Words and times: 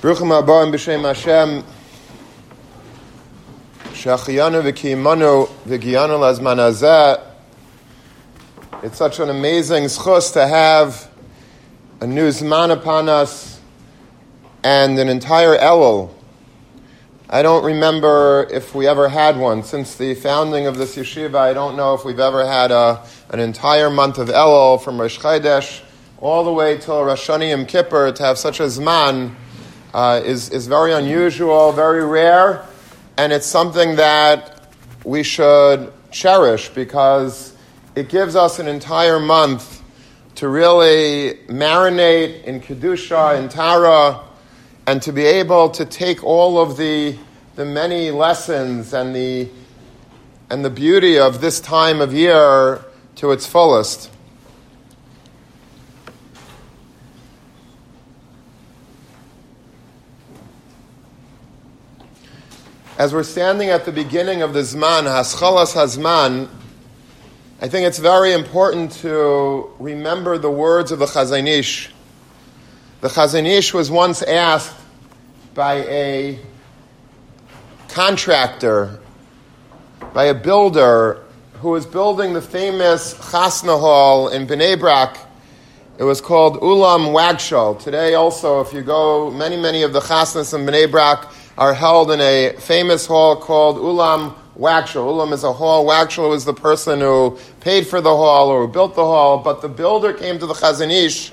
Bruchim 0.00 0.32
Abarim 0.32 0.72
B'Shem 0.72 1.02
Hashem 1.02 1.62
Shachiyanu 3.92 4.62
V'Kiyimanu 4.62 5.46
V'Giyanu 5.66 6.16
Lazman 6.18 7.22
It's 8.82 8.96
such 8.96 9.20
an 9.20 9.28
amazing 9.28 9.84
schus 9.84 10.32
to 10.32 10.46
have 10.48 11.10
a 12.00 12.06
new 12.06 12.28
Zman 12.28 12.72
upon 12.72 13.10
us 13.10 13.60
and 14.64 14.98
an 14.98 15.10
entire 15.10 15.58
Elul. 15.58 16.14
I 17.28 17.42
don't 17.42 17.62
remember 17.62 18.48
if 18.50 18.74
we 18.74 18.86
ever 18.86 19.06
had 19.06 19.36
one. 19.36 19.62
Since 19.64 19.96
the 19.96 20.14
founding 20.14 20.66
of 20.66 20.78
this 20.78 20.96
yeshiva, 20.96 21.34
I 21.34 21.52
don't 21.52 21.76
know 21.76 21.92
if 21.92 22.06
we've 22.06 22.18
ever 22.18 22.46
had 22.46 22.70
a, 22.70 23.04
an 23.28 23.38
entire 23.38 23.90
month 23.90 24.16
of 24.16 24.28
Elul 24.28 24.80
from 24.80 24.98
Rosh 24.98 25.18
Chodesh 25.18 25.82
all 26.22 26.42
the 26.42 26.52
way 26.54 26.78
till 26.78 27.04
Rosh 27.04 27.28
Hashanah 27.28 27.68
Kippur 27.68 28.12
to 28.12 28.22
have 28.22 28.38
such 28.38 28.60
a 28.60 28.64
Zman 28.64 29.34
uh, 29.94 30.20
is, 30.24 30.50
is 30.50 30.66
very 30.66 30.92
unusual, 30.92 31.72
very 31.72 32.04
rare, 32.04 32.64
and 33.16 33.32
it's 33.32 33.46
something 33.46 33.96
that 33.96 34.68
we 35.04 35.22
should 35.22 35.92
cherish 36.10 36.68
because 36.70 37.56
it 37.94 38.08
gives 38.08 38.36
us 38.36 38.58
an 38.58 38.68
entire 38.68 39.18
month 39.18 39.82
to 40.36 40.48
really 40.48 41.34
marinate 41.48 42.44
in 42.44 42.60
Kedusha, 42.60 43.38
in 43.38 43.48
Torah, 43.48 44.20
and 44.86 45.02
to 45.02 45.12
be 45.12 45.24
able 45.24 45.68
to 45.70 45.84
take 45.84 46.24
all 46.24 46.58
of 46.58 46.76
the, 46.76 47.16
the 47.56 47.64
many 47.64 48.10
lessons 48.10 48.94
and 48.94 49.14
the, 49.14 49.48
and 50.48 50.64
the 50.64 50.70
beauty 50.70 51.18
of 51.18 51.40
this 51.40 51.60
time 51.60 52.00
of 52.00 52.14
year 52.14 52.82
to 53.16 53.32
its 53.32 53.46
fullest. 53.46 54.10
As 63.00 63.14
we're 63.14 63.22
standing 63.22 63.70
at 63.70 63.86
the 63.86 63.92
beginning 63.92 64.42
of 64.42 64.52
the 64.52 64.60
Zman, 64.60 65.04
Haschalas 65.04 65.72
Hazman, 65.72 66.50
I 67.58 67.66
think 67.66 67.86
it's 67.86 67.98
very 67.98 68.34
important 68.34 68.92
to 69.00 69.70
remember 69.78 70.36
the 70.36 70.50
words 70.50 70.92
of 70.92 70.98
the 70.98 71.06
Chazon 71.06 71.46
Ish. 71.48 71.90
The 73.00 73.08
Chazon 73.08 73.46
Ish 73.46 73.72
was 73.72 73.90
once 73.90 74.20
asked 74.20 74.76
by 75.54 75.76
a 75.76 76.40
contractor, 77.88 79.00
by 80.12 80.24
a 80.24 80.34
builder 80.34 81.24
who 81.62 81.70
was 81.70 81.86
building 81.86 82.34
the 82.34 82.42
famous 82.42 83.14
Chasna 83.14 83.80
Hall 83.80 84.28
in 84.28 84.46
Bnei 84.46 84.78
Brak. 84.78 85.16
It 85.96 86.04
was 86.04 86.20
called 86.20 86.60
Ulam 86.60 87.14
Wagshal. 87.14 87.82
Today 87.82 88.12
also, 88.12 88.60
if 88.60 88.74
you 88.74 88.82
go, 88.82 89.30
many, 89.30 89.56
many 89.56 89.84
of 89.84 89.94
the 89.94 90.00
Chasnas 90.00 90.52
in 90.52 90.66
Bnei 90.66 90.90
Brak 90.90 91.32
are 91.58 91.74
held 91.74 92.10
in 92.10 92.20
a 92.20 92.54
famous 92.58 93.06
hall 93.06 93.36
called 93.36 93.76
Ulam 93.76 94.34
Wagshal. 94.58 95.04
Ulam 95.04 95.32
is 95.32 95.44
a 95.44 95.52
hall. 95.52 95.86
Wagshal 95.86 96.30
was 96.30 96.44
the 96.44 96.54
person 96.54 97.00
who 97.00 97.38
paid 97.60 97.86
for 97.86 98.00
the 98.00 98.14
hall 98.14 98.48
or 98.48 98.66
who 98.66 98.72
built 98.72 98.94
the 98.94 99.04
hall. 99.04 99.38
But 99.38 99.62
the 99.62 99.68
builder 99.68 100.12
came 100.12 100.38
to 100.38 100.46
the 100.46 100.54
Chazon 100.54 100.90
Ish 100.90 101.32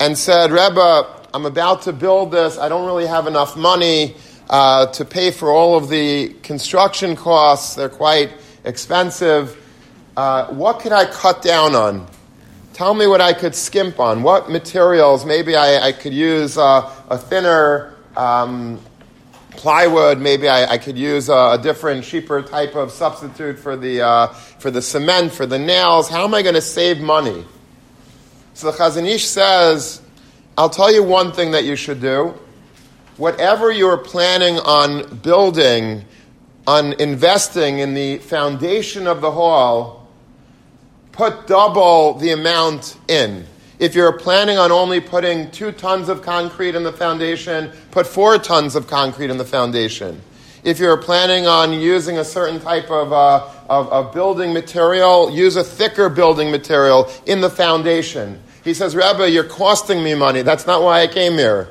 and 0.00 0.16
said, 0.16 0.50
Rebbe, 0.50 1.06
I'm 1.32 1.46
about 1.46 1.82
to 1.82 1.92
build 1.92 2.30
this. 2.30 2.58
I 2.58 2.68
don't 2.68 2.86
really 2.86 3.06
have 3.06 3.26
enough 3.26 3.56
money 3.56 4.16
uh, 4.48 4.86
to 4.86 5.04
pay 5.04 5.30
for 5.30 5.50
all 5.50 5.76
of 5.76 5.88
the 5.88 6.34
construction 6.42 7.16
costs. 7.16 7.74
They're 7.74 7.88
quite 7.88 8.30
expensive. 8.64 9.56
Uh, 10.16 10.46
what 10.46 10.80
could 10.80 10.92
I 10.92 11.04
cut 11.06 11.42
down 11.42 11.74
on? 11.74 12.06
Tell 12.72 12.94
me 12.94 13.06
what 13.06 13.20
I 13.20 13.32
could 13.32 13.54
skimp 13.54 13.98
on. 13.98 14.22
What 14.22 14.50
materials? 14.50 15.24
Maybe 15.24 15.56
I, 15.56 15.88
I 15.88 15.92
could 15.92 16.12
use 16.12 16.58
uh, 16.58 16.90
a 17.08 17.16
thinner 17.16 17.94
um, 18.16 18.80
plywood. 19.56 20.18
Maybe 20.18 20.48
I, 20.48 20.72
I 20.72 20.78
could 20.78 20.98
use 20.98 21.28
a, 21.28 21.52
a, 21.52 21.60
different, 21.62 22.04
cheaper 22.04 22.42
type 22.42 22.74
of 22.74 22.90
substitute 22.90 23.58
for 23.58 23.76
the, 23.76 24.02
uh, 24.02 24.26
for 24.28 24.70
the 24.70 24.82
cement, 24.82 25.32
for 25.32 25.46
the 25.46 25.58
nails. 25.58 26.08
How 26.08 26.24
am 26.24 26.34
I 26.34 26.42
going 26.42 26.54
to 26.54 26.60
save 26.60 27.00
money? 27.00 27.44
So 28.54 28.70
the 28.70 28.76
Chazon 28.76 29.06
Ish 29.06 29.26
says, 29.26 30.00
I'll 30.56 30.70
tell 30.70 30.92
you 30.92 31.02
one 31.02 31.32
thing 31.32 31.50
that 31.50 31.64
you 31.64 31.76
should 31.76 32.00
do. 32.00 32.34
Whatever 33.16 33.70
you're 33.70 33.98
planning 33.98 34.58
on 34.58 35.16
building, 35.18 36.04
on 36.66 36.94
investing 36.94 37.78
in 37.78 37.94
the 37.94 38.18
foundation 38.18 39.06
of 39.06 39.20
the 39.20 39.30
hall, 39.30 40.08
put 41.12 41.46
double 41.46 42.14
the 42.14 42.30
amount 42.30 42.96
in. 43.08 43.46
If 43.78 43.94
you're 43.94 44.12
planning 44.12 44.56
on 44.56 44.72
only 44.72 45.00
putting 45.00 45.50
two 45.50 45.70
tons 45.70 46.08
of 46.08 46.22
concrete 46.22 46.74
in 46.74 46.82
the 46.82 46.92
foundation, 46.92 47.70
put 47.90 48.06
four 48.06 48.38
tons 48.38 48.74
of 48.74 48.86
concrete 48.86 49.28
in 49.28 49.36
the 49.36 49.44
foundation. 49.44 50.20
If 50.64 50.78
you're 50.78 50.96
planning 50.96 51.46
on 51.46 51.72
using 51.74 52.18
a 52.18 52.24
certain 52.24 52.58
type 52.58 52.90
of, 52.90 53.12
uh, 53.12 53.46
of, 53.68 53.92
of 53.92 54.14
building 54.14 54.54
material, 54.54 55.30
use 55.30 55.56
a 55.56 55.62
thicker 55.62 56.08
building 56.08 56.50
material 56.50 57.10
in 57.26 57.40
the 57.40 57.50
foundation. 57.50 58.40
He 58.64 58.72
says, 58.72 58.96
Rebbe, 58.96 59.30
you're 59.30 59.44
costing 59.44 60.02
me 60.02 60.14
money. 60.14 60.42
That's 60.42 60.66
not 60.66 60.82
why 60.82 61.02
I 61.02 61.06
came 61.06 61.34
here. 61.34 61.68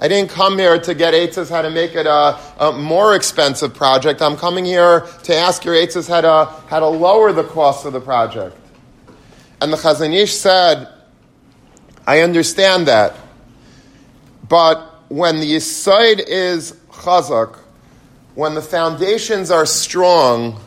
I 0.00 0.08
didn't 0.08 0.30
come 0.30 0.58
here 0.58 0.78
to 0.78 0.94
get 0.94 1.14
Eitzes 1.14 1.50
how 1.50 1.62
to 1.62 1.70
make 1.70 1.94
it 1.94 2.06
a, 2.06 2.38
a, 2.58 2.72
more 2.72 3.14
expensive 3.14 3.74
project. 3.74 4.20
I'm 4.22 4.36
coming 4.36 4.64
here 4.64 5.06
to 5.22 5.34
ask 5.34 5.64
your 5.64 5.74
Eitzes 5.74 6.08
how 6.08 6.20
to, 6.20 6.52
how 6.68 6.80
to 6.80 6.86
lower 6.86 7.32
the 7.32 7.44
cost 7.44 7.86
of 7.86 7.92
the 7.92 8.00
project. 8.00 8.56
And 9.60 9.72
the 9.72 9.76
Chazon 9.76 10.14
Ish 10.14 10.34
said, 10.34 10.88
I 12.08 12.22
understand 12.22 12.88
that. 12.88 13.14
But 14.48 14.78
when 15.10 15.40
the 15.40 15.60
side 15.60 16.20
is 16.20 16.72
chazak, 16.90 17.54
when 18.34 18.54
the 18.54 18.62
foundations 18.62 19.50
are 19.50 19.66
strong, 19.66 20.58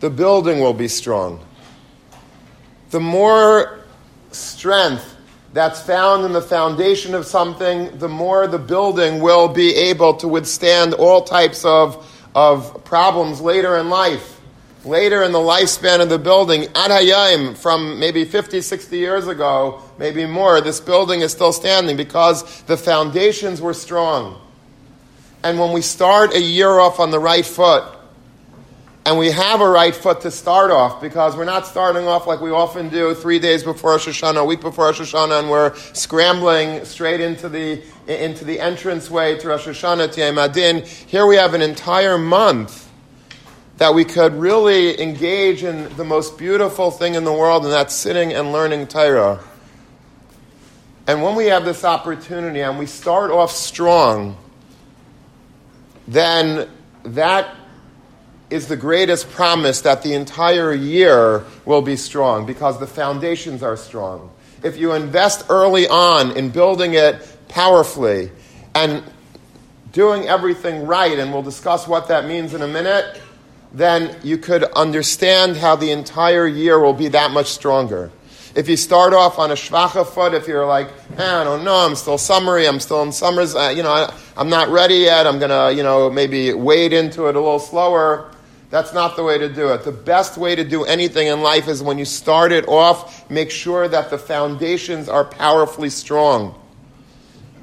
the 0.00 0.08
building 0.08 0.58
will 0.60 0.72
be 0.72 0.88
strong. 0.88 1.44
The 2.92 3.00
more 3.00 3.80
strength 4.32 5.16
that's 5.52 5.82
found 5.82 6.24
in 6.24 6.32
the 6.32 6.40
foundation 6.40 7.14
of 7.14 7.26
something, 7.26 7.98
the 7.98 8.08
more 8.08 8.46
the 8.46 8.58
building 8.58 9.20
will 9.20 9.48
be 9.48 9.74
able 9.74 10.14
to 10.14 10.28
withstand 10.28 10.94
all 10.94 11.24
types 11.24 11.62
of, 11.66 12.10
of 12.34 12.86
problems 12.86 13.42
later 13.42 13.76
in 13.76 13.90
life 13.90 14.39
later 14.84 15.22
in 15.22 15.32
the 15.32 15.38
lifespan 15.38 16.00
of 16.00 16.08
the 16.08 16.18
building, 16.18 16.66
Ad 16.74 17.56
from 17.58 17.98
maybe 17.98 18.24
50, 18.24 18.60
60 18.60 18.96
years 18.96 19.28
ago, 19.28 19.82
maybe 19.98 20.26
more, 20.26 20.60
this 20.60 20.80
building 20.80 21.20
is 21.20 21.32
still 21.32 21.52
standing 21.52 21.96
because 21.96 22.62
the 22.62 22.76
foundations 22.76 23.60
were 23.60 23.74
strong. 23.74 24.40
And 25.42 25.58
when 25.58 25.72
we 25.72 25.82
start 25.82 26.34
a 26.34 26.40
year 26.40 26.78
off 26.78 27.00
on 27.00 27.10
the 27.10 27.18
right 27.18 27.44
foot, 27.44 27.84
and 29.06 29.18
we 29.18 29.30
have 29.30 29.62
a 29.62 29.68
right 29.68 29.94
foot 29.94 30.20
to 30.22 30.30
start 30.30 30.70
off 30.70 31.00
because 31.00 31.34
we're 31.34 31.44
not 31.44 31.66
starting 31.66 32.06
off 32.06 32.26
like 32.26 32.42
we 32.42 32.50
often 32.50 32.90
do 32.90 33.14
three 33.14 33.38
days 33.38 33.64
before 33.64 33.92
Rosh 33.92 34.06
Hashanah, 34.06 34.36
a 34.36 34.44
week 34.44 34.60
before 34.60 34.86
Rosh 34.86 35.00
Hashanah, 35.00 35.40
and 35.40 35.50
we're 35.50 35.74
scrambling 35.94 36.84
straight 36.84 37.20
into 37.20 37.48
the, 37.48 37.82
into 38.06 38.44
the 38.44 38.58
entranceway 38.58 39.38
to 39.38 39.48
Rosh 39.48 39.66
Hashanah, 39.66 40.12
to 40.12 40.20
Yom 40.20 40.38
Adin. 40.38 40.84
Here 40.84 41.26
we 41.26 41.36
have 41.36 41.54
an 41.54 41.62
entire 41.62 42.18
month 42.18 42.89
that 43.80 43.94
we 43.94 44.04
could 44.04 44.34
really 44.34 45.00
engage 45.00 45.64
in 45.64 45.88
the 45.96 46.04
most 46.04 46.36
beautiful 46.36 46.90
thing 46.90 47.14
in 47.14 47.24
the 47.24 47.32
world, 47.32 47.64
and 47.64 47.72
that's 47.72 47.94
sitting 47.94 48.30
and 48.30 48.52
learning 48.52 48.86
Torah. 48.86 49.42
And 51.06 51.22
when 51.22 51.34
we 51.34 51.46
have 51.46 51.64
this 51.64 51.82
opportunity 51.82 52.60
and 52.60 52.78
we 52.78 52.84
start 52.84 53.30
off 53.30 53.50
strong, 53.50 54.36
then 56.06 56.68
that 57.04 57.56
is 58.50 58.68
the 58.68 58.76
greatest 58.76 59.30
promise 59.30 59.80
that 59.80 60.02
the 60.02 60.12
entire 60.12 60.74
year 60.74 61.46
will 61.64 61.80
be 61.80 61.96
strong 61.96 62.44
because 62.44 62.78
the 62.80 62.86
foundations 62.86 63.62
are 63.62 63.78
strong. 63.78 64.30
If 64.62 64.76
you 64.76 64.92
invest 64.92 65.46
early 65.48 65.88
on 65.88 66.36
in 66.36 66.50
building 66.50 66.92
it 66.92 67.26
powerfully 67.48 68.30
and 68.74 69.02
doing 69.92 70.28
everything 70.28 70.86
right, 70.86 71.18
and 71.18 71.32
we'll 71.32 71.40
discuss 71.40 71.88
what 71.88 72.08
that 72.08 72.26
means 72.26 72.52
in 72.52 72.60
a 72.60 72.68
minute, 72.68 73.18
then 73.72 74.16
you 74.22 74.38
could 74.38 74.64
understand 74.64 75.56
how 75.56 75.76
the 75.76 75.90
entire 75.90 76.46
year 76.46 76.78
will 76.80 76.92
be 76.92 77.08
that 77.08 77.30
much 77.30 77.46
stronger. 77.46 78.10
If 78.54 78.68
you 78.68 78.76
start 78.76 79.12
off 79.12 79.38
on 79.38 79.52
a 79.52 79.54
shvacha 79.54 80.06
foot, 80.06 80.34
if 80.34 80.48
you're 80.48 80.66
like, 80.66 80.88
eh, 81.16 81.40
I 81.40 81.44
don't 81.44 81.64
know, 81.64 81.86
I'm 81.86 81.94
still 81.94 82.18
summery, 82.18 82.66
I'm 82.66 82.80
still 82.80 83.02
in 83.02 83.12
summers, 83.12 83.54
uh, 83.54 83.72
you 83.74 83.84
know, 83.84 83.92
I, 83.92 84.12
I'm 84.36 84.48
not 84.48 84.68
ready 84.70 84.96
yet, 84.96 85.26
I'm 85.26 85.38
going 85.38 85.50
to, 85.50 85.72
you 85.76 85.84
know, 85.84 86.10
maybe 86.10 86.52
wade 86.52 86.92
into 86.92 87.26
it 87.26 87.36
a 87.36 87.40
little 87.40 87.60
slower. 87.60 88.32
That's 88.70 88.92
not 88.92 89.14
the 89.14 89.22
way 89.22 89.38
to 89.38 89.48
do 89.48 89.68
it. 89.72 89.84
The 89.84 89.92
best 89.92 90.36
way 90.36 90.56
to 90.56 90.64
do 90.64 90.84
anything 90.84 91.28
in 91.28 91.42
life 91.42 91.68
is 91.68 91.82
when 91.82 91.98
you 91.98 92.04
start 92.04 92.50
it 92.50 92.66
off, 92.66 93.28
make 93.30 93.50
sure 93.50 93.86
that 93.86 94.10
the 94.10 94.18
foundations 94.18 95.08
are 95.08 95.24
powerfully 95.24 95.90
strong. 95.90 96.56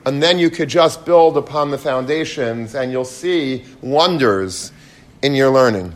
And 0.05 0.23
then 0.23 0.39
you 0.39 0.49
could 0.49 0.69
just 0.69 1.05
build 1.05 1.37
upon 1.37 1.71
the 1.71 1.77
foundations 1.77 2.75
and 2.75 2.93
you'll 2.93 3.03
see 3.03 3.65
wonders 3.81 4.71
in 5.21 5.33
your 5.33 5.49
learning. 5.49 5.93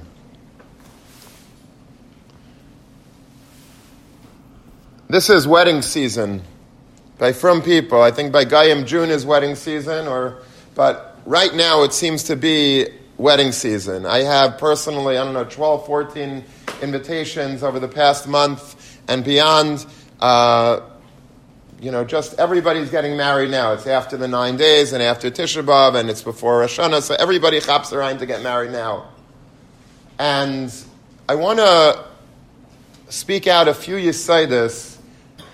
This 5.10 5.30
is 5.30 5.46
wedding 5.46 5.82
season. 5.82 6.42
by 7.18 7.34
from 7.34 7.62
people. 7.62 8.02
I 8.02 8.12
think 8.12 8.32
by 8.32 8.46
Gayam 8.46 8.86
June 8.86 9.10
is 9.10 9.26
wedding 9.26 9.56
season, 9.56 10.08
or 10.08 10.38
but 10.74 11.18
right 11.26 11.54
now 11.54 11.84
it 11.84 11.94
seems 11.94 12.24
to 12.24 12.36
be 12.36 12.88
wedding 13.18 13.52
season. 13.52 14.06
I 14.06 14.20
have 14.20 14.58
personally, 14.58 15.18
I 15.18 15.24
don't 15.24 15.34
know, 15.34 15.44
12, 15.44 15.86
14 15.86 16.44
invitations 16.82 17.62
over 17.62 17.80
the 17.80 17.88
past 17.88 18.28
month 18.28 19.00
and 19.08 19.24
beyond. 19.24 19.86
Uh, 20.20 20.80
you 21.82 21.92
know, 21.92 22.06
just 22.06 22.40
everybody's 22.40 22.90
getting 22.90 23.18
married 23.18 23.50
now. 23.50 23.74
It's 23.74 23.88
after 23.88 24.16
the 24.16 24.28
nine 24.28 24.56
days 24.56 24.94
and 24.94 25.02
after 25.02 25.32
Tisha 25.32 25.64
B'Av 25.64 25.96
and 25.96 26.10
it's 26.10 26.22
before 26.22 26.60
Rosh 26.60 26.80
Hashanah, 26.80 27.02
so 27.02 27.16
everybody 27.16 27.60
chaps 27.60 27.92
around 27.92 28.20
to 28.20 28.26
get 28.26 28.44
married 28.44 28.72
now. 28.72 29.11
And 30.22 30.72
I 31.28 31.34
want 31.34 31.58
to 31.58 32.06
speak 33.10 33.48
out 33.48 33.68
a 33.68 33.74
few 33.74 33.96
Yisaidis 33.96 34.98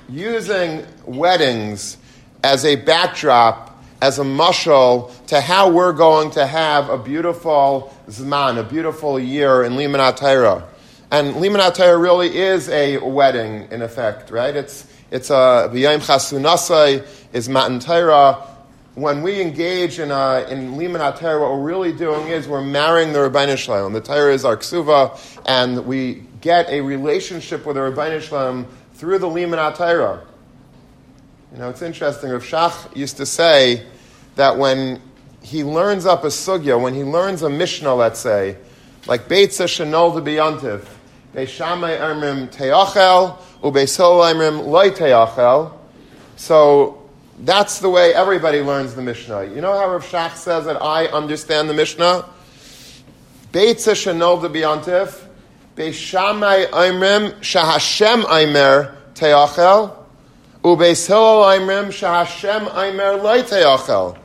using 0.09 0.85
weddings 1.05 1.95
as 2.43 2.65
a 2.65 2.75
backdrop, 2.75 3.81
as 4.01 4.19
a 4.19 4.23
mushal 4.23 5.25
to 5.27 5.39
how 5.39 5.71
we're 5.71 5.93
going 5.93 6.31
to 6.31 6.45
have 6.45 6.89
a 6.89 6.97
beautiful 6.97 7.95
Zman, 8.09 8.59
a 8.59 8.63
beautiful 8.63 9.17
year 9.17 9.63
in 9.63 9.75
Limanat 9.75 10.17
Torah. 10.17 10.67
And 11.11 11.35
Limanat 11.35 11.75
Torah 11.75 11.97
really 11.97 12.35
is 12.35 12.67
a 12.67 12.97
wedding, 12.97 13.69
in 13.71 13.81
effect, 13.81 14.31
right? 14.31 14.53
It's 14.53 14.85
it's 15.11 15.29
a 15.29 15.71
V'yayim 15.71 15.99
Chasunasai 15.99 17.07
is 17.31 17.47
Matan 17.47 17.79
Torah. 17.79 18.45
When 18.97 19.21
we 19.21 19.39
engage 19.39 19.99
in, 19.99 20.09
a, 20.09 20.47
in 20.49 20.75
Liman 20.75 21.01
what 21.01 21.21
we're 21.21 21.61
really 21.61 21.93
doing 21.93 22.29
is 22.29 22.47
we're 22.47 22.63
marrying 22.63 23.13
the 23.13 23.19
Ribono 23.19 23.55
Shel 23.55 23.75
Olam. 23.75 23.93
The 23.93 24.01
Torah 24.01 24.33
is 24.33 24.43
our 24.43 24.57
ksuva, 24.57 25.39
and 25.45 25.85
we 25.85 26.23
get 26.41 26.67
a 26.71 26.81
relationship 26.81 27.67
with 27.67 27.75
the 27.75 27.81
Ribono 27.81 28.19
Shel 28.19 28.39
Olam 28.39 28.65
through 28.95 29.19
the 29.19 29.27
Liman 29.27 29.59
Torah. 29.75 30.23
You 31.51 31.59
know, 31.59 31.69
it's 31.69 31.83
interesting. 31.83 32.31
Rav 32.31 32.41
Shach 32.41 32.97
used 32.97 33.17
to 33.17 33.27
say 33.27 33.85
that 34.33 34.57
when 34.57 34.99
he 35.43 35.63
learns 35.63 36.07
up 36.07 36.23
a 36.23 36.29
sugya, 36.29 36.81
when 36.81 36.95
he 36.95 37.03
learns 37.03 37.43
a 37.43 37.51
Mishnah, 37.51 37.93
let's 37.93 38.19
say, 38.19 38.57
like 39.05 39.27
Beitza 39.27 39.67
Shanol 39.67 40.15
de 40.15 40.31
Biyantiv, 40.31 40.87
Beishamay 41.35 41.99
Ermim 41.99 42.49
Teachel, 42.49 43.37
loy 43.61 43.85
So 46.35 47.06
that's 47.39 47.79
the 47.79 47.89
way 47.89 48.13
everybody 48.13 48.61
learns 48.61 48.95
the 48.95 49.01
Mishnah. 49.01 49.45
You 49.45 49.61
know 49.61 49.71
how 49.73 49.91
Rav 49.91 50.03
Shach 50.03 50.35
says 50.35 50.65
that 50.65 50.81
I 50.81 51.05
understand 51.05 51.69
the 51.69 51.73
Mishnah? 51.73 52.25
Beitza 53.51 53.93
shenol 53.93 54.41
de 54.41 54.49
biyantif, 54.49 55.23
beishamai 55.75 56.67
oimrim 56.69 57.33
shahashem 57.41 58.25
aimer 58.31 58.97
teachel, 59.13 60.07
ubeishil 60.63 61.59
oimrim 61.59 61.87
shahashem 61.87 62.75
aimer 62.75 63.21
loy 63.21 63.43
teachel. 63.43 64.17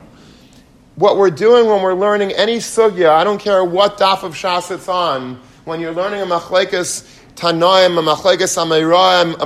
What 0.95 1.17
we're 1.17 1.29
doing 1.29 1.67
when 1.67 1.81
we're 1.81 1.93
learning 1.93 2.31
any 2.31 2.57
sugya, 2.57 3.09
I 3.09 3.23
don't 3.23 3.39
care 3.39 3.63
what 3.63 3.97
daf 3.97 4.23
of 4.23 4.33
Shas 4.33 4.69
it's 4.71 4.87
on, 4.87 5.39
when 5.65 5.79
you're 5.79 5.93
learning 5.93 6.21
a 6.21 6.25
machlekes 6.25 7.07
Tanoim, 7.35 7.97
a 7.97 8.01
Machlekes 8.01 8.57
Ameiraim, 8.57 9.33
a 9.33 9.45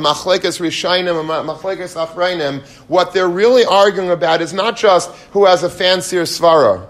Rishainim, 0.60 1.20
a 1.20 1.56
Acharonim, 1.96 2.66
what 2.88 3.14
they're 3.14 3.30
really 3.30 3.66
arguing 3.66 4.12
about 4.12 4.42
is 4.42 4.54
not 4.54 4.76
just 4.76 5.10
who 5.32 5.46
has 5.46 5.64
a 5.64 5.70
fancier 5.70 6.24
svara. 6.24 6.88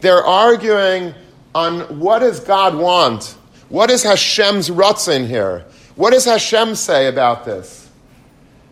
They're 0.00 0.24
arguing 0.24 1.14
on 1.54 1.98
what 1.98 2.20
does 2.20 2.40
God 2.40 2.74
want? 2.74 3.36
What 3.68 3.90
is 3.90 4.02
Hashem's 4.02 4.70
in 5.08 5.26
here? 5.26 5.66
What 5.94 6.12
does 6.12 6.24
Hashem 6.24 6.74
say 6.74 7.06
about 7.06 7.44
this? 7.44 7.88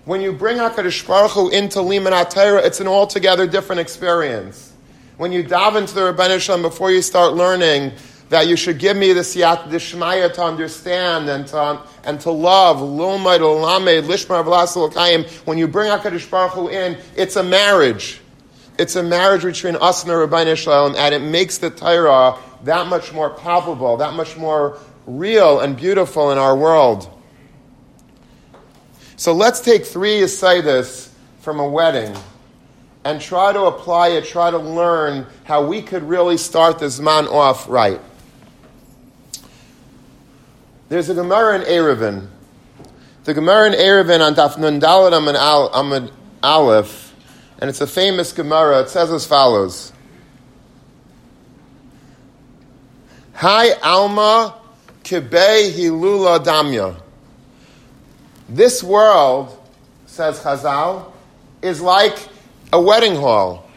When 0.06 0.22
you 0.22 0.32
bring 0.32 0.56
HaKadosh 0.56 1.06
Baruch 1.06 1.32
Hu 1.32 1.50
into 1.50 1.82
Liman 1.82 2.12
Torah, 2.30 2.64
it's 2.64 2.80
an 2.80 2.88
altogether 2.88 3.46
different 3.46 3.80
experience. 3.80 4.72
When 5.18 5.32
you 5.32 5.42
dive 5.42 5.76
into 5.76 5.94
the 5.94 6.12
Rebbeinu 6.12 6.62
before 6.62 6.90
you 6.90 7.02
start 7.02 7.34
learning, 7.34 7.92
that 8.28 8.46
you 8.46 8.56
should 8.56 8.78
give 8.78 8.96
me 8.96 9.12
the 9.12 9.20
siyat 9.20 9.68
dishmaya 9.68 10.32
to 10.34 10.42
understand 10.42 11.28
and 11.28 11.46
to, 11.46 11.80
and 12.04 12.20
to 12.20 12.30
love. 12.30 12.78
Olamed 12.78 14.02
lishmar 14.02 15.46
When 15.46 15.58
you 15.58 15.68
bring 15.68 15.90
Hakadosh 15.90 16.30
Baruch 16.30 16.52
Hu 16.52 16.68
in, 16.68 16.98
it's 17.16 17.36
a 17.36 17.42
marriage. 17.42 18.20
It's 18.78 18.96
a 18.96 19.02
marriage 19.02 19.42
between 19.42 19.76
us 19.76 20.02
and 20.02 20.10
the 20.10 20.14
Ribono 20.14 20.56
Shel 20.56 20.90
Olam, 20.90 20.96
and 20.96 21.14
it 21.14 21.20
makes 21.20 21.58
the 21.58 21.70
Torah 21.70 22.38
that 22.64 22.86
much 22.86 23.12
more 23.12 23.30
palpable, 23.30 23.96
that 23.96 24.14
much 24.14 24.36
more 24.36 24.78
real 25.06 25.60
and 25.60 25.76
beautiful 25.76 26.30
in 26.30 26.38
our 26.38 26.56
world. 26.56 27.10
So 29.16 29.32
let's 29.32 29.60
take 29.60 29.84
three 29.84 30.20
Yisaidis 30.20 31.10
from 31.40 31.58
a 31.58 31.68
wedding 31.68 32.14
and 33.04 33.20
try 33.20 33.52
to 33.52 33.62
apply 33.62 34.08
it, 34.08 34.24
try 34.26 34.50
to 34.50 34.58
learn 34.58 35.26
how 35.44 35.66
we 35.66 35.82
could 35.82 36.02
really 36.02 36.36
start 36.36 36.78
this 36.78 37.00
man 37.00 37.26
off 37.26 37.68
right. 37.68 38.00
There's 40.88 41.10
a 41.10 41.14
Gemara 41.14 41.60
in 41.60 41.66
Eruvin. 41.66 42.28
The 43.24 43.34
Gemara 43.34 43.66
in 43.66 43.72
Eruvin 43.74 44.26
on 44.26 44.34
Daf 44.34 44.56
Nun 44.56 44.80
Amud 44.80 46.10
Aleph, 46.42 47.14
and 47.58 47.68
it's 47.68 47.82
a 47.82 47.86
famous 47.86 48.32
Gemara. 48.32 48.80
It 48.80 48.88
says 48.88 49.12
as 49.12 49.26
follows: 49.26 49.92
Hi 53.34 53.72
Alma 53.82 54.54
Kibei 55.04 55.70
Hilula 55.72 56.42
Damya. 56.42 56.96
This 58.48 58.82
world, 58.82 59.62
says 60.06 60.40
Chazal, 60.40 61.12
is 61.60 61.82
like 61.82 62.16
a 62.72 62.80
wedding 62.80 63.14
hall. 63.14 63.68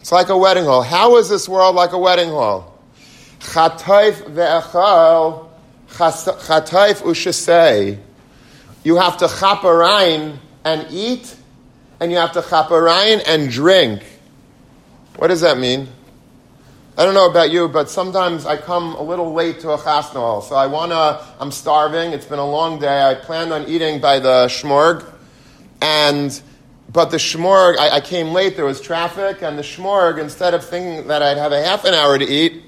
It's 0.00 0.12
like 0.12 0.28
a 0.28 0.38
wedding 0.38 0.66
hall. 0.66 0.82
How 0.82 1.16
is 1.16 1.28
this 1.28 1.48
world 1.48 1.74
like 1.74 1.90
a 1.90 1.98
wedding 1.98 2.28
hall? 2.28 2.78
Chatoif 3.40 4.22
ve'echal 4.32 5.45
Chataif 5.90 7.02
ushasei, 7.02 7.98
you 8.84 8.96
have 8.96 9.16
to 9.18 9.26
chaparain 9.26 10.38
and 10.64 10.86
eat, 10.90 11.34
and 12.00 12.10
you 12.10 12.18
have 12.18 12.32
to 12.32 12.40
chaparain 12.40 13.22
and 13.26 13.50
drink. 13.50 14.02
What 15.16 15.28
does 15.28 15.40
that 15.40 15.58
mean? 15.58 15.88
I 16.98 17.04
don't 17.04 17.12
know 17.12 17.28
about 17.28 17.50
you, 17.50 17.68
but 17.68 17.90
sometimes 17.90 18.46
I 18.46 18.56
come 18.56 18.94
a 18.94 19.02
little 19.02 19.34
late 19.34 19.60
to 19.60 19.72
a 19.72 19.76
chasnal, 19.76 20.40
so 20.40 20.54
I 20.54 20.66
wanna. 20.66 21.22
I'm 21.38 21.50
starving. 21.50 22.12
It's 22.12 22.24
been 22.24 22.38
a 22.38 22.50
long 22.50 22.78
day. 22.78 23.02
I 23.02 23.14
planned 23.14 23.52
on 23.52 23.68
eating 23.68 24.00
by 24.00 24.18
the 24.18 24.46
shmorg, 24.46 25.04
and 25.82 26.40
but 26.90 27.10
the 27.10 27.18
shmorg, 27.18 27.76
I, 27.76 27.96
I 27.96 28.00
came 28.00 28.28
late. 28.28 28.56
There 28.56 28.64
was 28.64 28.80
traffic, 28.80 29.42
and 29.42 29.58
the 29.58 29.62
shmorg, 29.62 30.18
instead 30.18 30.54
of 30.54 30.64
thinking 30.64 31.08
that 31.08 31.22
I'd 31.22 31.36
have 31.36 31.52
a 31.52 31.62
half 31.62 31.84
an 31.84 31.92
hour 31.92 32.18
to 32.18 32.24
eat, 32.24 32.62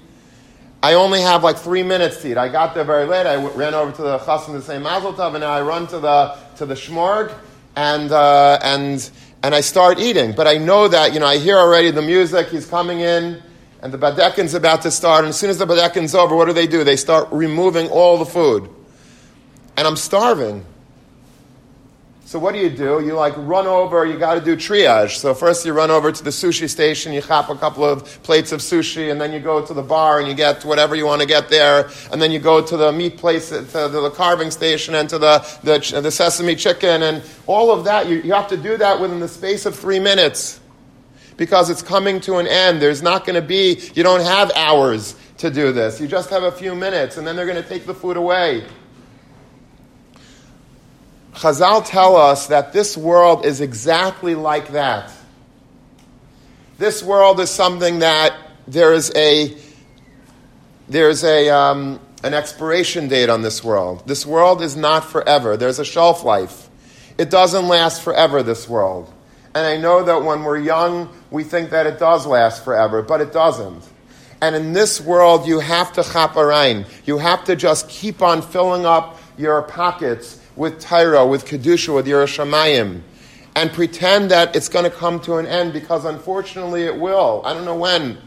I 0.83 0.95
only 0.95 1.21
have 1.21 1.43
like 1.43 1.57
three 1.57 1.83
minutes 1.83 2.23
to 2.23 2.31
eat. 2.31 2.37
I 2.37 2.49
got 2.49 2.75
there 2.75 2.85
very 2.85 3.05
late. 3.05 3.27
I 3.27 3.35
w- 3.35 3.55
ran 3.57 3.75
over 3.75 3.91
to 3.91 4.03
the 4.03 4.19
chassan 4.19 4.53
to 4.53 4.63
say 4.63 4.79
mazel 4.79 5.13
tov, 5.13 5.35
and 5.35 5.41
now 5.41 5.51
I 5.51 5.61
run 5.61 5.89
to 5.89 5.99
the 5.99 6.37
to 6.57 6.67
the 6.67 6.75
shmorg, 6.75 7.35
and 7.75 8.13
uh, 8.13 8.59
and 8.63 9.11
and 9.43 9.55
I 9.57 9.61
start 9.61 9.99
eating. 9.99 10.33
But 10.33 10.47
I 10.47 10.57
know 10.59 10.87
that 10.87 11.13
you 11.13 11.19
know 11.21 11.27
I 11.27 11.39
hear 11.39 11.59
already 11.59 11.91
the 11.91 12.03
music. 12.03 12.49
He's 12.49 12.65
coming 12.65 13.01
in, 13.01 13.43
and 13.83 13.93
the 13.93 13.99
badekin's 13.99 14.55
about 14.55 14.83
to 14.83 14.93
start. 14.93 15.25
And 15.25 15.31
as 15.31 15.39
soon 15.39 15.51
as 15.51 15.59
the 15.59 15.67
badekin's 15.67 16.15
over, 16.15 16.37
what 16.37 16.45
do 16.45 16.53
they 16.53 16.69
do? 16.69 16.85
They 16.85 16.97
start 16.97 17.29
removing 17.33 17.89
all 17.89 18.17
the 18.17 18.27
food, 18.27 18.71
and 19.77 19.85
I'm 19.87 19.97
starving. 19.97 20.65
So 22.29 22.39
what 22.39 22.53
do 22.53 22.61
you 22.61 22.69
do? 22.69 23.03
You 23.03 23.15
like 23.15 23.33
run 23.39 23.67
over, 23.67 24.05
you 24.05 24.19
got 24.19 24.35
to 24.35 24.43
do 24.43 24.55
triage. 24.55 25.17
So 25.17 25.33
first 25.33 25.65
you 25.65 25.73
run 25.73 25.91
over 25.91 26.13
to 26.13 26.23
the 26.23 26.29
sushi 26.29 26.69
station, 26.69 27.15
you 27.15 27.23
chop 27.23 27.49
a 27.49 27.55
couple 27.55 27.87
of 27.87 28.05
plates 28.23 28.53
of 28.53 28.61
sushi, 28.61 29.11
and 29.11 29.19
then 29.19 29.33
you 29.33 29.41
go 29.41 29.65
to 29.65 29.73
the 29.73 29.81
bar 29.81 30.19
and 30.19 30.29
you 30.29 30.35
get 30.35 30.63
whatever 30.63 30.95
you 30.95 31.07
want 31.07 31.23
to 31.23 31.27
get 31.27 31.49
there, 31.49 31.89
and 32.13 32.21
then 32.21 32.31
you 32.31 32.39
go 32.39 32.61
to 32.61 32.77
the 32.77 32.93
meat 32.93 33.17
place, 33.17 33.51
uh, 33.51 33.63
to 33.63 33.89
the 33.89 34.11
carving 34.11 34.51
station, 34.51 34.95
and 34.95 35.09
to 35.09 35.17
the, 35.17 35.39
the, 35.63 36.03
the 36.03 36.11
sesame 36.11 36.55
chicken, 36.55 37.03
and 37.03 37.23
all 37.47 37.71
of 37.71 37.85
that. 37.87 38.11
You, 38.11 38.19
you 38.19 38.35
have 38.35 38.49
to 38.49 38.59
do 38.59 38.77
that 38.77 39.01
within 39.01 39.21
the 39.21 39.29
space 39.29 39.65
of 39.65 39.75
three 39.75 39.99
minutes 39.99 40.61
because 41.39 41.71
it's 41.71 41.81
coming 41.81 42.21
to 42.21 42.37
an 42.37 42.47
end. 42.47 42.83
There's 42.83 43.01
not 43.01 43.25
going 43.25 43.41
to 43.41 43.49
be, 43.49 43.81
you 43.95 44.03
don't 44.03 44.21
have 44.21 44.53
hours 44.55 45.17
to 45.39 45.51
do 45.51 45.73
this. 45.73 45.99
You 45.99 46.07
just 46.07 46.29
have 46.29 46.43
a 46.43 46.53
few 46.53 46.75
minutes, 46.75 47.17
and 47.17 47.27
then 47.27 47.37
they're 47.37 47.47
going 47.47 47.63
to 47.63 47.67
take 47.67 47.87
the 47.87 47.95
food 47.95 48.19
away. 48.19 48.67
Chazal 51.39 51.87
tell 51.87 52.17
us 52.17 52.49
that 52.49 52.73
this 52.73 52.97
world 52.97 53.47
is 53.47 53.61
exactly 53.61 54.35
like 54.35 54.73
that. 54.73 55.13
This 56.79 57.01
world 57.01 57.39
is 57.39 57.49
something 57.49 58.01
that 58.01 58.37
there 58.67 58.93
is 58.93 59.13
a 59.15 59.57
there's 60.89 61.23
a 61.23 61.49
um, 61.49 62.01
an 62.25 62.35
expiration 62.35 63.07
date 63.07 63.29
on 63.29 63.43
this 63.43 63.63
world. 63.63 64.03
This 64.05 64.27
world 64.27 64.63
is 64.63 64.77
not 64.77 65.05
forever. 65.05 65.57
There's 65.57 65.79
a 65.79 65.85
shelf 65.85 66.25
life. 66.25 66.69
It 67.19 67.31
doesn't 67.31 67.69
last 67.69 68.03
forever. 68.03 68.43
This 68.43 68.69
world, 68.69 69.13
and 69.55 69.65
I 69.65 69.77
know 69.77 70.03
that 70.03 70.25
when 70.25 70.43
we're 70.43 70.59
young, 70.59 71.09
we 71.31 71.45
think 71.45 71.71
that 71.71 71.87
it 71.87 72.01
does 72.01 72.27
last 72.27 72.65
forever, 72.65 73.01
but 73.01 73.21
it 73.21 73.33
doesn't. 73.33 73.89
And 74.43 74.57
in 74.57 74.73
this 74.73 75.01
world, 75.01 75.47
you 75.47 75.61
have 75.61 75.93
to 75.93 76.01
chaparain. 76.01 76.85
You 77.05 77.19
have 77.19 77.45
to 77.45 77.55
just 77.55 77.89
keep 77.89 78.23
on 78.23 78.43
filling 78.43 78.85
up 78.85 79.21
your 79.37 79.63
pockets 79.63 80.41
with 80.59 80.81
Torah, 80.81 81.25
with 81.25 81.47
Kedusha, 81.47 81.95
with 81.95 82.07
yiras 82.07 82.37
Shamayim. 82.37 83.03
and 83.55 83.73
pretend 83.73 84.31
that 84.31 84.55
it's 84.55 84.69
going 84.69 84.85
to 84.85 84.91
come 84.91 85.21
to 85.21 85.37
an 85.37 85.47
end 85.47 85.73
because 85.73 86.05
unfortunately 86.05 86.83
it 86.83 86.97
will. 86.97 87.43
I 87.45 87.55
don't 87.55 87.65
know 87.65 87.77
when. 87.77 88.19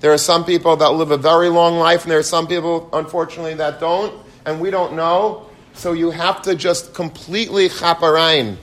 There 0.00 0.12
are 0.12 0.18
some 0.18 0.44
people 0.44 0.76
that 0.76 0.90
live 0.90 1.10
a 1.10 1.16
very 1.16 1.48
long 1.48 1.78
life, 1.78 2.02
and 2.02 2.10
there 2.10 2.18
are 2.18 2.24
some 2.24 2.46
people, 2.46 2.88
unfortunately, 2.92 3.54
that 3.54 3.80
don't, 3.80 4.14
and 4.46 4.60
we 4.60 4.70
don't 4.70 4.94
know. 4.94 5.48
So 5.74 5.92
you 5.92 6.10
have 6.10 6.42
to 6.42 6.54
just 6.54 6.94
completely 6.94 7.68
chaparain. 7.68 8.56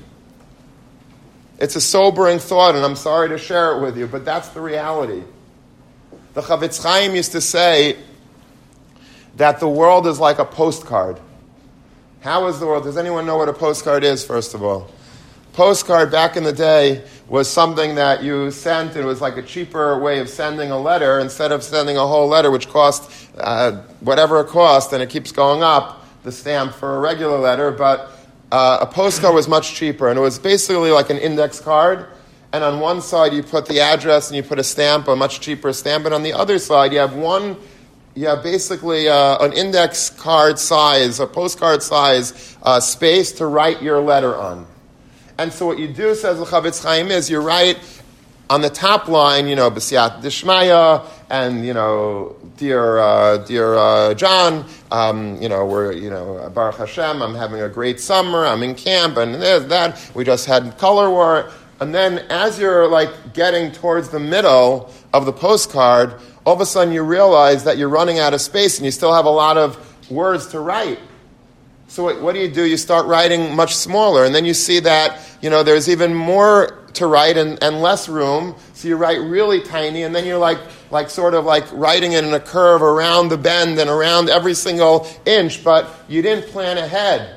It's 1.59 1.75
a 1.75 1.81
sobering 1.81 2.39
thought, 2.39 2.75
and 2.75 2.83
I'm 2.83 2.95
sorry 2.95 3.29
to 3.29 3.37
share 3.37 3.77
it 3.77 3.81
with 3.81 3.97
you, 3.97 4.07
but 4.07 4.25
that's 4.25 4.49
the 4.49 4.61
reality. 4.61 5.23
The 6.33 6.41
Chafetz 6.41 6.81
Chaim 6.81 7.15
used 7.15 7.33
to 7.33 7.41
say 7.41 7.97
that 9.35 9.59
the 9.59 9.69
world 9.69 10.07
is 10.07 10.19
like 10.19 10.39
a 10.39 10.45
postcard. 10.45 11.19
How 12.25 12.47
is 12.47 12.59
the 12.59 12.65
world? 12.65 12.85
Does 12.85 12.97
anyone 12.97 13.27
know 13.27 13.37
what 13.37 13.49
a 13.49 13.53
postcard 13.53 14.03
is, 14.03 14.25
first 14.25 14.55
of 14.55 14.63
all? 14.63 14.89
Postcard 15.53 16.09
back 16.09 16.35
in 16.35 16.43
the 16.43 16.51
day 16.51 17.03
was 17.27 17.47
something 17.47 17.93
that 17.93 18.23
you 18.23 18.49
sent. 18.49 18.95
It 18.95 19.05
was 19.05 19.21
like 19.21 19.37
a 19.37 19.43
cheaper 19.43 19.99
way 19.99 20.17
of 20.17 20.27
sending 20.27 20.71
a 20.71 20.79
letter 20.79 21.19
instead 21.19 21.51
of 21.51 21.61
sending 21.61 21.97
a 21.97 22.07
whole 22.07 22.27
letter, 22.27 22.49
which 22.49 22.67
cost 22.67 23.11
uh, 23.37 23.73
whatever 23.99 24.39
it 24.39 24.47
cost, 24.47 24.91
and 24.91 25.03
it 25.03 25.11
keeps 25.11 25.31
going 25.31 25.61
up, 25.61 26.03
the 26.23 26.31
stamp 26.31 26.73
for 26.73 26.95
a 26.95 26.99
regular 26.99 27.37
letter. 27.37 27.69
But 27.69 28.09
uh, 28.51 28.79
a 28.81 28.87
postcard 28.87 29.35
was 29.35 29.47
much 29.47 29.75
cheaper, 29.75 30.09
and 30.09 30.17
it 30.17 30.23
was 30.23 30.39
basically 30.39 30.89
like 30.89 31.11
an 31.11 31.19
index 31.19 31.59
card. 31.59 32.07
And 32.53 32.63
on 32.63 32.79
one 32.79 33.03
side, 33.03 33.33
you 33.33 33.43
put 33.43 33.67
the 33.67 33.81
address 33.81 34.29
and 34.29 34.35
you 34.35 34.41
put 34.41 34.57
a 34.57 34.63
stamp, 34.63 35.07
a 35.09 35.15
much 35.15 35.41
cheaper 35.41 35.71
stamp. 35.73 36.05
And 36.05 36.13
on 36.15 36.23
the 36.23 36.33
other 36.33 36.57
side, 36.57 36.91
you 36.91 36.97
have 36.97 37.13
one, 37.13 37.55
you 38.15 38.27
have 38.27 38.41
basically 38.43 39.09
uh, 39.09 39.43
an 39.45 39.51
index 39.51 40.09
card 40.09 40.57
size, 40.57 41.19
a 41.19 41.27
postcard 41.27 41.83
size 41.83 42.57
uh, 42.63 42.79
space 42.79 43.33
to 43.33 43.45
write 43.45 43.81
your 43.81 43.99
letter 43.99 44.35
on. 44.35 44.65
And 45.37 45.51
so 45.51 45.65
what 45.65 45.77
you 45.77 45.89
do, 45.89 46.15
says 46.15 46.39
the 46.39 46.45
Chafetz 46.45 46.81
Chaim, 46.81 47.11
is 47.11 47.29
you 47.29 47.41
write 47.41 47.77
on 48.49 48.61
the 48.61 48.69
top 48.69 49.09
line, 49.09 49.47
you 49.47 49.55
know, 49.55 49.69
B'siyat 49.69 50.21
Dishmaya, 50.21 51.05
and, 51.29 51.65
you 51.65 51.73
know, 51.73 52.37
dear, 52.55 52.99
uh, 52.99 53.37
dear 53.39 53.75
uh, 53.75 54.13
John, 54.13 54.65
um, 54.91 55.41
you 55.41 55.49
know, 55.49 55.65
we're, 55.65 55.91
you 55.91 56.09
know, 56.09 56.49
Baruch 56.53 56.77
Hashem, 56.77 57.21
I'm 57.21 57.35
having 57.35 57.61
a 57.61 57.69
great 57.69 57.99
summer, 57.99 58.45
I'm 58.45 58.63
in 58.63 58.75
camp, 58.75 59.17
and 59.17 59.35
there's 59.35 59.65
that. 59.65 59.99
We 60.15 60.23
just 60.23 60.45
had 60.45 60.77
color 60.77 61.09
war. 61.09 61.51
And 61.81 61.93
then 61.93 62.19
as 62.29 62.57
you're 62.57 62.87
like 62.87 63.33
getting 63.33 63.73
towards 63.73 64.07
the 64.07 64.19
middle 64.19 64.93
of 65.13 65.25
the 65.25 65.33
postcard, 65.33 66.21
all 66.45 66.53
of 66.53 66.61
a 66.61 66.65
sudden 66.65 66.93
you 66.93 67.03
realize 67.03 67.63
that 67.63 67.77
you're 67.77 67.89
running 67.89 68.19
out 68.19 68.33
of 68.33 68.41
space 68.41 68.77
and 68.77 68.85
you 68.85 68.91
still 68.91 69.13
have 69.13 69.25
a 69.25 69.29
lot 69.29 69.57
of 69.57 69.77
words 70.11 70.47
to 70.47 70.59
write. 70.59 70.99
So 71.87 72.03
what, 72.03 72.21
what, 72.21 72.33
do 72.33 72.39
you 72.39 72.49
do? 72.49 72.65
You 72.65 72.77
start 72.77 73.05
writing 73.05 73.55
much 73.55 73.75
smaller, 73.75 74.25
and 74.25 74.33
then 74.33 74.43
you 74.43 74.53
see 74.53 74.79
that 74.81 75.19
you 75.41 75.49
know 75.49 75.63
there's 75.63 75.87
even 75.87 76.13
more 76.13 76.83
to 76.93 77.07
write 77.07 77.37
and, 77.37 77.61
and 77.61 77.81
less 77.81 78.09
room. 78.09 78.55
So 78.73 78.87
you 78.87 78.97
write 78.97 79.19
really 79.21 79.61
tiny, 79.61 80.03
and 80.03 80.13
then 80.13 80.25
you're 80.25 80.39
like 80.39 80.57
like 80.91 81.09
sort 81.09 81.35
of 81.35 81.45
like 81.45 81.71
writing 81.71 82.13
it 82.13 82.23
in 82.23 82.33
a 82.33 82.39
curve 82.39 82.81
around 82.81 83.29
the 83.29 83.37
bend 83.37 83.79
and 83.79 83.89
around 83.89 84.29
every 84.29 84.55
single 84.55 85.07
inch, 85.25 85.63
but 85.63 85.89
you 86.07 86.21
didn't 86.21 86.47
plan 86.47 86.77
ahead. 86.77 87.35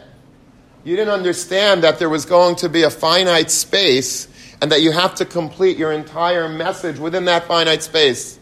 You 0.83 0.97
didn't 0.97 1.13
understand 1.13 1.83
that 1.83 1.99
there 1.99 2.09
was 2.09 2.25
going 2.25 2.57
to 2.57 2.69
be 2.69 2.85
a 2.85 2.91
finite 2.91 3.51
space, 3.51 4.29
and 4.63 4.73
that 4.73 4.81
you 4.81 4.93
have 4.93 5.15
to 5.17 5.27
complete 5.27 5.77
your 5.77 5.93
entire 5.93 6.49
message 6.49 6.99
within 6.99 7.27
that 7.27 7.47
finite 7.47 7.83
space. 7.83 8.38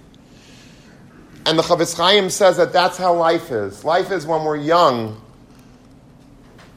And 1.47 1.59
the 1.59 1.63
Chafetz 1.63 1.97
Chaim 1.97 2.29
says 2.29 2.57
that 2.57 2.73
that's 2.73 2.99
how 2.99 3.15
life 3.15 3.51
is. 3.51 3.85
Life 3.85 4.11
is 4.11 4.27
when 4.27 4.45
we're 4.45 4.57
young 4.57 5.21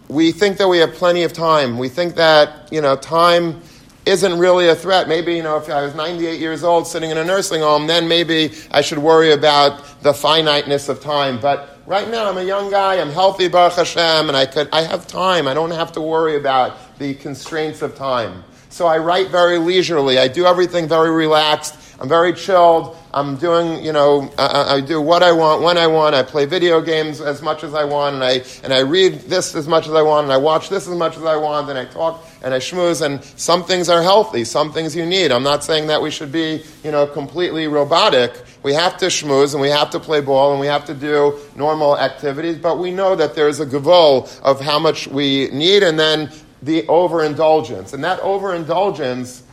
we 0.10 0.32
think 0.32 0.58
that 0.58 0.68
we 0.68 0.80
have 0.80 0.94
plenty 0.96 1.24
of 1.24 1.32
time. 1.34 1.78
We 1.78 1.88
think 1.88 2.16
that, 2.16 2.68
you 2.74 2.82
know, 2.82 2.96
time 2.96 3.62
isn't 4.08 4.40
really 4.40 4.68
a 4.68 4.76
threat. 4.76 5.08
Maybe, 5.08 5.36
you 5.36 5.44
know, 5.44 5.58
if 5.58 5.70
I 5.70 5.84
was 5.84 5.94
98 5.94 6.40
years 6.40 6.64
old 6.64 6.88
sitting 6.88 7.12
in 7.12 7.18
a 7.18 7.24
nursing 7.24 7.62
home, 7.62 7.86
then 7.86 8.08
maybe 8.08 8.52
I 8.72 8.82
should 8.82 8.98
worry 8.98 9.34
about 9.34 10.02
the 10.02 10.14
finiteness 10.14 10.90
of 10.90 11.00
time. 11.00 11.40
But 11.40 11.78
right 11.86 12.10
now, 12.10 12.28
I'm 12.28 12.38
a 12.40 12.44
young 12.44 12.72
guy, 12.72 13.00
I'm 13.00 13.12
healthy, 13.12 13.48
Baruch 13.50 13.74
Hashem, 13.74 14.28
and 14.28 14.36
I, 14.36 14.48
could, 14.48 14.68
I 14.74 14.82
have 14.82 15.06
time. 15.06 15.48
I 15.48 15.54
don't 15.54 15.72
have 15.72 15.92
to 15.92 16.02
worry 16.02 16.38
about 16.38 16.98
the 16.98 17.14
constraints 17.14 17.84
of 17.84 17.96
time. 17.96 18.44
So 18.70 18.88
I 18.88 18.98
write 18.98 19.30
very 19.30 19.60
leisurely. 19.60 20.18
I 20.18 20.28
do 20.28 20.48
everything 20.48 20.88
very 20.88 21.12
relaxed. 21.12 21.76
I'm 22.00 22.08
very 22.08 22.34
chilled. 22.34 22.96
I'm 23.14 23.36
doing, 23.36 23.84
you 23.84 23.92
know, 23.92 24.32
I, 24.38 24.76
I, 24.76 24.82
do 24.82 25.02
what 25.02 25.22
I 25.22 25.34
want 25.34 25.64
when 25.64 25.78
I 25.78 25.88
want. 25.88 26.16
I 26.16 26.24
play 26.24 26.46
video 26.46 26.80
games 26.80 27.20
as 27.20 27.42
much 27.42 27.64
as 27.64 27.74
I 27.74 27.84
want, 27.84 28.16
and 28.16 28.24
I 28.24 28.44
and 28.64 28.72
I 28.72 28.80
read 28.80 29.22
this 29.22 29.54
as 29.54 29.68
much 29.68 29.86
as 29.88 29.94
I 29.94 30.02
want, 30.02 30.26
and 30.26 30.32
I 30.32 30.38
watch 30.38 30.70
this 30.70 30.88
as 30.88 30.96
much 30.96 31.18
as 31.18 31.24
I 31.24 31.36
want, 31.36 31.70
and 31.70 31.78
I 31.78 31.86
talk 31.86 32.26
and 32.42 32.54
I 32.54 32.60
schmooze. 32.60 33.02
And 33.06 33.22
some 33.38 33.66
things 33.66 33.90
are 33.90 34.02
healthy, 34.02 34.46
some 34.46 34.72
things 34.72 34.96
you 34.96 35.06
need. 35.06 35.32
I'm 35.32 35.44
not 35.44 35.64
saying 35.64 35.88
that 35.88 36.02
we 36.02 36.10
should 36.10 36.32
be, 36.32 36.64
you 36.86 36.92
know, 36.92 37.06
completely 37.06 37.68
robotic. 37.68 38.32
We 38.64 38.74
have 38.76 38.96
to 38.98 39.08
schmooze 39.08 39.54
and 39.54 39.62
we 39.62 39.70
have 39.70 39.90
to 39.90 40.00
play 40.00 40.22
ball 40.22 40.52
and 40.52 40.60
we 40.60 40.68
have 40.68 40.86
to 40.86 40.94
do 40.94 41.38
normal 41.56 41.98
activities, 41.98 42.58
but 42.58 42.78
we 42.78 42.92
know 42.92 43.16
that 43.16 43.36
there's 43.36 43.60
a 43.60 43.66
gavul 43.66 44.40
of 44.42 44.62
how 44.62 44.80
much 44.80 45.08
we 45.08 45.50
need, 45.50 45.84
and 45.84 46.00
then 46.00 46.32
the 46.62 46.88
overindulgence, 46.88 47.94
and 47.94 48.04
that 48.04 48.20
overindulgence 48.22 49.44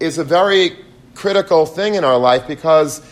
is 0.00 0.18
a 0.18 0.24
very 0.24 0.76
critical 1.18 1.66
thing 1.66 1.96
in 1.96 2.04
our 2.04 2.16
life 2.16 2.46
because 2.46 3.02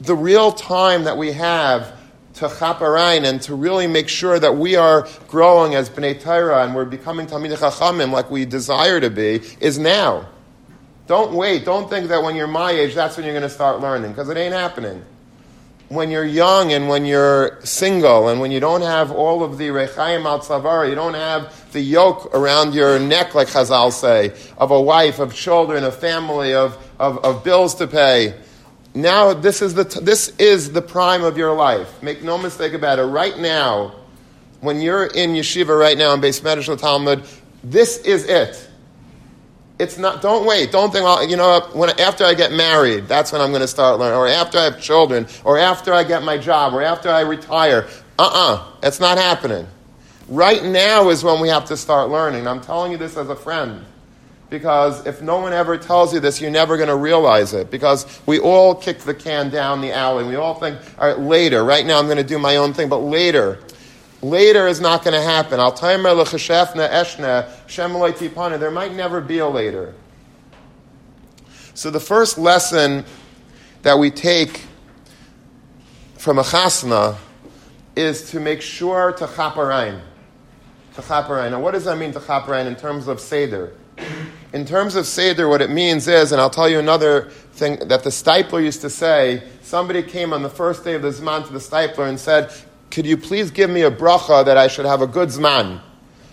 the 0.00 0.14
real 0.14 0.50
time 0.52 1.04
that 1.04 1.18
we 1.18 1.32
have 1.32 1.94
to 2.32 2.46
chaparain 2.48 3.24
and 3.24 3.42
to 3.42 3.54
really 3.54 3.86
make 3.86 4.08
sure 4.08 4.38
that 4.38 4.56
we 4.56 4.74
are 4.74 5.06
growing 5.28 5.74
as 5.74 5.90
Bnei 5.90 6.18
Torah 6.18 6.64
and 6.64 6.74
we're 6.74 6.86
becoming 6.86 7.26
Talmid 7.26 7.54
Chachamim 7.54 8.10
like 8.10 8.30
we 8.30 8.46
desire 8.46 9.00
to 9.00 9.10
be 9.10 9.42
is 9.60 9.78
now. 9.78 10.26
Don't 11.06 11.34
wait. 11.34 11.66
Don't 11.66 11.90
think 11.90 12.08
that 12.08 12.22
when 12.22 12.36
you're 12.36 12.46
my 12.46 12.70
age, 12.70 12.94
that's 12.94 13.18
when 13.18 13.26
you're 13.26 13.34
going 13.34 13.42
to 13.42 13.54
start 13.54 13.80
learning 13.80 14.12
because 14.12 14.30
it 14.30 14.38
ain't 14.38 14.54
happening. 14.54 15.04
When 15.88 16.10
you're 16.10 16.24
young 16.24 16.72
and 16.72 16.88
when 16.88 17.04
you're 17.04 17.60
single 17.64 18.28
and 18.28 18.40
when 18.40 18.50
you 18.50 18.60
don't 18.60 18.82
have 18.82 19.12
all 19.12 19.44
of 19.44 19.58
the 19.58 19.68
Rechaim 19.68 20.24
al 20.24 20.40
Tzavar, 20.40 20.88
you 20.88 20.94
don't 20.94 21.14
have 21.14 21.65
the 21.76 21.82
yoke 21.82 22.34
around 22.34 22.72
your 22.72 22.98
neck, 22.98 23.34
like 23.34 23.48
Chazal 23.48 23.92
say, 23.92 24.32
of 24.56 24.70
a 24.70 24.80
wife, 24.80 25.18
of 25.18 25.34
children, 25.34 25.84
of 25.84 25.94
family, 25.94 26.54
of 26.54 26.76
of, 26.98 27.22
of 27.24 27.44
bills 27.44 27.74
to 27.76 27.86
pay. 27.86 28.34
Now, 28.94 29.34
this 29.34 29.60
is, 29.60 29.74
the 29.74 29.84
t- 29.84 30.00
this 30.00 30.30
is 30.38 30.72
the 30.72 30.80
prime 30.80 31.22
of 31.22 31.36
your 31.36 31.54
life. 31.54 32.02
Make 32.02 32.22
no 32.22 32.38
mistake 32.38 32.72
about 32.72 32.98
it. 32.98 33.02
Right 33.02 33.38
now, 33.38 33.94
when 34.60 34.80
you're 34.80 35.04
in 35.04 35.34
yeshiva 35.34 35.78
right 35.78 35.98
now 35.98 36.14
in 36.14 36.22
Beis 36.22 36.40
Medrash 36.40 36.74
Talmud, 36.80 37.22
this 37.62 37.98
is 37.98 38.24
it. 38.24 38.66
It's 39.78 39.98
not. 39.98 40.22
Don't 40.22 40.46
wait. 40.46 40.72
Don't 40.72 40.90
think. 40.90 41.04
Well, 41.04 41.28
you 41.28 41.36
know, 41.36 41.60
when 41.74 41.90
after 42.00 42.24
I 42.24 42.32
get 42.32 42.52
married, 42.52 43.06
that's 43.06 43.32
when 43.32 43.42
I'm 43.42 43.50
going 43.50 43.60
to 43.60 43.68
start 43.68 43.98
learning, 43.98 44.16
or 44.16 44.26
after 44.26 44.56
I 44.56 44.64
have 44.64 44.80
children, 44.80 45.26
or 45.44 45.58
after 45.58 45.92
I 45.92 46.02
get 46.02 46.22
my 46.22 46.38
job, 46.38 46.72
or 46.72 46.80
after 46.80 47.10
I 47.10 47.20
retire. 47.20 47.86
Uh-uh. 48.18 48.64
It's 48.82 48.98
not 48.98 49.18
happening. 49.18 49.66
Right 50.28 50.64
now 50.64 51.10
is 51.10 51.22
when 51.22 51.40
we 51.40 51.48
have 51.48 51.66
to 51.66 51.76
start 51.76 52.10
learning. 52.10 52.48
I'm 52.48 52.60
telling 52.60 52.92
you 52.92 52.98
this 52.98 53.16
as 53.16 53.28
a 53.28 53.36
friend 53.36 53.84
because 54.50 55.06
if 55.06 55.22
no 55.22 55.38
one 55.38 55.52
ever 55.52 55.76
tells 55.76 56.14
you 56.14 56.20
this, 56.20 56.40
you're 56.40 56.50
never 56.50 56.76
going 56.76 56.88
to 56.88 56.96
realize 56.96 57.52
it. 57.52 57.70
Because 57.70 58.20
we 58.26 58.38
all 58.38 58.74
kick 58.74 59.00
the 59.00 59.14
can 59.14 59.50
down 59.50 59.80
the 59.80 59.92
alley. 59.92 60.24
We 60.24 60.36
all 60.36 60.54
think, 60.54 60.78
all 60.98 61.08
right, 61.08 61.18
later. 61.18 61.64
Right 61.64 61.84
now, 61.84 61.98
I'm 61.98 62.06
going 62.06 62.16
to 62.16 62.24
do 62.24 62.38
my 62.38 62.56
own 62.56 62.72
thing, 62.72 62.88
but 62.88 62.98
later. 62.98 63.58
Later 64.22 64.66
is 64.66 64.80
not 64.80 65.04
going 65.04 65.14
to 65.14 65.22
happen. 65.22 65.60
I'll 65.60 65.72
tell 65.72 65.92
you, 65.92 66.02
there 66.02 66.16
might 68.70 68.94
never 68.94 69.20
be 69.20 69.38
a 69.38 69.48
later. 69.48 69.94
So 71.74 71.90
the 71.90 72.00
first 72.00 72.38
lesson 72.38 73.04
that 73.82 73.98
we 73.98 74.10
take 74.10 74.62
from 76.16 76.38
a 76.38 76.42
chasna 76.42 77.18
is 77.94 78.30
to 78.30 78.40
make 78.40 78.62
sure 78.62 79.12
to 79.12 79.26
chaparain. 79.26 80.00
To. 80.96 81.50
Now, 81.50 81.60
what 81.60 81.72
does 81.72 81.84
that 81.84 81.98
mean 81.98 82.12
to 82.12 82.66
in 82.66 82.76
terms 82.76 83.06
of 83.06 83.20
seder? 83.20 83.74
In 84.52 84.64
terms 84.64 84.94
of 84.94 85.06
Seder, 85.06 85.48
what 85.48 85.60
it 85.60 85.70
means 85.70 86.08
is, 86.08 86.32
and 86.32 86.40
I'll 86.40 86.48
tell 86.48 86.68
you 86.68 86.78
another 86.78 87.28
thing 87.52 87.88
that 87.88 88.04
the 88.04 88.10
Steipler 88.10 88.62
used 88.62 88.80
to 88.82 88.90
say 88.90 89.42
somebody 89.60 90.02
came 90.02 90.32
on 90.32 90.42
the 90.42 90.48
first 90.48 90.84
day 90.84 90.94
of 90.94 91.02
the 91.02 91.10
Zman 91.10 91.46
to 91.46 91.52
the 91.52 91.58
Steipler 91.58 92.08
and 92.08 92.18
said, 92.18 92.50
Could 92.90 93.04
you 93.04 93.16
please 93.16 93.50
give 93.50 93.68
me 93.68 93.82
a 93.82 93.90
bracha 93.90 94.44
that 94.44 94.56
I 94.56 94.68
should 94.68 94.86
have 94.86 95.02
a 95.02 95.06
good 95.06 95.28
Zman? 95.28 95.80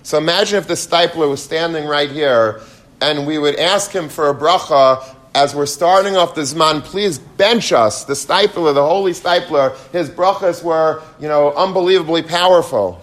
So 0.03 0.17
imagine 0.17 0.57
if 0.57 0.67
the 0.67 0.75
Steipler 0.75 1.29
was 1.29 1.43
standing 1.43 1.85
right 1.85 2.09
here 2.09 2.61
and 3.01 3.27
we 3.27 3.37
would 3.37 3.57
ask 3.57 3.91
him 3.91 4.07
for 4.07 4.29
a 4.29 4.35
bracha 4.35 5.03
as 5.35 5.55
we're 5.55 5.65
starting 5.65 6.15
off 6.15 6.35
the 6.35 6.41
Zman, 6.41 6.83
please 6.83 7.17
bench 7.17 7.73
us. 7.73 8.05
The 8.05 8.13
Steipler, 8.13 8.73
the 8.73 8.85
holy 8.85 9.13
Steipler, 9.13 9.75
his 9.91 10.09
brachas 10.09 10.63
were, 10.63 11.01
you 11.19 11.27
know, 11.27 11.51
unbelievably 11.53 12.23
powerful. 12.23 13.01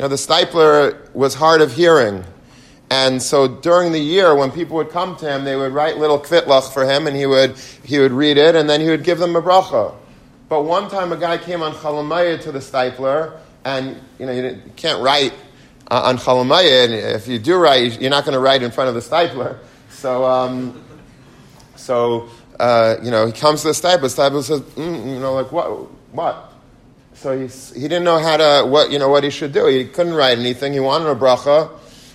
You 0.00 0.04
know, 0.04 0.08
the 0.08 0.16
Steipler 0.16 1.14
was 1.14 1.34
hard 1.34 1.60
of 1.60 1.74
hearing. 1.74 2.24
And 2.90 3.22
so 3.22 3.46
during 3.46 3.92
the 3.92 4.00
year, 4.00 4.34
when 4.34 4.50
people 4.50 4.76
would 4.76 4.88
come 4.88 5.14
to 5.16 5.30
him, 5.30 5.44
they 5.44 5.56
would 5.56 5.74
write 5.74 5.98
little 5.98 6.18
kvitlach 6.18 6.72
for 6.72 6.90
him, 6.90 7.06
and 7.06 7.14
he 7.14 7.26
would, 7.26 7.58
he 7.84 7.98
would 7.98 8.10
read 8.10 8.38
it, 8.38 8.56
and 8.56 8.66
then 8.66 8.80
he 8.80 8.88
would 8.88 9.04
give 9.04 9.18
them 9.18 9.36
a 9.36 9.42
bracha. 9.42 9.94
But 10.48 10.62
one 10.62 10.88
time 10.88 11.12
a 11.12 11.18
guy 11.18 11.36
came 11.36 11.60
on 11.60 11.74
Chalamaya 11.74 12.40
to 12.44 12.50
the 12.50 12.60
Steipler, 12.60 13.40
and 13.66 14.00
you 14.18 14.24
know, 14.24 14.32
you, 14.32 14.62
can't 14.74 15.02
write 15.02 15.34
uh, 15.90 16.00
on 16.04 16.16
Chalamaya, 16.16 16.86
and 16.86 16.94
if 16.94 17.28
you 17.28 17.38
do 17.38 17.58
write, 17.58 18.00
you're 18.00 18.08
not 18.08 18.24
going 18.24 18.32
to 18.32 18.40
write 18.40 18.62
in 18.62 18.70
front 18.70 18.88
of 18.88 18.94
the 18.94 19.02
Steipler. 19.02 19.58
So, 19.90 20.24
um, 20.24 20.82
so 21.76 22.30
uh, 22.58 22.96
you 23.02 23.10
know, 23.10 23.26
he 23.26 23.32
comes 23.32 23.60
to 23.60 23.66
the 23.66 23.74
Steipler. 23.74 24.08
Steipler 24.08 24.42
says, 24.42 24.62
mm, 24.62 25.12
you 25.12 25.20
know, 25.20 25.34
like 25.34 25.52
what, 25.52 25.68
what? 26.12 26.49
So 27.20 27.38
he 27.38 27.48
he 27.78 27.82
didn't 27.82 28.04
know 28.04 28.18
how 28.18 28.38
to 28.38 28.66
what 28.66 28.90
you 28.90 28.98
know 28.98 29.10
what 29.10 29.24
he 29.24 29.28
should 29.28 29.52
do. 29.52 29.66
He 29.66 29.84
couldn't 29.84 30.14
write 30.14 30.38
anything. 30.38 30.72
He 30.72 30.80
wanted 30.80 31.08
a 31.08 31.14
bracha, 31.14 31.70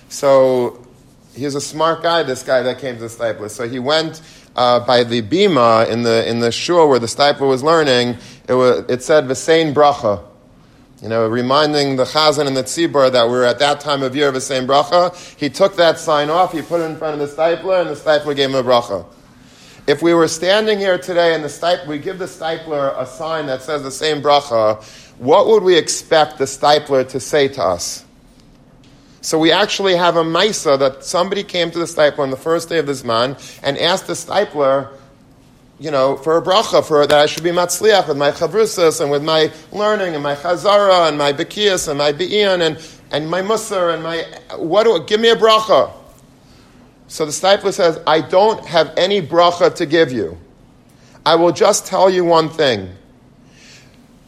so 0.08 0.84
he's 1.32 1.54
a 1.54 1.60
smart 1.60 2.02
guy. 2.02 2.24
This 2.24 2.42
guy 2.42 2.62
that 2.62 2.80
came 2.80 2.96
to 2.96 3.02
the 3.02 3.06
Steipler. 3.06 3.48
So 3.48 3.68
he 3.68 3.78
went 3.78 4.20
uh, 4.56 4.84
by 4.84 5.04
the 5.04 5.22
bima 5.22 5.88
in 5.88 6.02
the 6.02 6.28
in 6.28 6.40
the 6.40 6.50
shul 6.50 6.88
where 6.88 6.98
the 6.98 7.06
Steipler 7.06 7.48
was 7.48 7.62
learning. 7.62 8.16
It 8.48 8.54
was 8.54 8.84
it 8.88 9.00
said 9.04 9.26
v'sein 9.26 9.72
bracha. 9.72 10.24
You 11.00 11.08
know, 11.08 11.28
reminding 11.28 11.94
the 11.94 12.04
chazan 12.04 12.48
and 12.48 12.56
the 12.56 12.64
tzibur 12.64 13.12
that 13.12 13.28
we're 13.28 13.44
at 13.44 13.60
that 13.60 13.78
time 13.78 14.02
of 14.02 14.16
year 14.16 14.26
of 14.26 14.34
the 14.34 14.40
same 14.40 14.66
bracha. 14.66 15.14
He 15.38 15.48
took 15.50 15.76
that 15.76 16.00
sign 16.00 16.30
off, 16.30 16.50
he 16.52 16.62
put 16.62 16.80
it 16.80 16.84
in 16.84 16.96
front 16.96 17.20
of 17.20 17.28
the 17.28 17.32
Steipler, 17.32 17.82
and 17.82 17.90
the 17.90 17.94
Steipler 17.94 18.34
gave 18.34 18.48
him 18.48 18.56
a 18.56 18.64
bracha. 18.64 19.06
If 19.86 20.02
we 20.02 20.14
were 20.14 20.26
standing 20.26 20.80
here 20.80 20.98
today 20.98 21.32
and 21.32 21.44
the 21.44 21.48
Steipler, 21.48 21.86
we 21.86 21.98
give 21.98 22.18
the 22.18 22.24
Steipler 22.24 23.00
a 23.00 23.06
sign 23.06 23.46
that 23.46 23.62
says 23.62 23.84
the 23.84 23.90
same 23.92 24.20
bracha, 24.20 24.82
what 25.18 25.46
would 25.46 25.62
we 25.62 25.78
expect 25.78 26.38
the 26.38 26.44
Steipler 26.44 27.08
to 27.08 27.20
say 27.20 27.46
to 27.46 27.62
us? 27.62 28.04
So 29.20 29.38
we 29.38 29.52
actually 29.52 29.94
have 29.94 30.16
a 30.16 30.24
Maisa 30.24 30.76
that 30.80 31.04
somebody 31.04 31.44
came 31.44 31.70
to 31.70 31.78
the 31.78 31.84
Steipler 31.84 32.20
on 32.20 32.30
the 32.30 32.36
first 32.36 32.68
day 32.68 32.78
of 32.78 32.86
this 32.86 33.04
month 33.04 33.60
and 33.62 33.78
asked 33.78 34.08
the 34.08 34.14
Steipler, 34.14 34.92
you 35.78 35.92
know, 35.92 36.16
for 36.16 36.36
a 36.36 36.42
bracha, 36.42 36.84
for 36.84 37.06
that 37.06 37.18
I 37.18 37.26
should 37.26 37.44
be 37.44 37.50
matzliach 37.50 38.08
with 38.08 38.16
my 38.16 38.32
chavrusas 38.32 39.00
and 39.00 39.08
with 39.08 39.22
my 39.22 39.52
learning 39.70 40.14
and 40.14 40.22
my 40.22 40.34
chazara 40.34 41.08
and 41.08 41.16
my 41.16 41.32
bekias 41.32 41.88
and 41.88 41.98
my 41.98 42.10
be'ian 42.10 42.60
and, 42.66 42.84
and 43.12 43.30
my 43.30 43.40
musar 43.40 43.94
and 43.94 44.02
my, 44.02 44.24
what 44.56 44.82
do, 44.82 45.04
give 45.06 45.20
me 45.20 45.28
a 45.28 45.36
bracha. 45.36 45.92
So 47.08 47.24
the 47.24 47.32
Steipler 47.32 47.72
says, 47.72 48.00
I 48.06 48.20
don't 48.20 48.64
have 48.66 48.92
any 48.96 49.22
bracha 49.22 49.74
to 49.76 49.86
give 49.86 50.12
you. 50.12 50.38
I 51.24 51.36
will 51.36 51.52
just 51.52 51.86
tell 51.86 52.10
you 52.10 52.24
one 52.24 52.48
thing. 52.48 52.90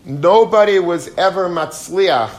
Nobody 0.05 0.79
was 0.79 1.09
ever 1.17 1.49
matzliach. 1.49 2.31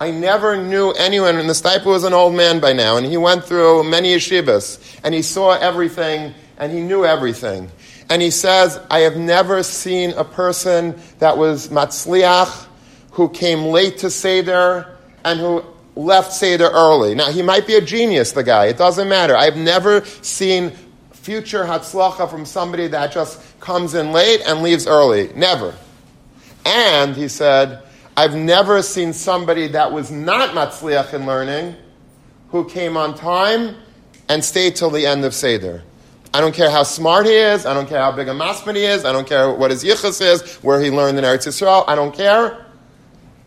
I 0.00 0.12
never 0.12 0.56
knew 0.56 0.92
anyone, 0.92 1.36
and 1.36 1.48
the 1.48 1.54
Steipler 1.54 1.86
was 1.86 2.04
an 2.04 2.12
old 2.12 2.34
man 2.34 2.60
by 2.60 2.72
now, 2.72 2.96
and 2.96 3.04
he 3.04 3.16
went 3.16 3.44
through 3.44 3.84
many 3.84 4.14
yeshivas, 4.14 4.98
and 5.02 5.12
he 5.12 5.22
saw 5.22 5.52
everything, 5.52 6.32
and 6.56 6.72
he 6.72 6.80
knew 6.80 7.04
everything. 7.04 7.70
And 8.08 8.22
he 8.22 8.30
says, 8.30 8.80
I 8.90 9.00
have 9.00 9.16
never 9.16 9.62
seen 9.62 10.12
a 10.12 10.24
person 10.24 10.98
that 11.18 11.36
was 11.36 11.68
matzliach, 11.68 12.66
who 13.10 13.28
came 13.28 13.64
late 13.64 13.98
to 13.98 14.10
Seder, 14.10 14.96
and 15.24 15.40
who 15.40 15.64
left 15.98 16.32
Seder 16.32 16.70
early. 16.72 17.16
Now, 17.16 17.30
he 17.30 17.42
might 17.42 17.66
be 17.66 17.74
a 17.74 17.80
genius, 17.80 18.30
the 18.32 18.44
guy. 18.44 18.66
It 18.66 18.78
doesn't 18.78 19.08
matter. 19.08 19.36
I've 19.36 19.56
never 19.56 20.04
seen 20.22 20.70
future 21.10 21.64
hatzlacha 21.64 22.30
from 22.30 22.46
somebody 22.46 22.86
that 22.86 23.12
just 23.12 23.40
comes 23.58 23.94
in 23.94 24.12
late 24.12 24.40
and 24.46 24.62
leaves 24.62 24.86
early. 24.86 25.32
Never. 25.34 25.74
And 26.64 27.16
he 27.16 27.26
said, 27.26 27.82
I've 28.16 28.34
never 28.34 28.80
seen 28.80 29.12
somebody 29.12 29.68
that 29.68 29.92
was 29.92 30.10
not 30.10 30.50
matzliach 30.50 31.12
in 31.14 31.26
learning 31.26 31.74
who 32.50 32.68
came 32.68 32.96
on 32.96 33.14
time 33.16 33.74
and 34.28 34.44
stayed 34.44 34.76
till 34.76 34.90
the 34.90 35.04
end 35.04 35.24
of 35.24 35.34
Seder. 35.34 35.82
I 36.32 36.40
don't 36.40 36.54
care 36.54 36.70
how 36.70 36.84
smart 36.84 37.26
he 37.26 37.32
is. 37.32 37.66
I 37.66 37.74
don't 37.74 37.88
care 37.88 38.00
how 38.00 38.12
big 38.12 38.28
a 38.28 38.32
masman 38.32 38.76
he 38.76 38.84
is. 38.84 39.04
I 39.04 39.12
don't 39.12 39.26
care 39.26 39.52
what 39.52 39.72
his 39.72 39.82
yichus 39.82 40.20
is, 40.20 40.56
where 40.62 40.80
he 40.80 40.90
learned 40.90 41.18
in 41.18 41.24
Eretz 41.24 41.48
Yisrael. 41.48 41.84
I 41.88 41.96
don't 41.96 42.14
care. 42.14 42.67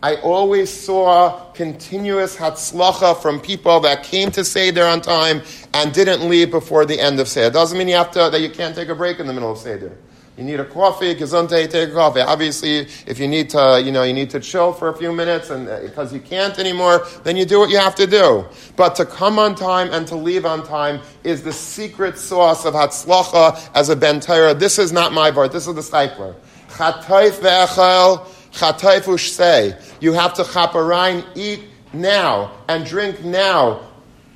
I 0.04 0.16
always 0.16 0.72
saw 0.72 1.52
continuous 1.52 2.36
hatzlacha 2.36 3.22
from 3.22 3.40
people 3.40 3.80
that 3.82 4.04
came 4.04 4.32
to 4.32 4.44
Seder 4.44 4.84
on 4.84 5.02
time 5.02 5.44
and 5.76 5.94
didn't 5.94 6.28
leave 6.28 6.50
before 6.50 6.86
the 6.86 7.00
end 7.00 7.20
of 7.20 7.28
Seder. 7.28 7.52
Doesn't 7.52 7.78
mean 7.78 7.88
you 7.88 7.96
have 7.96 8.10
to, 8.12 8.30
that 8.32 8.42
you 8.42 8.50
can't 8.50 8.76
take 8.76 8.90
a 8.90 8.96
break 8.96 9.20
in 9.20 9.28
the 9.28 9.34
middle 9.34 9.52
of 9.52 9.60
Seder. 9.60 9.96
You 10.38 10.46
need 10.46 10.60
a 10.60 10.66
coffee, 10.66 11.14
gesundheit, 11.14 11.70
take 11.70 11.90
a 11.90 11.92
coffee. 11.92 12.22
Obviously, 12.22 12.88
if 13.06 13.20
you 13.20 13.28
need 13.28 13.52
to, 13.52 13.80
you 13.86 13.92
know, 13.92 14.02
you 14.02 14.14
need 14.14 14.32
to 14.32 14.40
chill 14.40 14.74
for 14.74 14.88
a 14.88 14.98
few 14.98 15.12
minutes 15.12 15.52
and 15.52 15.68
because 15.84 16.12
uh, 16.12 16.16
you 16.16 16.22
can't 16.22 16.58
anymore, 16.58 17.06
then 17.24 17.38
you 17.38 17.46
do 17.46 17.60
what 17.60 17.70
you 17.70 17.78
have 17.78 17.94
to 17.96 18.08
do. 18.08 18.46
But 18.76 18.96
to 18.96 19.06
come 19.06 19.38
on 19.38 19.54
time 19.54 19.92
and 19.92 20.08
to 20.08 20.16
leave 20.16 20.48
on 20.48 20.66
time 20.66 21.02
is 21.24 21.44
the 21.44 21.54
secret 21.54 22.18
sauce 22.18 22.66
of 22.66 22.74
Hatzlacha 22.74 23.70
as 23.76 23.90
a 23.90 23.96
Ben 23.96 24.20
This 24.58 24.80
is 24.80 24.92
not 24.92 25.14
my 25.14 25.30
part. 25.30 25.52
This 25.52 25.68
is 25.68 25.76
the 25.76 25.82
Steipler. 25.82 26.34
Chataif 26.70 27.34
ve'echel, 27.42 28.26
chataif 28.52 29.20
say, 29.20 29.78
You 30.00 30.14
have 30.14 30.34
to 30.36 30.44
chaparine, 30.44 31.26
eat 31.36 31.62
now 31.94 32.52
and 32.68 32.86
drink 32.86 33.24
now. 33.24 33.88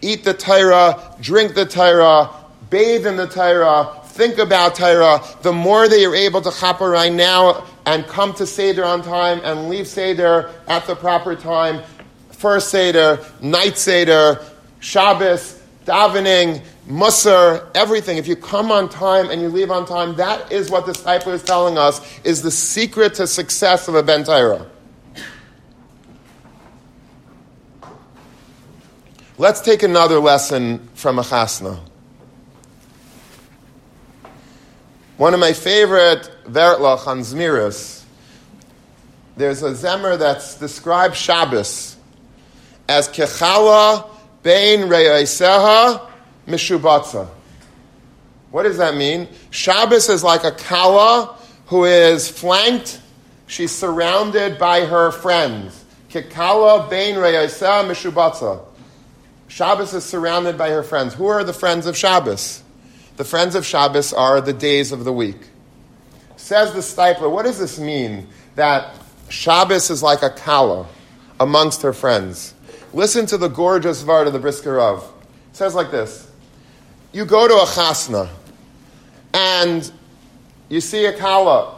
Eat 0.02 0.24
the 0.24 0.34
Torah, 0.34 1.16
drink 1.22 1.56
the 1.56 1.66
Torah, 1.66 2.30
bathe 2.70 3.08
in 3.08 3.16
the 3.16 3.28
Torah, 3.28 4.02
think 4.06 4.38
about 4.38 4.76
Torah, 4.76 5.22
the 5.42 5.52
more 5.52 5.88
that 5.88 6.00
you're 6.00 6.16
able 6.16 6.42
to 6.42 6.50
chaparai 6.50 7.14
now 7.14 7.66
and 7.86 8.06
come 8.08 8.34
to 8.36 8.46
Seder 8.46 8.86
on 8.86 9.02
time 9.02 9.42
and 9.44 9.70
leave 9.70 9.88
Seder 9.88 10.52
at 10.68 10.86
the 10.86 10.96
proper 10.96 11.36
time, 11.36 11.82
first 12.32 12.70
Seder, 12.70 13.20
night 13.42 13.78
Seder, 13.78 14.44
Shabbos, 14.80 15.62
davening, 15.86 16.62
Musar, 16.88 17.68
everything. 17.74 18.18
If 18.18 18.28
you 18.28 18.36
come 18.36 18.72
on 18.72 18.90
time 18.90 19.32
and 19.32 19.42
you 19.42 19.50
leave 19.50 19.72
on 19.72 19.88
time, 19.88 20.16
that 20.16 20.52
is 20.52 20.70
what 20.70 20.86
the 20.86 20.92
Steipler 20.92 21.34
is 21.34 21.44
telling 21.44 21.78
us 21.78 22.00
is 22.24 22.44
the 22.44 22.52
secret 22.52 23.16
to 23.16 23.26
success 23.26 23.88
of 23.88 23.96
a 23.96 24.04
Ben 24.04 24.24
Let's 29.38 29.62
take 29.62 29.84
another 29.84 30.20
lesson 30.20 30.88
from 30.94 31.20
a 31.20 31.24
chasna. 31.24 31.80
One 35.18 35.34
of 35.34 35.40
my 35.40 35.54
favorite 35.54 36.30
Vertlach 36.46 37.08
on 37.08 37.22
Zmiris, 37.22 38.04
there's 39.38 39.64
a 39.64 39.72
Zemer 39.72 40.20
that's 40.20 40.56
described 40.56 41.16
Shabbos 41.16 41.98
as 42.88 43.10
Kechala 43.10 44.08
Bein 44.44 44.82
Re'eseha 44.82 46.12
Mishubatza. 46.48 47.28
What 48.52 48.64
does 48.64 48.78
that 48.78 48.96
mean? 48.96 49.28
Shabbos 49.50 50.10
is 50.10 50.24
like 50.24 50.44
a 50.44 50.52
Kala 50.52 51.38
who 51.68 51.86
is 51.86 52.30
flanked, 52.30 53.02
she's 53.48 53.72
surrounded 53.72 54.58
by 54.60 54.86
her 54.86 55.12
friends. 55.12 55.84
Kekala 56.10 56.90
Bein 56.90 57.16
Re'eseha 57.16 57.86
Mishubatza. 57.86 58.64
Shabbos 59.48 59.94
is 59.94 60.04
surrounded 60.04 60.58
by 60.58 60.70
her 60.70 60.84
friends. 60.84 61.14
Who 61.14 61.28
are 61.28 61.44
the 61.44 61.54
friends 61.54 61.86
of 61.86 61.98
Shabbos? 61.98 62.64
The 63.18 63.24
friends 63.24 63.56
of 63.56 63.66
Shabbos 63.66 64.14
are 64.14 64.42
the 64.42 64.54
days 64.54 64.92
of 64.92 65.04
the 65.04 65.14
week. 65.14 65.50
Says 66.38 66.74
the 66.74 66.80
Steipler, 66.80 67.32
what 67.32 67.44
does 67.44 67.60
this 67.60 67.80
mean? 67.80 68.28
That 68.56 68.96
Shabbos 69.30 69.90
is 69.90 70.04
like 70.04 70.22
a 70.22 70.30
kala 70.30 70.88
amongst 71.40 71.82
her 71.82 71.94
friends. 71.94 72.54
Listen 72.94 73.26
to 73.28 73.38
the 73.38 73.48
gorgeous 73.48 74.02
Vard 74.02 74.28
of 74.28 74.34
the 74.34 74.40
Brisker 74.40 74.74
Rav. 74.74 75.04
It 75.52 75.56
says 75.56 75.76
like 75.76 75.92
this 75.92 76.25
You 77.16 77.24
go 77.24 77.48
to 77.48 77.54
a 77.54 77.66
chasna 77.66 78.28
and 79.34 79.90
you 80.68 80.82
see 80.82 81.06
a 81.06 81.18
kala 81.18 81.78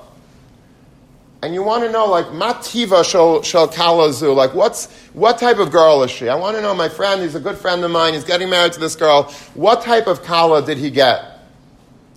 and 1.43 1.54
you 1.54 1.62
want 1.62 1.84
to 1.84 1.91
know 1.91 2.08
like 2.08 2.26
mativa 2.30 3.06
shel 3.06 3.43
shel 3.43 3.67
kalazu 3.67 4.36
like 4.36 4.56
what's 4.56 4.91
what 5.13 5.38
type 5.38 5.60
of 5.60 5.69
girl 5.71 6.02
is 6.02 6.10
she? 6.10 6.28
I 6.28 6.34
want 6.34 6.56
to 6.56 6.62
know 6.63 6.73
my 6.73 6.89
friend 6.89 7.21
he's 7.21 7.36
a 7.36 7.39
good 7.39 7.56
friend 7.56 7.84
of 7.84 7.91
mine 7.91 8.15
he's 8.15 8.23
getting 8.23 8.50
married 8.50 8.73
to 8.73 8.80
this 8.80 8.95
girl. 8.95 9.32
What 9.54 9.84
type 9.84 10.08
of 10.08 10.23
kala 10.23 10.65
did 10.65 10.80
he 10.80 10.89
get? 10.89 11.23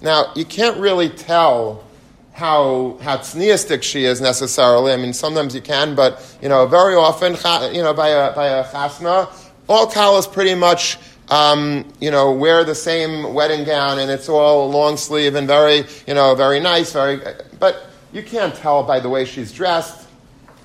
Now 0.01 0.33
you 0.35 0.47
can't 0.47 0.79
really 0.79 1.11
tell 1.11 1.85
how 2.33 2.97
how 3.03 3.21
she 3.21 4.05
is 4.07 4.21
necessarily. 4.23 4.95
I 4.95 4.97
mean 4.97 5.13
sometimes 5.13 5.55
you 5.55 5.61
can 5.61 5.95
but 5.95 6.39
you 6.41 6.49
know 6.49 6.67
very 6.67 6.95
often 6.95 7.35
you 7.75 7.83
know 7.83 7.93
by 7.93 8.09
a 8.09 8.35
by 8.35 8.47
a 8.47 8.65
chasna 8.65 9.31
all 9.69 9.91
kalas 9.91 10.33
pretty 10.33 10.55
much 10.55 10.97
um, 11.31 11.91
you 12.01 12.11
know, 12.11 12.33
wear 12.33 12.65
the 12.65 12.75
same 12.75 13.33
wedding 13.33 13.65
gown 13.65 14.01
and 14.01 14.11
it's 14.11 14.29
all 14.29 14.69
long 14.69 14.97
sleeve 14.97 15.37
and 15.37 15.47
very, 15.47 15.85
you 16.07 16.15
know, 16.15 16.35
very 16.35 16.59
nice, 16.59 16.93
very, 16.93 17.21
but 17.59 17.87
you 18.13 18.23
can't 18.23 18.55
tell 18.55 18.83
by 18.83 18.99
the 18.99 19.09
way 19.09 19.25
she's 19.25 19.53
dressed. 19.53 20.09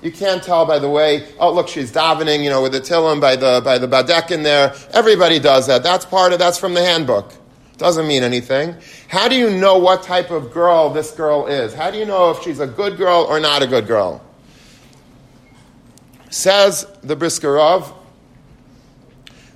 You 0.02 0.10
can't 0.12 0.42
tell 0.42 0.66
by 0.66 0.78
the 0.78 0.90
way, 0.90 1.28
oh, 1.38 1.52
look, 1.52 1.68
she's 1.68 1.92
davening, 1.92 2.42
you 2.42 2.50
know, 2.50 2.62
with 2.62 2.72
the 2.72 2.80
tillim 2.80 3.20
by 3.20 3.36
the, 3.36 3.62
by 3.64 3.78
the 3.78 3.86
badek 3.86 4.30
in 4.30 4.42
there. 4.42 4.74
Everybody 4.92 5.38
does 5.38 5.68
that. 5.68 5.82
That's 5.82 6.04
part 6.04 6.32
of, 6.32 6.38
that's 6.38 6.58
from 6.58 6.74
the 6.74 6.84
handbook. 6.84 7.32
Doesn't 7.78 8.06
mean 8.06 8.22
anything. 8.22 8.74
How 9.08 9.28
do 9.28 9.36
you 9.36 9.50
know 9.50 9.78
what 9.78 10.02
type 10.02 10.30
of 10.30 10.52
girl 10.52 10.90
this 10.90 11.12
girl 11.12 11.46
is? 11.46 11.74
How 11.74 11.90
do 11.90 11.98
you 11.98 12.06
know 12.06 12.30
if 12.30 12.42
she's 12.42 12.58
a 12.58 12.66
good 12.66 12.96
girl 12.96 13.26
or 13.28 13.38
not 13.38 13.62
a 13.62 13.66
good 13.66 13.86
girl? 13.86 14.22
Says 16.30 16.86
the 17.02 17.14
Brisker 17.14 17.52
Rav 17.52 17.92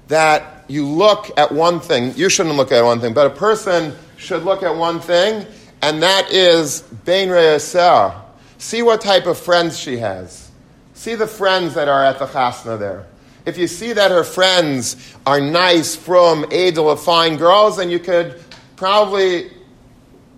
that 0.08 0.59
you 0.70 0.86
look 0.86 1.30
at 1.36 1.52
one 1.52 1.80
thing. 1.80 2.14
You 2.16 2.28
shouldn't 2.28 2.56
look 2.56 2.72
at 2.72 2.82
one 2.82 3.00
thing, 3.00 3.12
but 3.12 3.26
a 3.26 3.30
person 3.30 3.94
should 4.16 4.44
look 4.44 4.62
at 4.62 4.74
one 4.74 5.00
thing 5.00 5.46
and 5.82 6.02
that 6.02 6.30
is 6.30 6.82
Bein 7.04 7.28
Re'aseh. 7.28 8.14
See 8.58 8.82
what 8.82 9.00
type 9.00 9.26
of 9.26 9.38
friends 9.38 9.78
she 9.78 9.96
has. 9.98 10.50
See 10.94 11.14
the 11.14 11.26
friends 11.26 11.74
that 11.74 11.88
are 11.88 12.04
at 12.04 12.18
the 12.18 12.26
chasna 12.26 12.78
there. 12.78 13.06
if 13.46 13.56
you 13.56 13.66
see 13.66 13.94
that 13.94 14.10
her 14.10 14.22
friends 14.22 15.14
are 15.26 15.40
nice, 15.40 15.96
frum 15.96 16.44
edel, 16.52 16.94
fine 16.94 17.36
girls, 17.36 17.78
then 17.78 17.88
you 17.88 17.98
could 17.98 18.40
probably 18.76 19.50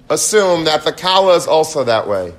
assume 0.08 0.64
that 0.64 0.84
the 0.84 0.92
kala 0.92 1.34
is 1.34 1.48
also 1.48 1.82
that 1.82 2.06
way. 2.06 2.32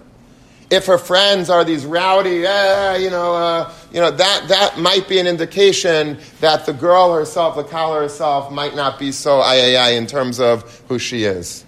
If 0.73 0.87
her 0.87 0.97
friends 0.97 1.51
are 1.51 1.63
these 1.63 1.85
rowdy, 1.85 2.47
eh, 2.47 2.97
you 2.97 3.11
know, 3.11 3.35
uh, 3.35 3.71
you 3.91 4.01
know 4.01 4.09
that, 4.09 4.47
that 4.47 4.79
might 4.79 5.07
be 5.07 5.19
an 5.19 5.27
indication 5.27 6.17
that 6.39 6.65
the 6.65 6.73
girl 6.73 7.13
herself, 7.13 7.55
the 7.55 7.63
kala 7.63 8.01
herself, 8.01 8.51
might 8.51 8.75
not 8.75 8.97
be 8.97 9.11
so 9.11 9.41
ayayay 9.41 9.95
in 9.95 10.07
terms 10.07 10.39
of 10.39 10.81
who 10.87 10.97
she 10.97 11.25
is. 11.25 11.63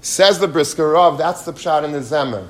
Says 0.00 0.38
the 0.38 0.48
Brisker 0.48 0.88
Rav, 0.88 1.18
that's 1.18 1.44
the 1.44 1.52
pshat 1.52 1.84
in 1.84 1.92
the 1.92 1.98
Zemer. 1.98 2.48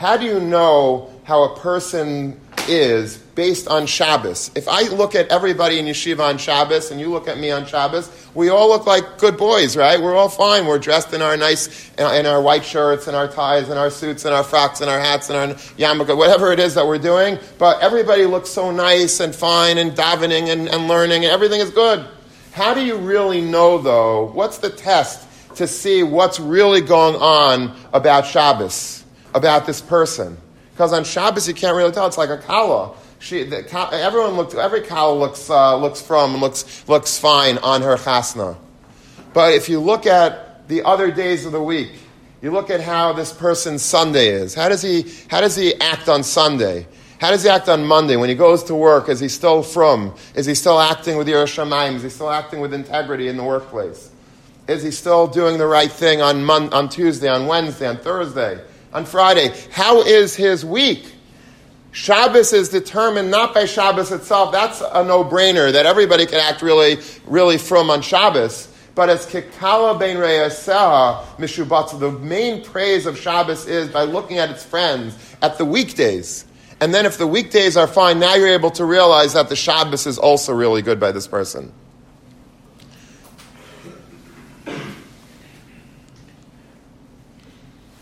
How 0.00 0.16
do 0.16 0.24
you 0.24 0.40
know 0.40 1.10
how 1.24 1.42
a 1.42 1.60
person 1.60 2.40
is 2.68 3.18
based 3.18 3.68
on 3.68 3.84
Shabbos. 3.84 4.50
If 4.54 4.66
I 4.66 4.84
look 4.88 5.14
at 5.14 5.28
everybody 5.28 5.78
in 5.78 5.84
yeshiva 5.84 6.20
on 6.20 6.38
Shabbos 6.38 6.90
and 6.90 6.98
you 6.98 7.10
look 7.10 7.28
at 7.28 7.38
me 7.38 7.50
on 7.50 7.66
Shabbos, 7.66 8.10
we 8.34 8.48
all 8.48 8.70
look 8.70 8.86
like 8.86 9.18
good 9.18 9.36
boys, 9.36 9.76
right? 9.76 10.00
We're 10.00 10.14
all 10.14 10.30
fine. 10.30 10.66
We're 10.66 10.78
dressed 10.78 11.12
in 11.12 11.20
our 11.20 11.36
nice, 11.36 11.90
uh, 11.98 12.14
in 12.18 12.24
our 12.24 12.40
white 12.40 12.64
shirts 12.64 13.08
and 13.08 13.14
our 13.14 13.28
ties 13.28 13.68
and 13.68 13.78
our 13.78 13.90
suits 13.90 14.24
and 14.24 14.34
our 14.34 14.42
frocks 14.42 14.80
and 14.80 14.88
our 14.88 14.98
hats 14.98 15.28
and 15.28 15.36
our 15.38 15.54
yarmulke, 15.76 16.16
whatever 16.16 16.50
it 16.50 16.60
is 16.60 16.74
that 16.76 16.86
we're 16.86 16.96
doing. 16.96 17.38
But 17.58 17.82
everybody 17.82 18.24
looks 18.24 18.48
so 18.48 18.70
nice 18.70 19.20
and 19.20 19.34
fine 19.34 19.76
and 19.76 19.92
davening 19.92 20.48
and, 20.50 20.66
and 20.66 20.88
learning 20.88 21.26
and 21.26 21.32
everything 21.32 21.60
is 21.60 21.68
good. 21.68 22.06
How 22.52 22.72
do 22.72 22.82
you 22.82 22.96
really 22.96 23.42
know, 23.42 23.76
though? 23.76 24.30
What's 24.32 24.56
the 24.56 24.70
test 24.70 25.28
to 25.56 25.66
see 25.66 26.02
what's 26.02 26.40
really 26.40 26.80
going 26.80 27.16
on 27.16 27.76
about 27.92 28.24
Shabbos, 28.24 28.99
about 29.34 29.66
this 29.66 29.80
person? 29.80 30.36
Because 30.72 30.92
on 30.92 31.04
Shabbos 31.04 31.46
you 31.46 31.54
can't 31.54 31.76
really 31.76 31.92
tell. 31.92 32.06
It's 32.06 32.18
like 32.18 32.30
a 32.30 32.38
kala. 32.38 32.94
She, 33.18 33.44
the, 33.44 33.58
everyone 33.92 34.32
looks, 34.32 34.54
every 34.54 34.80
kala 34.80 35.18
looks, 35.18 35.50
uh, 35.50 35.76
looks 35.76 36.00
frum 36.00 36.32
and 36.32 36.40
looks, 36.40 36.88
looks 36.88 37.18
fine 37.18 37.58
on 37.58 37.82
her 37.82 37.96
chasna. 37.96 38.56
But 39.34 39.54
if 39.54 39.68
you 39.68 39.78
look 39.78 40.06
at 40.06 40.66
the 40.68 40.82
other 40.82 41.10
days 41.10 41.44
of 41.44 41.52
the 41.52 41.62
week, 41.62 41.92
you 42.40 42.50
look 42.50 42.70
at 42.70 42.80
how 42.80 43.12
this 43.12 43.32
person's 43.32 43.82
Sunday 43.82 44.28
is. 44.28 44.54
How 44.54 44.70
does 44.70 44.80
he, 44.80 45.12
how 45.28 45.42
does 45.42 45.54
he 45.54 45.74
act 45.80 46.08
on 46.08 46.22
Sunday? 46.22 46.86
How 47.20 47.30
does 47.30 47.42
he 47.42 47.50
act 47.50 47.68
on 47.68 47.84
Monday 47.84 48.16
when 48.16 48.30
he 48.30 48.34
goes 48.34 48.64
to 48.64 48.74
work? 48.74 49.10
Is 49.10 49.20
he 49.20 49.28
still 49.28 49.62
frum? 49.62 50.14
Is 50.34 50.46
he 50.46 50.54
still 50.54 50.80
acting 50.80 51.18
with 51.18 51.28
yiras 51.28 51.54
Shamayim? 51.54 51.96
Is 51.96 52.02
he 52.02 52.08
still 52.08 52.30
acting 52.30 52.60
with 52.60 52.72
integrity 52.72 53.28
in 53.28 53.36
the 53.36 53.44
workplace? 53.44 54.10
Is 54.66 54.82
he 54.82 54.90
still 54.90 55.26
doing 55.26 55.58
the 55.58 55.66
right 55.66 55.92
thing 55.92 56.22
on, 56.22 56.42
Mon- 56.42 56.72
on 56.72 56.88
Tuesday, 56.88 57.28
on 57.28 57.46
Wednesday, 57.46 57.86
on 57.86 57.98
Thursday? 57.98 58.64
On 58.92 59.04
Friday. 59.04 59.54
How 59.70 60.02
is 60.02 60.34
his 60.34 60.64
week? 60.64 61.14
Shabbos 61.92 62.52
is 62.52 62.68
determined 62.68 63.30
not 63.30 63.54
by 63.54 63.64
Shabbos 63.64 64.12
itself. 64.12 64.52
That's 64.52 64.80
a 64.80 65.04
no-brainer 65.04 65.72
that 65.72 65.86
everybody 65.86 66.26
can 66.26 66.38
act 66.38 66.62
really, 66.62 66.98
really 67.26 67.58
frum 67.58 67.90
on 67.90 68.02
Shabbos. 68.02 68.68
But 68.94 69.08
as 69.08 69.26
Kikala 69.26 69.98
ben 69.98 70.16
Reyaseha 70.16 71.24
Mishubatza, 71.36 71.98
the 71.98 72.12
main 72.12 72.64
praise 72.64 73.06
of 73.06 73.16
Shabbos 73.16 73.66
is 73.66 73.88
by 73.88 74.02
looking 74.02 74.38
at 74.38 74.50
its 74.50 74.64
friends 74.64 75.16
at 75.42 75.58
the 75.58 75.64
weekdays. 75.64 76.44
And 76.80 76.94
then 76.94 77.06
if 77.06 77.18
the 77.18 77.26
weekdays 77.26 77.76
are 77.76 77.86
fine, 77.86 78.18
now 78.18 78.34
you're 78.34 78.48
able 78.48 78.70
to 78.72 78.84
realize 78.84 79.34
that 79.34 79.48
the 79.48 79.56
Shabbos 79.56 80.06
is 80.06 80.18
also 80.18 80.52
really 80.52 80.82
good 80.82 80.98
by 80.98 81.12
this 81.12 81.26
person. 81.26 81.72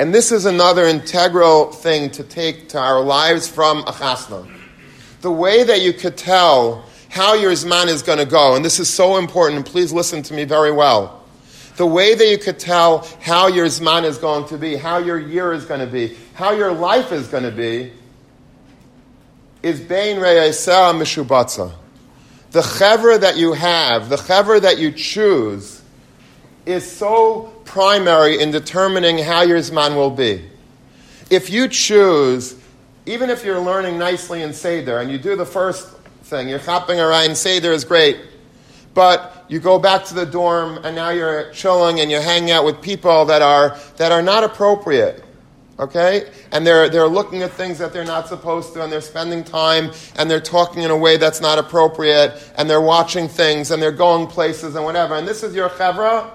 And 0.01 0.15
this 0.15 0.31
is 0.31 0.45
another 0.45 0.85
integral 0.85 1.73
thing 1.73 2.11
to 2.11 2.23
take 2.23 2.69
to 2.69 2.79
our 2.79 3.01
lives 3.01 3.49
from 3.49 3.79
a. 3.79 4.47
The 5.23 5.31
way 5.31 5.65
that 5.65 5.81
you 5.81 5.93
could 5.93 6.17
tell 6.17 6.85
how 7.09 7.35
your 7.35 7.51
Zman 7.53 7.89
is 7.89 8.03
going 8.03 8.19
to 8.19 8.25
go, 8.25 8.55
and 8.55 8.65
this 8.65 8.79
is 8.79 8.89
so 8.89 9.17
important, 9.17 9.67
please 9.67 9.93
listen 9.93 10.23
to 10.23 10.35
me 10.35 10.45
very 10.45 10.71
well. 10.71 11.25
The 11.77 11.87
way 11.87 12.15
that 12.15 12.29
you 12.29 12.39
could 12.39 12.61
tell 12.61 13.09
how 13.21 13.49
your 13.49 13.67
Zman 13.67 14.05
is 14.05 14.19
going 14.19 14.47
to 14.49 14.59
be, 14.59 14.77
how 14.77 14.99
your 14.99 15.19
year 15.19 15.53
is 15.53 15.65
going 15.65 15.81
to 15.81 15.87
be, 15.87 16.17
how 16.35 16.53
your 16.53 16.73
life 16.73 17.11
is 17.11 17.27
going 17.27 17.45
to 17.45 17.51
be, 17.51 17.93
is 19.65 19.81
Bein 19.81 20.19
Re'esah 20.19 20.95
Mishubatza. 20.95 21.73
The 22.53 22.61
chevra 22.61 23.21
that 23.21 23.37
you 23.37 23.53
have, 23.53 24.09
the 24.09 24.17
chevra 24.17 24.61
that 24.61 24.79
you 24.79 24.93
choose, 24.93 25.83
is 26.67 26.89
so 26.89 27.53
primary 27.69 28.41
in 28.41 28.51
determining 28.51 29.19
how 29.19 29.43
your 29.43 29.59
Zman 29.59 29.95
will 29.95 30.11
be. 30.11 30.43
If 31.31 31.51
you 31.51 31.69
choose, 31.69 32.57
even 33.05 33.29
if 33.29 33.45
you're 33.45 33.61
learning 33.61 33.99
nicely 33.99 34.43
in 34.43 34.55
Seder 34.55 34.99
and 35.01 35.11
you 35.11 35.19
do 35.19 35.37
the 35.37 35.45
first 35.45 35.91
thing, 36.23 36.49
you're 36.49 36.59
hopping 36.59 36.99
around, 36.99 37.37
Seder 37.37 37.73
is 37.73 37.85
great, 37.85 38.17
but 38.95 39.45
you 39.49 39.61
go 39.61 39.79
back 39.79 40.05
to 40.07 40.15
the 40.15 40.25
dorm 40.25 40.79
and 40.83 40.97
now 40.97 41.11
you're 41.11 41.53
chilling 41.53 42.01
and 42.01 42.11
you're 42.11 42.23
hanging 42.23 42.51
out 42.51 42.65
with 42.65 42.81
people 42.81 43.27
that 43.27 43.43
are, 43.43 43.79
that 43.99 44.13
are 44.13 44.23
not 44.23 44.45
appropriate 44.45 45.25
okay? 45.79 46.29
And 46.51 46.67
they're, 46.67 46.89
they're 46.89 47.07
looking 47.07 47.43
at 47.43 47.53
things 47.53 47.79
that 47.79 47.93
they're 47.93 48.05
not 48.05 48.27
supposed 48.27 48.73
to, 48.75 48.83
and 48.83 48.91
they're 48.91 49.01
spending 49.01 49.45
time, 49.45 49.93
and 50.17 50.29
they're 50.29 50.41
talking 50.41 50.83
in 50.83 50.91
a 50.91 50.97
way 50.97 51.19
that's 51.19 51.41
not 51.41 51.57
appropriate, 51.57 52.53
and 52.57 52.69
they're 52.69 52.81
watching 52.81 53.29
things, 53.29 53.71
and 53.71 53.81
they're 53.81 53.93
going 53.93 54.27
places, 54.27 54.75
and 54.75 54.85
whatever. 54.85 55.15
And 55.15 55.29
this 55.29 55.45
is 55.45 55.55
your 55.55 55.69
chevra, 55.69 56.29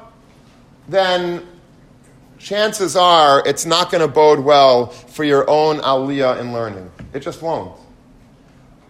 then 0.88 1.46
chances 2.38 2.96
are 2.96 3.42
it's 3.48 3.66
not 3.66 3.90
going 3.92 4.02
to 4.02 4.08
bode 4.08 4.40
well 4.40 4.88
for 4.88 5.24
your 5.24 5.50
own 5.50 5.78
aliyah 5.78 6.40
in 6.40 6.54
learning. 6.54 6.92
It 7.14 7.22
just 7.22 7.42
won't. 7.42 7.78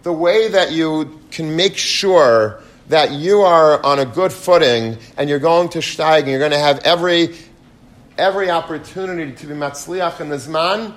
The 0.02 0.12
way 0.12 0.48
that 0.48 0.72
you 0.72 1.20
can 1.30 1.56
make 1.56 1.76
sure 1.76 2.60
that 2.88 3.12
you 3.12 3.40
are 3.40 3.84
on 3.84 3.98
a 3.98 4.04
good 4.04 4.32
footing 4.32 4.98
and 5.16 5.30
you're 5.30 5.38
going 5.38 5.68
to 5.70 5.78
steig 5.78 6.20
and 6.20 6.28
you're 6.28 6.38
going 6.38 6.50
to 6.50 6.58
have 6.58 6.80
every, 6.80 7.34
every 8.18 8.50
opportunity 8.50 9.32
to 9.32 9.46
be 9.46 9.54
matzliach 9.54 10.20
in 10.20 10.28
the 10.28 10.36
zman 10.36 10.92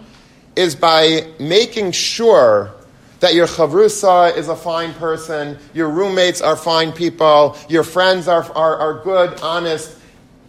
is 0.56 0.76
by 0.76 1.26
making 1.40 1.92
sure 1.92 2.74
that 3.20 3.34
your 3.34 3.48
chavrusa 3.48 4.36
is 4.36 4.48
a 4.48 4.56
fine 4.56 4.94
person, 4.96 5.58
your 5.74 5.90
roommates 5.90 6.42
are 6.42 6.56
fine 6.56 6.92
people, 6.92 7.58
your 7.70 7.84
friends 7.84 8.28
are, 8.28 8.44
are, 8.54 8.78
are 8.78 9.04
good, 9.04 9.40
honest, 9.42 9.97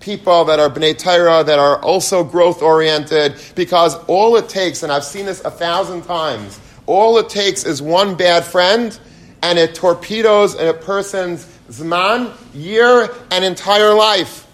people 0.01 0.45
that 0.45 0.61
are 0.61 0.71
B'nai 0.71 0.97
Torah, 0.97 1.43
that 1.45 1.59
are 1.59 1.81
also 1.83 2.23
growth 2.25 2.63
oriented, 2.63 3.35
because 3.55 3.95
all 4.05 4.37
it 4.37 4.49
takes, 4.49 4.83
and 4.83 4.93
I've 4.93 5.05
seen 5.05 5.27
this 5.27 5.45
a 5.45 5.51
thousand 5.51 6.03
times, 6.03 6.61
all 6.87 7.19
it 7.19 7.29
takes 7.29 7.65
is 7.65 7.83
one 7.83 8.15
bad 8.15 8.45
friend, 8.45 8.99
and 9.43 9.59
it 9.59 9.75
torpedoes 9.75 10.55
a 10.55 10.73
person's 10.73 11.47
Zman, 11.69 12.33
year, 12.55 13.09
and 13.31 13.45
entire 13.45 13.93
life. 13.93 14.47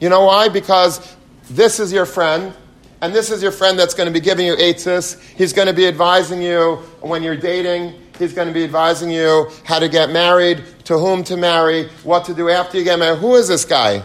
You 0.00 0.08
know 0.08 0.24
why? 0.24 0.48
Because 0.48 1.16
this 1.48 1.78
is 1.78 1.92
your 1.92 2.06
friend, 2.06 2.52
and 3.00 3.14
this 3.14 3.30
is 3.30 3.42
your 3.42 3.52
friend 3.52 3.78
that's 3.78 3.94
going 3.94 4.08
to 4.08 4.12
be 4.12 4.20
giving 4.20 4.46
you 4.46 4.56
eitzis. 4.56 5.20
He's 5.36 5.52
going 5.52 5.68
to 5.68 5.74
be 5.74 5.86
advising 5.86 6.42
you 6.42 6.76
when 7.00 7.22
you're 7.22 7.36
dating. 7.36 7.94
He's 8.18 8.32
going 8.32 8.48
to 8.48 8.54
be 8.54 8.64
advising 8.64 9.10
you 9.10 9.50
how 9.64 9.78
to 9.78 9.88
get 9.88 10.10
married, 10.10 10.64
to 10.84 10.98
whom 10.98 11.22
to 11.24 11.36
marry, 11.36 11.88
what 12.02 12.24
to 12.26 12.34
do 12.34 12.48
after 12.48 12.78
you 12.78 12.84
get 12.84 12.98
married. 12.98 13.18
Who 13.18 13.34
is 13.36 13.48
this 13.48 13.64
guy? 13.64 14.02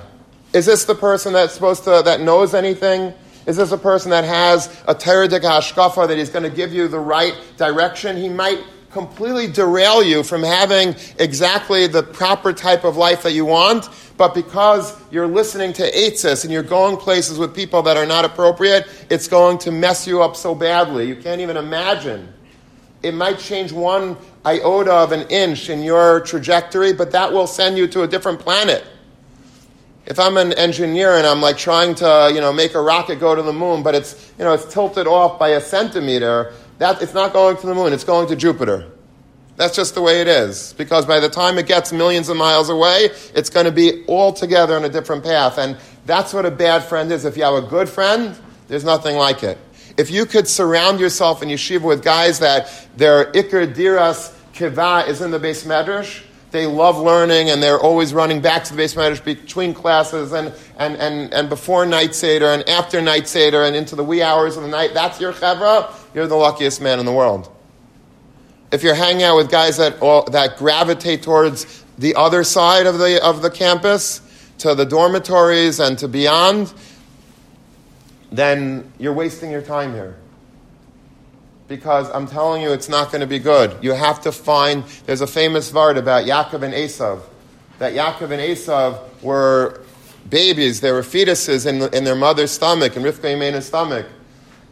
Is 0.51 0.65
this 0.65 0.85
the 0.85 0.95
person 0.95 1.33
that's 1.33 1.53
supposed 1.53 1.83
to, 1.83 2.01
that 2.03 2.21
knows 2.21 2.55
anything? 2.55 3.13
Is 3.45 3.57
this 3.57 3.71
a 3.71 3.77
person 3.77 4.09
that 4.11 4.23
has 4.23 4.67
a 4.87 4.95
teredik 4.95 5.41
hashkafa 5.41 6.07
that 6.07 6.17
he's 6.17 6.29
going 6.29 6.43
to 6.43 6.49
give 6.49 6.73
you 6.73 6.87
the 6.87 6.99
right 6.99 7.35
direction? 7.57 8.17
He 8.17 8.29
might 8.29 8.63
completely 8.89 9.45
derail 9.45 10.01
you 10.01 10.23
from 10.23 10.41
having 10.41 10.95
exactly 11.19 11.85
the 11.85 12.01
proper 12.01 12.51
type 12.51 12.83
of 12.83 12.97
life 12.97 13.21
that 13.21 13.33
you 13.33 13.45
want, 13.45 13.89
but 14.17 14.33
because 14.33 14.99
you're 15.11 15.27
listening 15.27 15.71
to 15.73 15.91
Eitzis 15.91 16.43
and 16.43 16.51
you're 16.51 16.63
going 16.63 16.97
places 16.97 17.37
with 17.37 17.53
people 17.55 17.83
that 17.83 17.95
are 17.95 18.07
not 18.07 18.25
appropriate, 18.25 18.87
it's 19.11 19.27
going 19.27 19.59
to 19.59 19.71
mess 19.71 20.07
you 20.07 20.23
up 20.23 20.35
so 20.35 20.55
badly. 20.55 21.07
You 21.07 21.15
can't 21.15 21.41
even 21.41 21.57
imagine. 21.57 22.33
It 23.03 23.13
might 23.13 23.37
change 23.37 23.71
one 23.71 24.17
iota 24.43 24.93
of 24.93 25.11
an 25.11 25.27
inch 25.29 25.69
in 25.69 25.83
your 25.83 26.21
trajectory, 26.21 26.91
but 26.91 27.11
that 27.11 27.31
will 27.31 27.47
send 27.47 27.77
you 27.77 27.87
to 27.89 28.01
a 28.01 28.07
different 28.07 28.39
planet 28.39 28.83
if 30.09 30.19
I'm 30.19 30.37
an 30.37 30.53
engineer 30.53 31.17
and 31.17 31.27
I'm 31.27 31.39
like 31.39 31.57
trying 31.57 31.93
to, 31.95 32.31
you 32.33 32.41
know, 32.41 32.51
make 32.51 32.73
a 32.73 32.81
rocket 32.81 33.19
go 33.19 33.35
to 33.35 33.43
the 33.43 33.53
moon, 33.53 33.83
but 33.83 33.93
it's, 33.93 34.33
you 34.39 34.43
know, 34.43 34.53
it's 34.53 34.65
tilted 34.73 35.05
off 35.05 35.37
by 35.37 35.49
a 35.49 35.61
centimeter, 35.61 36.51
that 36.79 37.01
it's 37.01 37.13
not 37.13 37.31
going 37.31 37.57
to 37.57 37.67
the 37.67 37.75
moon, 37.75 37.93
it's 37.93 38.03
going 38.03 38.27
to 38.27 38.35
Jupiter. 38.35 38.91
That's 39.55 39.75
just 39.75 39.93
the 39.93 40.01
way 40.01 40.21
it 40.21 40.27
is. 40.27 40.73
Because 40.73 41.05
by 41.05 41.19
the 41.19 41.29
time 41.29 41.59
it 41.59 41.67
gets 41.67 41.91
millions 41.91 42.27
of 42.29 42.37
miles 42.37 42.69
away, 42.69 43.09
it's 43.35 43.49
going 43.51 43.67
to 43.67 43.71
be 43.71 44.03
altogether 44.07 44.75
on 44.75 44.85
a 44.85 44.89
different 44.89 45.23
path. 45.23 45.57
And 45.59 45.77
that's 46.05 46.33
what 46.33 46.45
a 46.45 46.51
bad 46.51 46.83
friend 46.83 47.11
is. 47.11 47.25
If 47.25 47.37
you 47.37 47.43
have 47.43 47.61
a 47.63 47.67
good 47.67 47.87
friend, 47.87 48.35
there's 48.67 48.85
nothing 48.85 49.15
like 49.15 49.43
it. 49.43 49.57
If 49.97 50.09
you 50.09 50.25
could 50.25 50.47
surround 50.47 50.99
yourself 50.99 51.43
in 51.43 51.49
yeshiva 51.49 51.81
with 51.81 52.03
guys 52.03 52.39
that 52.39 52.71
their 52.95 53.31
ikr 53.33 53.75
diras 53.75 54.33
kiva 54.53 55.03
is 55.07 55.21
in 55.21 55.29
the 55.29 55.39
beis 55.39 55.65
medrash, 55.65 56.23
they 56.51 56.65
love 56.65 56.97
learning 56.97 57.49
and 57.49 57.61
they're 57.61 57.79
always 57.79 58.13
running 58.13 58.41
back 58.41 58.63
to 58.65 58.75
the 58.75 58.81
beis 58.81 58.95
medrash 58.95 59.23
between 59.23 59.73
classes 59.73 60.31
and, 60.31 60.53
and, 60.77 60.95
and, 60.97 61.33
and 61.33 61.49
before 61.49 61.85
night 61.85 62.15
seder 62.15 62.47
and 62.47 62.67
after 62.67 63.01
night 63.01 63.27
seder 63.27 63.63
and 63.63 63.75
into 63.75 63.95
the 63.95 64.03
wee 64.03 64.21
hours 64.21 64.57
of 64.57 64.63
the 64.63 64.69
night. 64.69 64.93
That's 64.93 65.19
your 65.21 65.33
chevra. 65.33 65.93
You're 66.13 66.27
the 66.27 66.35
luckiest 66.35 66.81
man 66.81 66.99
in 66.99 67.05
the 67.05 67.13
world. 67.13 67.51
if 68.71 68.83
you're 68.83 68.95
hanging 68.95 69.23
out 69.23 69.37
with 69.37 69.49
guys 69.49 69.77
that, 69.77 70.01
all, 70.01 70.23
that 70.25 70.57
gravitate 70.57 71.23
towards 71.23 71.83
the 71.97 72.15
other 72.15 72.43
side 72.43 72.85
of 72.85 72.97
the, 72.97 73.23
of 73.23 73.41
the 73.41 73.49
campus, 73.49 74.21
to 74.59 74.75
the 74.75 74.85
dormitories 74.85 75.79
and 75.79 75.97
to 75.97 76.07
beyond, 76.07 76.73
then 78.31 78.91
you're 78.99 79.13
wasting 79.13 79.49
your 79.51 79.61
time 79.61 79.93
here. 79.93 80.15
Because 81.69 82.09
I'm 82.09 82.27
telling 82.27 82.63
you, 82.63 82.73
it's 82.73 82.89
not 82.89 83.11
going 83.11 83.21
to 83.21 83.27
be 83.27 83.37
good. 83.37 83.77
You 83.81 83.91
have 83.91 84.21
to 84.21 84.31
find, 84.31 84.83
there's 85.05 85.21
a 85.21 85.27
famous 85.27 85.71
vart 85.71 85.97
about 85.97 86.25
Yaakov 86.25 86.63
and 86.63 86.73
Esav, 86.73 87.21
that 87.77 87.93
Yaakov 87.93 88.31
and 88.31 88.41
Esav 88.41 89.21
were 89.21 89.79
babies, 90.27 90.81
they 90.81 90.91
were 90.91 91.03
fetuses 91.03 91.67
in, 91.67 91.93
in 91.93 92.03
their 92.03 92.15
mother's 92.15 92.49
stomach, 92.49 92.97
in 92.97 93.03
Rivka 93.03 93.35
Imeinu's 93.35 93.67
stomach. 93.67 94.07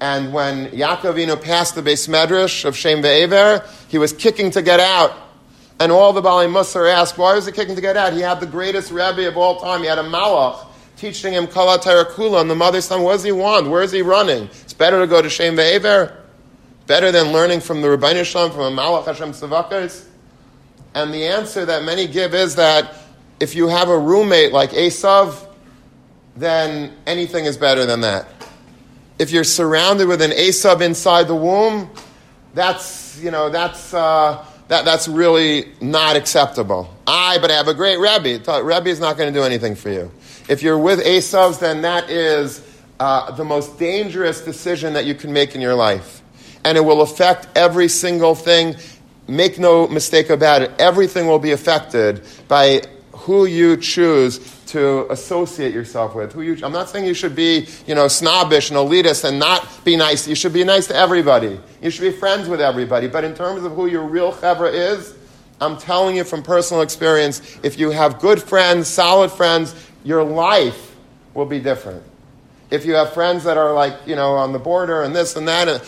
And 0.02 0.34
when 0.34 0.70
Yaakov 0.72 1.42
passed 1.44 1.76
the 1.76 1.82
beis 1.84 2.10
medrash 2.10 2.66
of 2.66 2.76
Shem 2.76 3.04
Ve'ever, 3.04 3.64
he 3.88 4.00
was 4.00 4.12
kicking 4.12 4.50
to 4.52 4.64
get 4.64 4.80
out. 4.80 5.14
And 5.80 5.92
all 5.92 6.14
the 6.14 6.22
Bali 6.22 6.48
Musar 6.48 6.92
asked, 6.92 7.20
why 7.20 7.36
was 7.36 7.46
he 7.46 7.52
kicking 7.52 7.76
to 7.76 7.82
get 7.82 7.96
out? 7.96 8.14
He 8.14 8.22
had 8.22 8.40
the 8.40 8.48
greatest 8.48 8.92
rabbi 8.92 9.22
of 9.22 9.38
all 9.38 9.60
time. 9.60 9.82
He 9.82 9.88
had 9.88 10.00
a 10.00 10.04
malach 10.04 10.66
teaching 10.98 11.34
him 11.34 11.46
Kala 11.46 11.78
Kula, 11.78 12.42
and 12.42 12.50
the 12.50 12.56
mother's 12.56 12.86
son, 12.86 13.04
what 13.04 13.14
does 13.14 13.24
he 13.24 13.32
want? 13.32 13.70
Where 13.70 13.84
is 13.84 13.92
he 13.92 14.02
running? 14.02 14.46
It's 14.64 14.74
better 14.74 15.00
to 15.00 15.06
go 15.06 15.22
to 15.22 15.30
Shem 15.30 15.56
Ve'ever. 15.56 16.16
Better 16.88 17.12
than 17.12 17.32
learning 17.32 17.60
from 17.60 17.82
the 17.82 17.90
Rabbi 17.90 18.24
Shalom, 18.24 18.52
from 18.52 18.62
a 18.62 18.82
malach 18.82 19.06
Hashem 19.06 19.32
Tzavakas. 19.32 20.06
And 20.96 21.14
the 21.14 21.26
answer 21.26 21.66
that 21.66 21.84
many 21.84 22.08
give 22.08 22.34
is 22.34 22.56
that 22.56 22.96
if 23.40 23.56
you 23.56 23.68
have 23.68 23.90
a 23.90 23.98
roommate 23.98 24.52
like 24.52 24.72
Esav, 24.72 25.46
then 26.36 26.94
anything 27.06 27.46
is 27.46 27.58
better 27.58 27.86
than 27.86 28.02
that 28.02 28.28
if 29.20 29.32
you're 29.32 29.44
surrounded 29.44 30.08
with 30.08 30.22
an 30.22 30.32
Esav 30.32 30.82
inside 30.82 31.28
the 31.28 31.36
womb, 31.36 31.90
that's, 32.54 33.20
you 33.22 33.32
know, 33.32 33.50
that's, 33.50 33.94
uh, 33.94 34.46
that, 34.68 34.86
that's 34.86 35.08
really 35.08 35.72
not 35.82 36.16
acceptable. 36.16 36.94
I, 37.06 37.38
but 37.40 37.50
I 37.50 37.56
have 37.56 37.68
a 37.68 37.74
great 37.74 37.98
Rebbe. 37.98 38.40
Rebbe 38.64 38.90
is 38.90 39.00
not 39.00 39.18
going 39.18 39.34
to 39.34 39.38
do 39.38 39.44
anything 39.44 39.76
for 39.76 39.90
you. 39.90 40.12
If 40.50 40.62
you're 40.62 40.78
with 40.78 41.04
Esavs, 41.04 41.60
then 41.60 41.82
that 41.82 42.10
is 42.10 42.66
uh, 43.00 43.32
the 43.32 43.44
most 43.44 43.80
dangerous 43.80 44.42
decision 44.42 44.94
that 44.94 45.06
you 45.06 45.16
can 45.16 45.34
make 45.34 45.56
in 45.56 45.62
your 45.62 45.76
life. 45.76 46.22
And 46.68 46.78
it 46.78 46.82
will 46.82 47.02
affect 47.02 47.48
every 47.56 47.88
single 47.88 48.36
thing. 48.36 48.76
Make 49.26 49.58
no 49.58 49.88
mistake 49.88 50.30
about 50.30 50.62
it. 50.64 50.72
Everything 50.80 51.26
will 51.26 51.40
be 51.40 51.54
affected 51.54 52.24
by 52.50 52.82
who 53.14 53.46
you 53.46 53.78
choose 53.78 54.40
to 54.66 55.10
associate 55.10 55.74
yourself 55.74 56.14
with. 56.14 56.34
Who 56.34 56.42
you, 56.42 56.58
I'm 56.62 56.74
not 56.74 56.90
saying 56.90 57.06
you 57.06 57.14
should 57.14 57.38
be, 57.38 57.70
you 57.88 57.96
know, 57.96 58.10
snobbish 58.10 58.70
and 58.70 58.78
elitist 58.78 59.24
and 59.24 59.40
not 59.40 59.66
be 59.86 59.96
nice. 59.96 60.28
You 60.28 60.36
should 60.36 60.52
be 60.52 60.66
nice 60.66 60.88
to 60.88 60.96
everybody. 60.96 61.58
You 61.82 61.90
should 61.90 62.02
be 62.02 62.12
friends 62.12 62.50
with 62.50 62.60
everybody. 62.60 63.08
But 63.08 63.24
in 63.24 63.34
terms 63.34 63.64
of 63.64 63.72
who 63.72 63.88
your 63.88 64.04
real 64.04 64.34
chevra 64.34 64.74
is, 64.74 65.16
I'm 65.62 65.78
telling 65.78 66.18
you 66.18 66.26
from 66.26 66.44
personal 66.44 66.84
experience, 66.84 67.58
if 67.64 67.80
you 67.80 67.92
have 67.92 68.20
good 68.20 68.44
friends, 68.44 68.90
solid 68.90 69.32
friends, 69.32 69.74
your 70.04 70.22
life 70.22 70.98
will 71.34 71.46
be 71.46 71.62
different. 71.62 72.04
If 72.70 72.86
you 72.86 72.96
have 72.96 73.14
friends 73.14 73.46
that 73.46 73.56
are 73.56 73.74
like, 73.74 73.96
you 74.06 74.18
know, 74.18 74.34
on 74.34 74.52
the 74.52 74.60
border 74.60 75.04
and 75.04 75.16
this 75.16 75.38
and 75.38 75.48
that, 75.48 75.82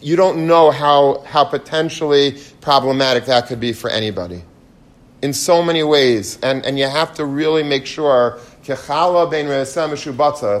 you 0.00 0.16
don't 0.16 0.46
know 0.46 0.70
how, 0.70 1.20
how 1.26 1.44
potentially 1.44 2.38
problematic 2.60 3.26
that 3.26 3.46
could 3.46 3.60
be 3.60 3.72
for 3.72 3.90
anybody 3.90 4.42
in 5.22 5.32
so 5.32 5.62
many 5.62 5.82
ways, 5.82 6.38
and, 6.42 6.64
and 6.64 6.78
you 6.78 6.86
have 6.86 7.14
to 7.14 7.24
really 7.24 7.62
make 7.62 7.86
sure. 7.86 8.38
If 8.70 8.78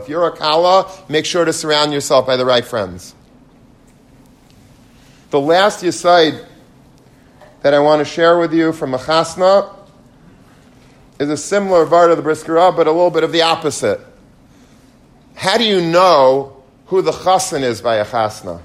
you're 0.08 0.26
a 0.26 0.32
kala, 0.34 1.04
make 1.10 1.26
sure 1.26 1.44
to 1.44 1.52
surround 1.52 1.92
yourself 1.92 2.26
by 2.26 2.38
the 2.38 2.46
right 2.46 2.64
friends. 2.64 3.14
The 5.28 5.38
last 5.38 5.84
yisaid 5.84 6.46
that 7.60 7.74
I 7.74 7.80
want 7.80 8.00
to 8.00 8.06
share 8.06 8.38
with 8.38 8.54
you 8.54 8.72
from 8.72 8.92
Machasna 8.92 9.76
is 11.18 11.28
a 11.28 11.36
similar 11.36 11.84
vart 11.84 12.10
of 12.10 12.16
the 12.16 12.22
Brisker 12.22 12.54
but 12.72 12.86
a 12.86 12.92
little 12.92 13.10
bit 13.10 13.24
of 13.24 13.32
the 13.32 13.42
opposite. 13.42 14.00
How 15.34 15.58
do 15.58 15.64
you 15.64 15.82
know 15.82 16.62
who 16.86 17.02
the 17.02 17.12
chassan 17.12 17.60
is 17.62 17.82
by 17.82 17.96
a 17.96 18.06
chasna? 18.06 18.62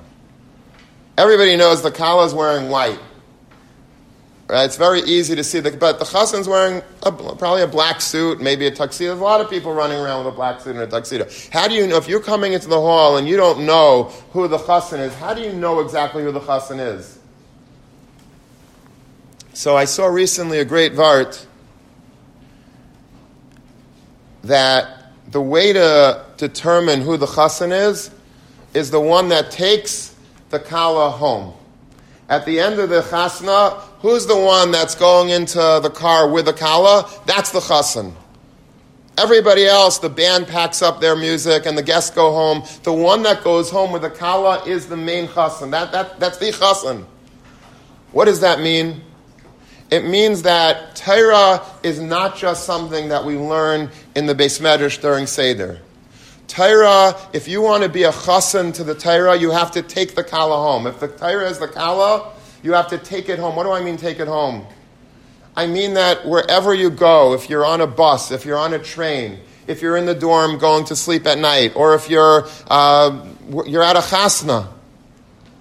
Everybody 1.17 1.55
knows 1.55 1.81
the 1.81 1.91
kala 1.91 2.25
is 2.25 2.33
wearing 2.33 2.69
white. 2.69 2.99
Right? 4.49 4.65
It's 4.65 4.77
very 4.77 5.01
easy 5.01 5.35
to 5.35 5.43
see, 5.43 5.61
the, 5.61 5.71
but 5.71 5.99
the 5.99 6.05
chassan's 6.05 6.47
wearing 6.47 6.81
a, 7.03 7.11
probably 7.11 7.61
a 7.61 7.67
black 7.67 8.01
suit, 8.01 8.41
maybe 8.41 8.67
a 8.67 8.71
tuxedo. 8.71 9.11
There's 9.11 9.21
a 9.21 9.23
lot 9.23 9.41
of 9.41 9.49
people 9.49 9.73
running 9.73 9.99
around 9.99 10.25
with 10.25 10.33
a 10.33 10.35
black 10.35 10.59
suit 10.59 10.75
and 10.75 10.83
a 10.83 10.87
tuxedo. 10.87 11.27
How 11.51 11.67
do 11.67 11.73
you 11.73 11.87
know, 11.87 11.97
if 11.97 12.07
you're 12.07 12.19
coming 12.19 12.53
into 12.53 12.67
the 12.67 12.79
hall 12.79 13.17
and 13.17 13.27
you 13.27 13.37
don't 13.37 13.65
know 13.65 14.11
who 14.31 14.47
the 14.47 14.57
chassan 14.57 14.99
is, 14.99 15.13
how 15.15 15.33
do 15.33 15.41
you 15.41 15.53
know 15.53 15.79
exactly 15.79 16.23
who 16.23 16.31
the 16.31 16.41
chassan 16.41 16.79
is? 16.79 17.19
So 19.53 19.77
I 19.77 19.85
saw 19.85 20.07
recently 20.07 20.59
a 20.59 20.65
great 20.65 20.93
vart 20.93 21.45
that 24.43 25.13
the 25.29 25.41
way 25.41 25.73
to 25.73 26.25
determine 26.37 27.01
who 27.01 27.17
the 27.17 27.27
chassan 27.27 27.71
is 27.71 28.11
is 28.73 28.91
the 28.91 28.99
one 28.99 29.29
that 29.29 29.51
takes 29.51 30.12
the 30.53 30.59
kala 30.59 31.09
home. 31.09 31.53
At 32.29 32.45
the 32.45 32.61
end 32.61 32.79
of 32.79 32.87
the 32.89 33.01
chasna, 33.01 33.83
Who's 34.03 34.27
the 34.27 34.37
one 34.37 34.71
that's 34.71 34.95
going 34.95 35.29
into 35.29 35.79
the 35.81 35.89
car 35.89 36.29
with 36.29 36.43
the 36.43 36.51
kala? 36.51 37.09
That's 37.25 37.51
the 37.51 37.61
chassan. 37.61 38.13
Everybody 39.17 39.65
else, 39.65 39.99
the 39.99 40.09
band 40.09 40.47
packs 40.47 40.81
up 40.81 40.99
their 40.99 41.15
music 41.15 41.65
and 41.65 41.77
the 41.77 41.83
guests 41.83 42.09
go 42.13 42.33
home. 42.33 42.63
The 42.83 42.91
one 42.91 43.23
that 43.23 43.45
goes 43.45 43.69
home 43.69 43.93
with 43.93 44.01
the 44.01 44.09
kala 44.09 44.61
is 44.65 44.87
the 44.87 44.97
main 44.97 45.27
chassan. 45.29 45.71
That, 45.71 45.93
that, 45.93 46.19
that's 46.19 46.37
the 46.37 46.47
chassan. 46.47 47.05
What 48.11 48.25
does 48.25 48.41
that 48.41 48.59
mean? 48.59 49.01
It 49.89 50.03
means 50.03 50.41
that 50.41 50.97
Torah 50.97 51.65
is 51.81 52.01
not 52.01 52.35
just 52.35 52.65
something 52.65 53.07
that 53.07 53.23
we 53.23 53.37
learn 53.37 53.89
in 54.17 54.25
the 54.25 54.35
Beis 54.35 54.59
Medrash 54.59 54.99
during 54.99 55.27
Seder. 55.27 55.79
Torah, 56.53 57.19
if 57.33 57.47
you 57.47 57.63
want 57.63 57.81
to 57.81 57.89
be 57.89 58.03
a 58.03 58.11
chassan 58.11 58.75
to 58.75 58.83
the 58.83 58.93
Torah, 58.93 59.35
you 59.35 59.49
have 59.49 59.71
to 59.71 59.81
take 59.81 60.13
the 60.13 60.23
kala 60.23 60.55
home. 60.55 60.85
If 60.85 60.99
the 60.99 61.07
Torah 61.07 61.49
is 61.49 61.57
the 61.57 61.67
kala, 61.67 62.31
you 62.61 62.73
have 62.73 62.89
to 62.89 62.99
take 62.99 63.27
it 63.27 63.39
home. 63.39 63.55
What 63.55 63.63
do 63.63 63.71
I 63.71 63.83
mean, 63.83 63.97
take 63.97 64.19
it 64.19 64.27
home? 64.27 64.67
I 65.55 65.65
mean 65.65 65.95
that 65.95 66.27
wherever 66.27 66.71
you 66.71 66.91
go, 66.91 67.33
if 67.33 67.49
you're 67.49 67.65
on 67.65 67.81
a 67.81 67.87
bus, 67.87 68.31
if 68.31 68.45
you're 68.45 68.59
on 68.59 68.75
a 68.75 68.79
train, 68.79 69.39
if 69.65 69.81
you're 69.81 69.97
in 69.97 70.05
the 70.05 70.13
dorm 70.13 70.59
going 70.59 70.85
to 70.85 70.95
sleep 70.95 71.25
at 71.25 71.39
night, 71.39 71.75
or 71.75 71.95
if 71.95 72.07
you're, 72.07 72.47
uh, 72.67 73.25
you're 73.65 73.81
at 73.81 73.95
a 73.95 74.01
chasna, 74.01 74.67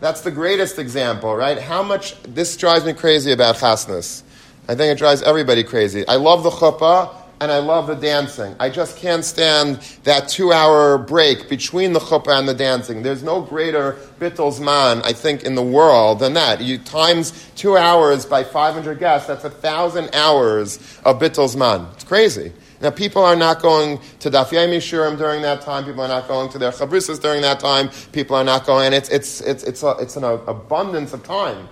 that's 0.00 0.20
the 0.20 0.30
greatest 0.30 0.78
example, 0.78 1.34
right? 1.34 1.58
How 1.58 1.82
much, 1.82 2.22
this 2.24 2.54
drives 2.58 2.84
me 2.84 2.92
crazy 2.92 3.32
about 3.32 3.56
chasnas. 3.56 4.24
I 4.68 4.74
think 4.74 4.92
it 4.92 4.98
drives 4.98 5.22
everybody 5.22 5.64
crazy. 5.64 6.06
I 6.06 6.16
love 6.16 6.42
the 6.42 6.50
chuppah, 6.50 7.14
and 7.42 7.50
I 7.50 7.58
love 7.58 7.88
the 7.88 7.96
dancing. 7.96 8.54
I 8.60 8.70
just 8.70 8.96
can't 8.96 9.24
stand 9.24 9.78
that 10.04 10.28
two 10.28 10.52
hour 10.52 10.96
break 10.96 11.48
between 11.48 11.92
the 11.92 11.98
chuppah 11.98 12.38
and 12.38 12.48
the 12.48 12.54
dancing. 12.54 13.02
There's 13.02 13.24
no 13.24 13.42
greater 13.42 13.94
bittul 14.20 14.56
zman, 14.56 15.04
I 15.04 15.12
think, 15.12 15.42
in 15.42 15.56
the 15.56 15.62
world 15.62 16.20
than 16.20 16.34
that. 16.34 16.60
You 16.60 16.78
times 16.78 17.50
two 17.56 17.76
hours 17.76 18.24
by 18.24 18.44
500 18.44 19.00
guests, 19.00 19.26
that's 19.26 19.42
a 19.42 19.50
thousand 19.50 20.14
hours 20.14 20.76
of 21.04 21.18
bittul 21.18 21.52
zman. 21.52 21.92
It's 21.94 22.04
crazy. 22.04 22.52
Now, 22.80 22.90
people 22.90 23.24
are 23.24 23.36
not 23.36 23.60
going 23.60 23.98
to 24.20 24.30
Daf 24.30 24.50
Yomi 24.50 24.76
Shiurim 24.76 25.18
during 25.18 25.42
that 25.42 25.62
time. 25.62 25.84
People 25.84 26.02
are 26.02 26.08
not 26.08 26.28
going 26.28 26.48
to 26.50 26.58
their 26.58 26.70
chavrusas 26.70 27.20
during 27.20 27.42
that 27.42 27.58
time. 27.58 27.90
People 28.12 28.36
are 28.36 28.44
not 28.44 28.66
going, 28.66 28.92
it's, 28.92 29.08
it's, 29.08 29.40
it's, 29.40 29.64
it's, 29.64 29.82
a, 29.82 29.96
it's 29.98 30.16
an 30.16 30.22
abundance 30.22 31.12
of 31.12 31.24
time. 31.24 31.68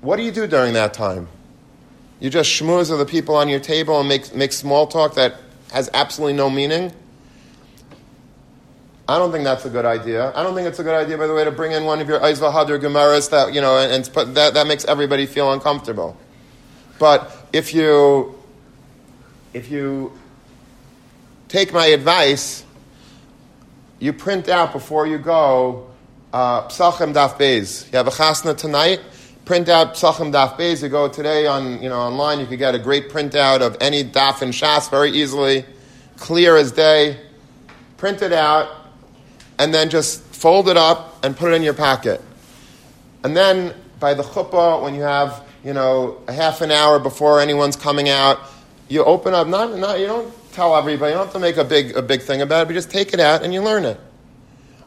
What 0.00 0.16
do 0.16 0.24
you 0.24 0.32
do 0.32 0.48
during 0.48 0.72
that 0.74 0.92
time? 0.92 1.28
You 2.20 2.30
just 2.30 2.50
schmooze 2.50 2.90
with 2.90 2.98
the 2.98 3.06
people 3.06 3.36
on 3.36 3.48
your 3.48 3.60
table 3.60 3.98
and 4.00 4.08
make, 4.08 4.34
make 4.34 4.52
small 4.52 4.86
talk 4.86 5.14
that 5.14 5.36
has 5.72 5.90
absolutely 5.92 6.32
no 6.32 6.48
meaning. 6.48 6.92
I 9.08 9.18
don't 9.18 9.30
think 9.30 9.44
that's 9.44 9.64
a 9.64 9.70
good 9.70 9.84
idea. 9.84 10.32
I 10.34 10.42
don't 10.42 10.54
think 10.54 10.66
it's 10.66 10.78
a 10.78 10.82
good 10.82 10.94
idea, 10.94 11.16
by 11.18 11.26
the 11.26 11.34
way, 11.34 11.44
to 11.44 11.52
bring 11.52 11.72
in 11.72 11.84
one 11.84 12.00
of 12.00 12.08
your 12.08 12.24
Oz 12.24 12.40
Vehadar 12.40 12.80
Gemaras 12.80 13.30
that, 13.30 13.54
you 13.54 13.60
know, 13.60 13.78
and, 13.78 13.92
and 13.92 14.34
that, 14.34 14.54
that 14.54 14.66
makes 14.66 14.84
everybody 14.86 15.26
feel 15.26 15.52
uncomfortable. 15.52 16.16
But 16.98 17.30
if 17.52 17.74
you, 17.74 18.34
if 19.52 19.70
you 19.70 20.12
take 21.48 21.72
my 21.72 21.86
advice, 21.86 22.64
you 24.00 24.12
print 24.12 24.48
out 24.48 24.72
before 24.72 25.06
you 25.06 25.18
go 25.18 25.90
uh, 26.32 26.66
Psachim 26.68 27.12
Daf 27.12 27.38
Beis. 27.38 27.90
You 27.92 27.98
have 27.98 28.08
a 28.08 28.10
chasna 28.10 28.56
tonight 28.56 29.00
print 29.46 29.68
out 29.68 29.94
Psachim 29.94 30.32
Daf 30.32 30.58
Beis. 30.58 30.82
You 30.82 30.88
go 30.88 31.08
today 31.08 31.46
on, 31.46 31.80
you 31.80 31.88
know, 31.88 32.00
online, 32.00 32.40
you 32.40 32.46
could 32.46 32.58
get 32.58 32.74
a 32.74 32.78
great 32.80 33.08
printout 33.08 33.60
of 33.60 33.76
any 33.80 34.02
Daf 34.02 34.42
and 34.42 34.52
Shas 34.52 34.90
very 34.90 35.10
easily, 35.12 35.64
clear 36.16 36.56
as 36.56 36.72
day. 36.72 37.18
Print 37.96 38.20
it 38.22 38.32
out, 38.32 38.68
and 39.58 39.72
then 39.72 39.88
just 39.88 40.20
fold 40.34 40.68
it 40.68 40.76
up 40.76 41.24
and 41.24 41.34
put 41.34 41.52
it 41.52 41.54
in 41.54 41.62
your 41.62 41.74
pocket. 41.74 42.20
And 43.22 43.36
then 43.36 43.72
by 44.00 44.14
the 44.14 44.24
chuppah, 44.24 44.82
when 44.82 44.94
you 44.94 45.02
have, 45.02 45.42
you 45.64 45.72
know, 45.72 46.20
a 46.26 46.32
half 46.32 46.60
an 46.60 46.72
hour 46.72 46.98
before 46.98 47.40
anyone's 47.40 47.76
coming 47.76 48.08
out, 48.08 48.40
you 48.88 49.04
open 49.04 49.32
up, 49.32 49.46
not, 49.46 49.78
not, 49.78 50.00
you 50.00 50.06
don't 50.06 50.34
tell 50.52 50.76
everybody, 50.76 51.12
you 51.12 51.16
don't 51.16 51.26
have 51.26 51.32
to 51.32 51.38
make 51.38 51.56
a 51.56 51.64
big, 51.64 51.96
a 51.96 52.02
big 52.02 52.20
thing 52.20 52.42
about 52.42 52.62
it, 52.62 52.66
but 52.66 52.74
just 52.74 52.90
take 52.90 53.14
it 53.14 53.20
out 53.20 53.44
and 53.44 53.54
you 53.54 53.62
learn 53.62 53.84
it. 53.84 53.98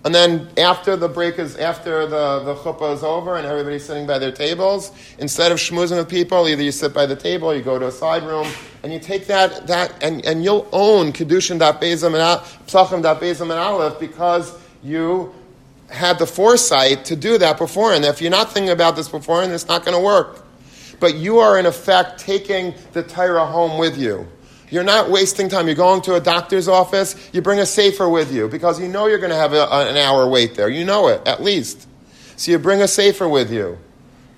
And 0.05 0.15
then 0.15 0.47
after 0.57 0.95
the 0.95 1.09
break 1.09 1.39
is 1.39 1.57
after 1.57 2.05
the, 2.05 2.39
the 2.39 2.55
chuppah 2.55 2.93
is 2.93 3.03
over 3.03 3.35
and 3.35 3.45
everybody's 3.45 3.83
sitting 3.83 4.07
by 4.07 4.17
their 4.17 4.31
tables, 4.31 4.93
instead 5.17 5.51
of 5.51 5.57
schmoozing 5.57 5.97
with 5.97 6.07
people, 6.07 6.47
either 6.47 6.63
you 6.63 6.71
sit 6.71 6.93
by 6.93 7.05
the 7.05 7.17
table, 7.17 7.53
you 7.53 7.62
go 7.62 7.77
to 7.77 7.88
a 7.88 7.91
side 7.91 8.23
room, 8.23 8.47
and 8.83 8.93
you 8.93 8.99
take 8.99 9.27
that 9.27 9.67
that 9.67 10.01
and, 10.01 10.25
and 10.25 10.41
you'll 10.41 10.67
own 10.71 11.12
kedushin 11.12 11.59
daf 11.59 11.81
bezim 11.81 12.13
and 12.13 13.41
and 13.41 13.59
aleph 13.59 13.99
because 13.99 14.57
you 14.81 15.33
had 15.89 16.17
the 16.17 16.27
foresight 16.27 17.03
to 17.05 17.15
do 17.15 17.38
that 17.38 17.57
before. 17.57 17.93
And 17.93 18.05
if 18.05 18.21
you're 18.21 18.31
not 18.31 18.53
thinking 18.53 18.71
about 18.71 18.95
this 18.95 19.09
before, 19.09 19.43
and 19.43 19.51
it's 19.51 19.67
not 19.67 19.83
going 19.83 19.97
to 19.97 20.03
work. 20.03 20.45
But 20.99 21.15
you 21.15 21.39
are 21.39 21.57
in 21.57 21.65
effect 21.65 22.19
taking 22.19 22.73
the 22.93 23.03
Torah 23.03 23.45
home 23.45 23.77
with 23.77 23.97
you. 23.97 24.27
You're 24.69 24.84
not 24.84 25.10
wasting 25.10 25.49
time. 25.49 25.67
You're 25.67 25.75
going 25.75 26.01
to 26.03 26.15
a 26.15 26.19
doctor's 26.19 26.67
office, 26.67 27.29
you 27.34 27.41
bring 27.41 27.60
a 27.60 27.65
sefer 27.65 28.08
with 28.08 28.34
you 28.34 28.47
because 28.47 28.79
you 28.79 28.88
know 28.88 29.08
you're 29.08 29.19
going 29.19 29.32
to 29.32 29.36
have 29.36 29.53
a, 29.53 29.67
an 29.71 29.97
hour 29.97 30.27
wait 30.27 30.55
there. 30.55 30.69
You 30.69 30.86
know 30.86 31.08
it, 31.08 31.27
at 31.27 31.41
least. 31.41 31.88
So 32.38 32.51
you 32.51 32.60
bring 32.60 32.82
a 32.82 32.88
sefer 32.88 33.27
with 33.27 33.51
you. 33.51 33.77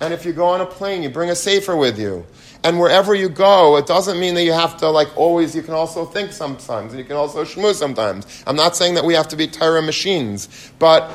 And 0.00 0.12
if 0.12 0.24
you 0.24 0.32
go 0.32 0.46
on 0.46 0.60
a 0.60 0.66
plane, 0.66 1.02
you 1.02 1.10
bring 1.10 1.30
a 1.30 1.36
sefer 1.36 1.76
with 1.76 1.98
you. 1.98 2.26
And 2.64 2.78
wherever 2.78 3.14
you 3.14 3.28
go, 3.28 3.76
it 3.76 3.86
doesn't 3.86 4.18
mean 4.18 4.34
that 4.34 4.44
you 4.44 4.52
have 4.52 4.76
to 4.78 4.88
like 4.88 5.16
always. 5.16 5.54
You 5.54 5.62
can 5.62 5.74
also 5.74 6.04
think 6.04 6.32
sometimes, 6.32 6.92
and 6.92 6.98
you 6.98 7.04
can 7.04 7.16
also 7.16 7.44
shmooze 7.44 7.74
sometimes. 7.74 8.42
I'm 8.46 8.56
not 8.56 8.76
saying 8.76 8.94
that 8.94 9.04
we 9.04 9.14
have 9.14 9.28
to 9.28 9.36
be 9.36 9.46
Torah 9.46 9.82
machines, 9.82 10.72
but 10.78 11.10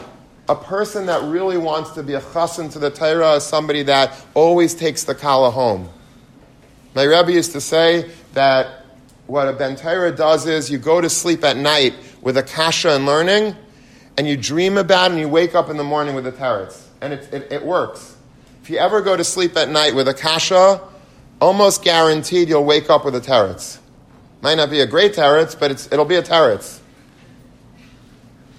a 0.49 0.55
person 0.55 1.05
that 1.07 1.21
really 1.23 1.57
wants 1.57 1.91
to 1.91 2.03
be 2.03 2.13
a 2.13 2.21
chassan 2.21 2.71
to 2.73 2.79
the 2.79 2.89
Torah 2.89 3.35
is 3.35 3.43
somebody 3.43 3.83
that 3.83 4.13
always 4.33 4.73
takes 4.73 5.03
the 5.03 5.15
kala 5.15 5.51
home. 5.51 5.89
My 6.95 7.03
Rebbe 7.03 7.31
used 7.33 7.51
to 7.51 7.61
say 7.61 8.09
that 8.33 8.85
what 9.27 9.49
a 9.49 9.53
Ben 9.53 9.75
Torah 9.75 10.11
does 10.11 10.47
is 10.47 10.71
you 10.71 10.77
go 10.77 11.01
to 11.01 11.09
sleep 11.09 11.43
at 11.43 11.57
night 11.57 11.93
with 12.21 12.37
a 12.37 12.43
kasha 12.43 12.95
and 12.95 13.05
learning, 13.05 13.55
and 14.17 14.25
you 14.25 14.37
dream 14.37 14.77
about 14.77 15.11
it 15.11 15.13
and 15.13 15.19
you 15.19 15.27
wake 15.27 15.53
up 15.53 15.69
in 15.69 15.75
the 15.75 15.83
morning 15.83 16.15
with 16.15 16.25
a 16.25 16.31
teretz. 16.31 16.81
And 17.01 17.13
it, 17.13 17.31
it, 17.33 17.51
it, 17.51 17.65
works. 17.65 18.15
If 18.63 18.69
you 18.69 18.77
ever 18.77 19.01
go 19.01 19.15
to 19.15 19.23
sleep 19.23 19.55
at 19.57 19.69
night 19.69 19.93
with 19.93 20.07
a 20.07 20.13
kasha, 20.13 20.81
almost 21.39 21.83
guaranteed 21.83 22.49
you'll 22.49 22.63
wake 22.63 22.89
up 22.89 23.05
with 23.05 23.15
a 23.15 23.21
teretz. 23.21 23.79
Might 24.41 24.55
not 24.55 24.69
be 24.69 24.79
a 24.79 24.87
great 24.87 25.13
teretz, 25.13 25.59
but 25.59 25.71
it'll 25.91 26.05
be 26.05 26.15
a 26.15 26.23
teretz. 26.23 26.79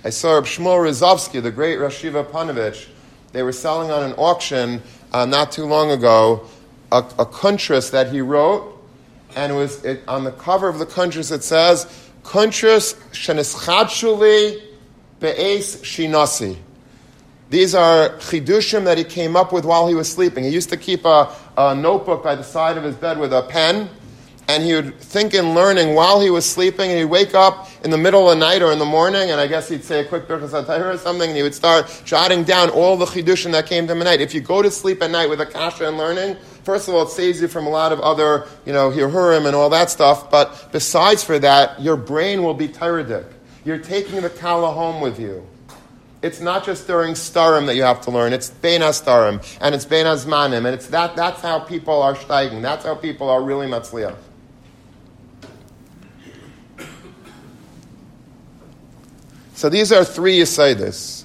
I 0.05 0.11
saw 0.11 0.35
Reb 0.35 0.45
Shmuel 0.45 0.87
Rozovsky, 0.87 1.43
the 1.43 1.51
great 1.51 1.79
Rashiva 1.79 2.25
Ponevezh. 2.25 2.89
They 3.33 3.43
were 3.43 3.53
selling 3.53 3.91
on 3.91 4.05
an 4.05 4.13
auction 4.13 4.83
uh, 5.13 5.25
not 5.25 5.51
too 5.51 5.65
long 5.65 5.91
ago 5.91 6.47
a, 6.93 6.99
a 7.19 7.27
that 7.91 8.09
he 8.13 8.21
wrote 8.21 8.78
and 9.39 9.53
it 9.53 9.55
was 9.55 9.85
it, 9.85 10.03
on 10.09 10.25
the 10.25 10.33
cover 10.33 10.69
of 10.69 10.79
the 10.79 10.87
Kuntres 10.87 11.31
it 11.31 11.45
says 11.45 11.87
Kuntres 12.25 12.95
shenischadshuli 13.13 14.63
be'es 15.21 15.77
shinasi. 15.77 16.57
These 17.49 17.75
are 17.75 18.11
chidushim 18.19 18.85
that 18.85 18.99
he 18.99 19.05
came 19.05 19.37
up 19.37 19.53
with 19.53 19.65
while 19.65 19.87
he 19.87 19.95
was 19.95 20.11
sleeping. 20.11 20.45
He 20.45 20.51
used 20.51 20.69
to 20.71 20.77
keep 20.77 21.05
a, 21.05 21.33
a 21.57 21.75
notebook 21.75 22.23
by 22.23 22.35
the 22.35 22.43
side 22.43 22.77
of 22.77 22.85
his 22.85 22.97
bed 22.97 23.19
with 23.19 23.33
a 23.33 23.43
pen, 23.43 23.89
and 24.49 24.65
he 24.65 24.75
would 24.75 24.99
think 24.99 25.35
in 25.35 25.55
learning 25.55 25.95
while 25.95 26.21
he 26.21 26.31
was 26.31 26.45
sleeping, 26.51 26.91
and 26.91 26.99
he'd 26.99 27.05
wake 27.05 27.35
up 27.35 27.69
in 27.85 27.91
the 27.91 27.99
middle 27.99 28.29
of 28.29 28.39
the 28.39 28.45
night 28.45 28.63
or 28.63 28.73
in 28.73 28.79
the 28.79 28.85
morning, 28.85 29.31
and 29.31 29.41
I 29.41 29.47
guess 29.47 29.69
he'd 29.69 29.85
say 29.85 30.01
a 30.01 30.05
quick 30.05 30.27
birchas 30.27 30.53
or 30.53 30.99
something, 30.99 31.29
and 31.29 31.37
he 31.37 31.43
would 31.43 31.55
start 31.55 32.03
jotting 32.05 32.45
down 32.45 32.71
all 32.71 32.97
the 32.97 33.05
chidushim 33.05 33.53
that 33.53 33.67
came 33.67 33.87
to 33.87 33.93
him 33.93 34.01
at 34.01 34.05
night. 34.05 34.21
If 34.21 34.35
you 34.35 34.41
go 34.41 34.63
to 34.63 34.71
sleep 34.71 35.03
at 35.03 35.11
night 35.11 35.29
with 35.29 35.41
a 35.41 35.47
kasha 35.47 35.87
and 35.87 35.99
learning, 35.99 36.37
First 36.69 36.87
of 36.87 36.95
all, 36.95 37.05
it 37.05 37.09
saves 37.09 37.41
you 37.41 37.49
from 37.49 37.67
a 37.67 37.71
lot 37.71 37.93
of 37.93 38.01
other, 38.01 38.47
you 38.67 38.75
know, 38.75 38.91
hirurim 38.91 39.47
and 39.47 39.57
all 39.57 39.71
that 39.71 39.89
stuff. 39.89 40.31
But 40.31 40.69
besides 40.71 41.25
for 41.25 41.39
that, 41.39 41.81
your 41.81 41.97
brain 41.97 42.43
will 42.43 42.53
be 42.53 42.69
tyridic. 42.69 43.25
You're 43.65 43.79
taking 43.79 44.21
the 44.21 44.29
kala 44.29 44.71
home 44.71 45.01
with 45.01 45.19
you. 45.19 45.47
It's 46.21 46.43
not 46.43 46.67
just 46.67 46.87
during 46.87 47.15
starim 47.15 47.65
that 47.69 47.77
you 47.77 47.85
have 47.85 48.03
to 48.03 48.11
learn. 48.11 48.35
It's 48.35 48.51
bena 48.51 48.91
starim 48.91 49.43
and 49.63 49.75
it's 49.75 49.87
bena 49.87 50.11
zmanim, 50.11 50.67
and 50.67 50.67
it's 50.67 50.89
that. 50.89 51.17
That's 51.17 51.41
how 51.41 51.59
people 51.59 52.03
are 52.03 52.15
steigen. 52.15 52.61
That's 52.61 52.85
how 52.85 52.97
people 52.97 53.31
are 53.31 53.43
really 53.43 53.67
matzliach. 53.67 54.17
So 59.59 59.69
these 59.69 59.91
are 59.91 60.05
three 60.05 60.39
yisaidis. 60.39 61.25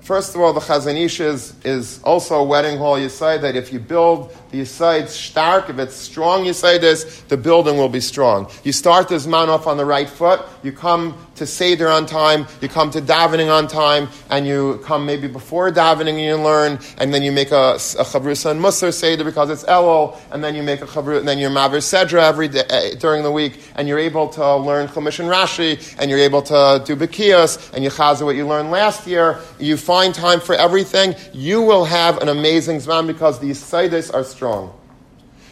First 0.00 0.34
of 0.34 0.40
all, 0.40 0.52
the 0.52 0.58
Chazon 0.58 1.00
Ish 1.00 1.20
is, 1.20 1.54
is 1.64 2.02
also 2.02 2.40
a 2.40 2.42
wedding 2.42 2.76
hall. 2.76 2.98
You 2.98 3.08
say 3.08 3.38
that 3.38 3.54
if 3.54 3.72
you 3.72 3.78
build 3.78 4.36
the 4.50 4.60
Yisaid 4.60 5.08
stark, 5.08 5.68
if 5.68 5.78
it's 5.78 5.94
strong 5.94 6.44
Yisaidis, 6.44 7.26
the 7.28 7.36
building 7.36 7.76
will 7.76 7.88
be 7.88 8.00
strong. 8.00 8.48
You 8.64 8.72
start 8.72 9.08
this 9.08 9.26
Zman 9.26 9.48
off 9.48 9.66
on 9.66 9.76
the 9.76 9.84
right 9.84 10.08
foot, 10.08 10.42
you 10.62 10.72
come 10.72 11.16
to 11.36 11.46
Seder 11.46 11.88
on 11.88 12.06
time, 12.06 12.46
you 12.60 12.68
come 12.68 12.90
to 12.92 13.00
davening 13.00 13.52
on 13.52 13.68
time, 13.68 14.08
and 14.30 14.46
you 14.46 14.80
come 14.84 15.04
maybe 15.04 15.28
before 15.28 15.70
davening 15.70 16.10
and 16.10 16.20
you 16.20 16.36
learn, 16.36 16.78
and 16.98 17.12
then 17.12 17.22
you 17.22 17.32
make 17.32 17.50
a, 17.50 17.74
a 17.74 18.04
Chavrusa 18.04 18.52
and 18.52 18.60
Musar 18.60 18.92
Seder 18.92 19.24
because 19.24 19.50
it's 19.50 19.64
Elul, 19.64 20.18
and 20.30 20.42
then 20.42 20.54
you 20.54 20.62
make 20.62 20.80
a 20.80 20.86
Chavrusa, 20.86 21.18
and 21.18 21.28
then 21.28 21.38
you're 21.38 21.50
Maver 21.50 21.82
Sedra 21.82 22.22
every 22.22 22.48
day, 22.48 22.64
uh, 22.70 22.94
during 22.98 23.22
the 23.22 23.32
week, 23.32 23.60
and 23.74 23.86
you're 23.88 23.98
able 23.98 24.28
to 24.28 24.56
learn 24.56 24.88
Chumash 24.88 25.20
and 25.20 25.28
Rashi, 25.28 25.96
and 25.98 26.10
you're 26.10 26.20
able 26.20 26.42
to 26.42 26.82
do 26.86 26.96
Bekios, 26.96 27.74
and 27.74 27.84
you 27.84 27.90
chaza 27.90 28.24
what 28.24 28.36
you 28.36 28.46
learned 28.46 28.70
last 28.70 29.06
year. 29.06 29.38
You 29.58 29.76
find 29.76 30.14
time 30.14 30.40
for 30.40 30.54
everything. 30.54 31.14
You 31.32 31.60
will 31.62 31.84
have 31.84 32.18
an 32.18 32.28
amazing 32.28 32.78
Zman 32.78 33.06
because 33.06 33.38
these 33.40 33.62
Seides 33.62 34.12
are 34.14 34.24
strong. 34.24 34.35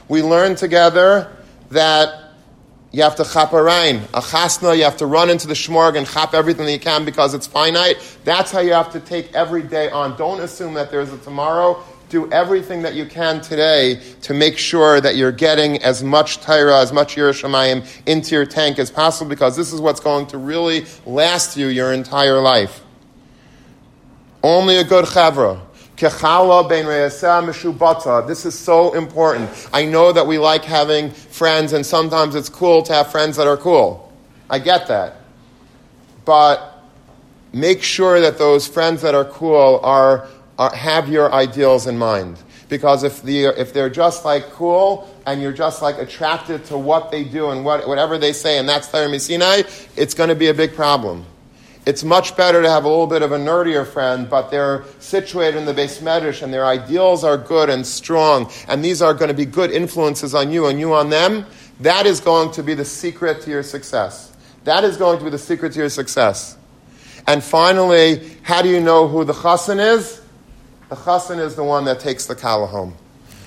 We 0.09 0.23
learn 0.23 0.55
together 0.55 1.35
that 1.71 2.25
you 2.95 3.03
have 3.03 3.17
to 3.17 3.25
chap 3.25 3.53
a 3.53 3.57
a 3.57 4.21
chasna, 4.21 4.77
you 4.77 4.85
have 4.85 4.99
to 4.99 5.07
run 5.07 5.29
into 5.29 5.49
the 5.49 5.55
shmorg 5.55 5.97
and 5.97 6.07
chap 6.07 6.33
everything 6.33 6.65
that 6.67 6.73
you 6.73 6.79
can 6.79 7.05
because 7.05 7.35
it's 7.35 7.47
finite. 7.47 7.97
That's 8.23 8.53
how 8.53 8.61
you 8.61 8.73
have 8.73 8.93
to 8.93 9.01
take 9.01 9.35
every 9.35 9.65
day 9.65 9.91
on. 9.91 10.17
Don't 10.17 10.41
assume 10.41 10.75
that 10.75 10.93
there's 10.93 11.13
a 11.13 11.19
tomorrow. 11.19 11.83
Do 12.09 12.31
everything 12.31 12.83
that 12.83 12.95
you 12.95 13.07
can 13.07 13.41
today 13.41 14.01
to 14.23 14.33
make 14.33 14.57
sure 14.57 15.01
that 15.01 15.17
you're 15.17 15.33
getting 15.33 15.83
as 15.83 16.05
much 16.05 16.41
Torah, 16.41 16.79
as 16.79 16.93
much 16.93 17.17
yiras 17.17 17.43
Shamayim 17.43 17.85
into 18.07 18.37
your 18.37 18.47
tank 18.47 18.79
as 18.79 18.93
possible 18.93 19.29
because 19.29 19.57
this 19.57 19.73
is 19.73 19.81
what's 19.81 19.99
going 19.99 20.29
to 20.29 20.39
really 20.39 20.87
last 21.05 21.57
you 21.57 21.67
your 21.67 21.93
entire 21.93 22.41
life. 22.41 22.85
Only 24.45 24.77
a 24.77 24.85
good 24.85 25.07
chavra. 25.07 25.61
This 28.27 28.45
is 28.45 28.59
so 28.59 28.95
important. 28.95 29.49
I 29.73 29.85
know 29.85 30.13
that 30.13 30.27
we 30.27 30.39
like 30.39 30.65
having 30.65 31.11
friends, 31.11 31.73
and 31.73 31.87
sometimes 31.87 32.35
it's 32.35 32.49
cool 32.49 32.83
to 32.83 32.93
have 32.93 33.13
friends 33.13 33.37
that 33.37 33.47
are 33.47 33.57
cool. 33.57 34.13
I 34.51 34.59
get 34.59 34.89
that. 34.89 35.17
But 36.25 36.83
make 37.53 37.83
sure 37.83 38.21
that 38.21 38.39
those 38.39 38.67
friends 38.67 39.03
that 39.03 39.15
are 39.15 39.25
cool 39.25 39.81
are, 39.85 40.27
are 40.59 40.75
have 40.75 41.09
your 41.09 41.33
ideals 41.33 41.87
in 41.87 41.97
mind. 41.97 42.39
Because 42.69 43.05
if, 43.05 43.23
the, 43.23 43.45
if 43.61 43.73
they're 43.73 43.91
just 43.91 44.25
like 44.25 44.51
cool 44.51 45.09
and 45.27 45.41
you're 45.41 45.53
just 45.53 45.81
like 45.81 45.99
attracted 45.99 46.65
to 46.67 46.79
what 46.79 47.13
they 47.13 47.23
do 47.23 47.51
and 47.51 47.65
what, 47.65 47.87
whatever 47.87 48.19
they 48.19 48.33
say, 48.33 48.59
and 48.59 48.69
that's 48.69 48.89
Sinai, 48.89 49.63
it's 49.97 50.15
going 50.15 50.31
to 50.31 50.35
be 50.35 50.49
a 50.49 50.55
big 50.55 50.75
problem 50.75 51.25
it's 51.87 52.03
much 52.03 52.37
better 52.37 52.63
to 52.63 52.71
have 52.71 52.85
a 52.85 52.89
little 52.89 53.07
bit 53.07 53.23
of 53.23 53.33
a 53.33 53.39
nerdier 53.39 53.87
friend, 53.87 54.29
but 54.29 54.51
they're 54.51 54.85
situated 55.01 55.59
in 55.59 55.67
the 55.67 55.75
beis 55.75 56.01
medrash 56.01 56.43
and 56.43 56.53
their 56.53 56.65
ideals 56.65 57.25
are 57.25 57.37
good 57.37 57.69
and 57.69 57.87
strong, 57.87 58.51
and 58.69 58.85
these 58.85 59.03
are 59.03 59.13
going 59.13 59.29
to 59.29 59.35
be 59.35 59.45
good 59.45 59.71
influences 59.71 60.35
on 60.35 60.51
you 60.51 60.67
and 60.67 60.81
you 60.81 60.95
on 60.95 61.11
them. 61.11 61.45
That 61.81 62.07
is 62.07 62.21
going 62.21 62.53
to 62.53 62.63
be 62.63 62.75
the 62.75 62.85
secret 62.85 63.43
to 63.43 63.51
your 63.51 63.63
success. 63.63 64.33
That 64.65 64.85
is 64.85 64.97
going 64.97 65.19
to 65.19 65.25
be 65.25 65.31
the 65.31 65.39
secret 65.39 65.73
to 65.73 65.81
your 65.81 65.91
success. 65.91 66.57
And 67.27 67.43
finally, 67.43 68.37
how 68.43 68.63
do 68.63 68.69
you 68.69 68.81
know 68.81 69.09
who 69.09 69.25
the 69.25 69.33
chassan 69.33 69.79
is? 69.79 70.23
The 70.89 70.97
chassan 70.97 71.39
is 71.39 71.55
the 71.55 71.65
one 71.65 71.85
that 71.87 72.01
takes 72.01 72.27
the 72.27 72.35
kala 72.35 72.67
home. 72.67 72.95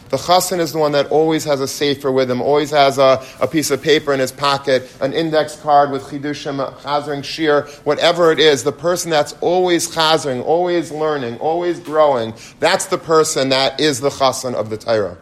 The 0.09 0.17
chassan 0.17 0.59
is 0.59 0.71
the 0.71 0.79
one 0.79 0.93
that 0.93 1.07
always 1.07 1.43
has 1.43 1.59
a 1.59 1.67
sefer 1.67 2.11
with 2.11 2.31
him, 2.31 2.41
always 2.41 2.71
has 2.71 2.97
a, 2.97 3.23
a 3.41 3.47
piece 3.47 3.71
of 3.71 3.81
paper 3.81 4.13
in 4.13 4.19
his 4.19 4.31
pocket, 4.31 4.89
an 5.01 5.13
index 5.13 5.59
card 5.59 5.91
with 5.91 6.03
chidushim, 6.03 6.73
chazering 6.81 7.23
shir, 7.23 7.63
whatever 7.83 8.31
it 8.31 8.39
is. 8.39 8.63
The 8.63 8.71
person 8.71 9.11
that's 9.11 9.33
always 9.41 9.89
chazering, 9.89 10.43
always 10.43 10.91
learning, 10.91 11.39
always 11.39 11.79
growing, 11.79 12.33
that's 12.59 12.85
the 12.85 12.97
person 12.97 13.49
that 13.49 13.79
is 13.79 13.99
the 13.99 14.09
chassan 14.09 14.53
of 14.53 14.69
the 14.69 14.77
Torah. 14.77 15.17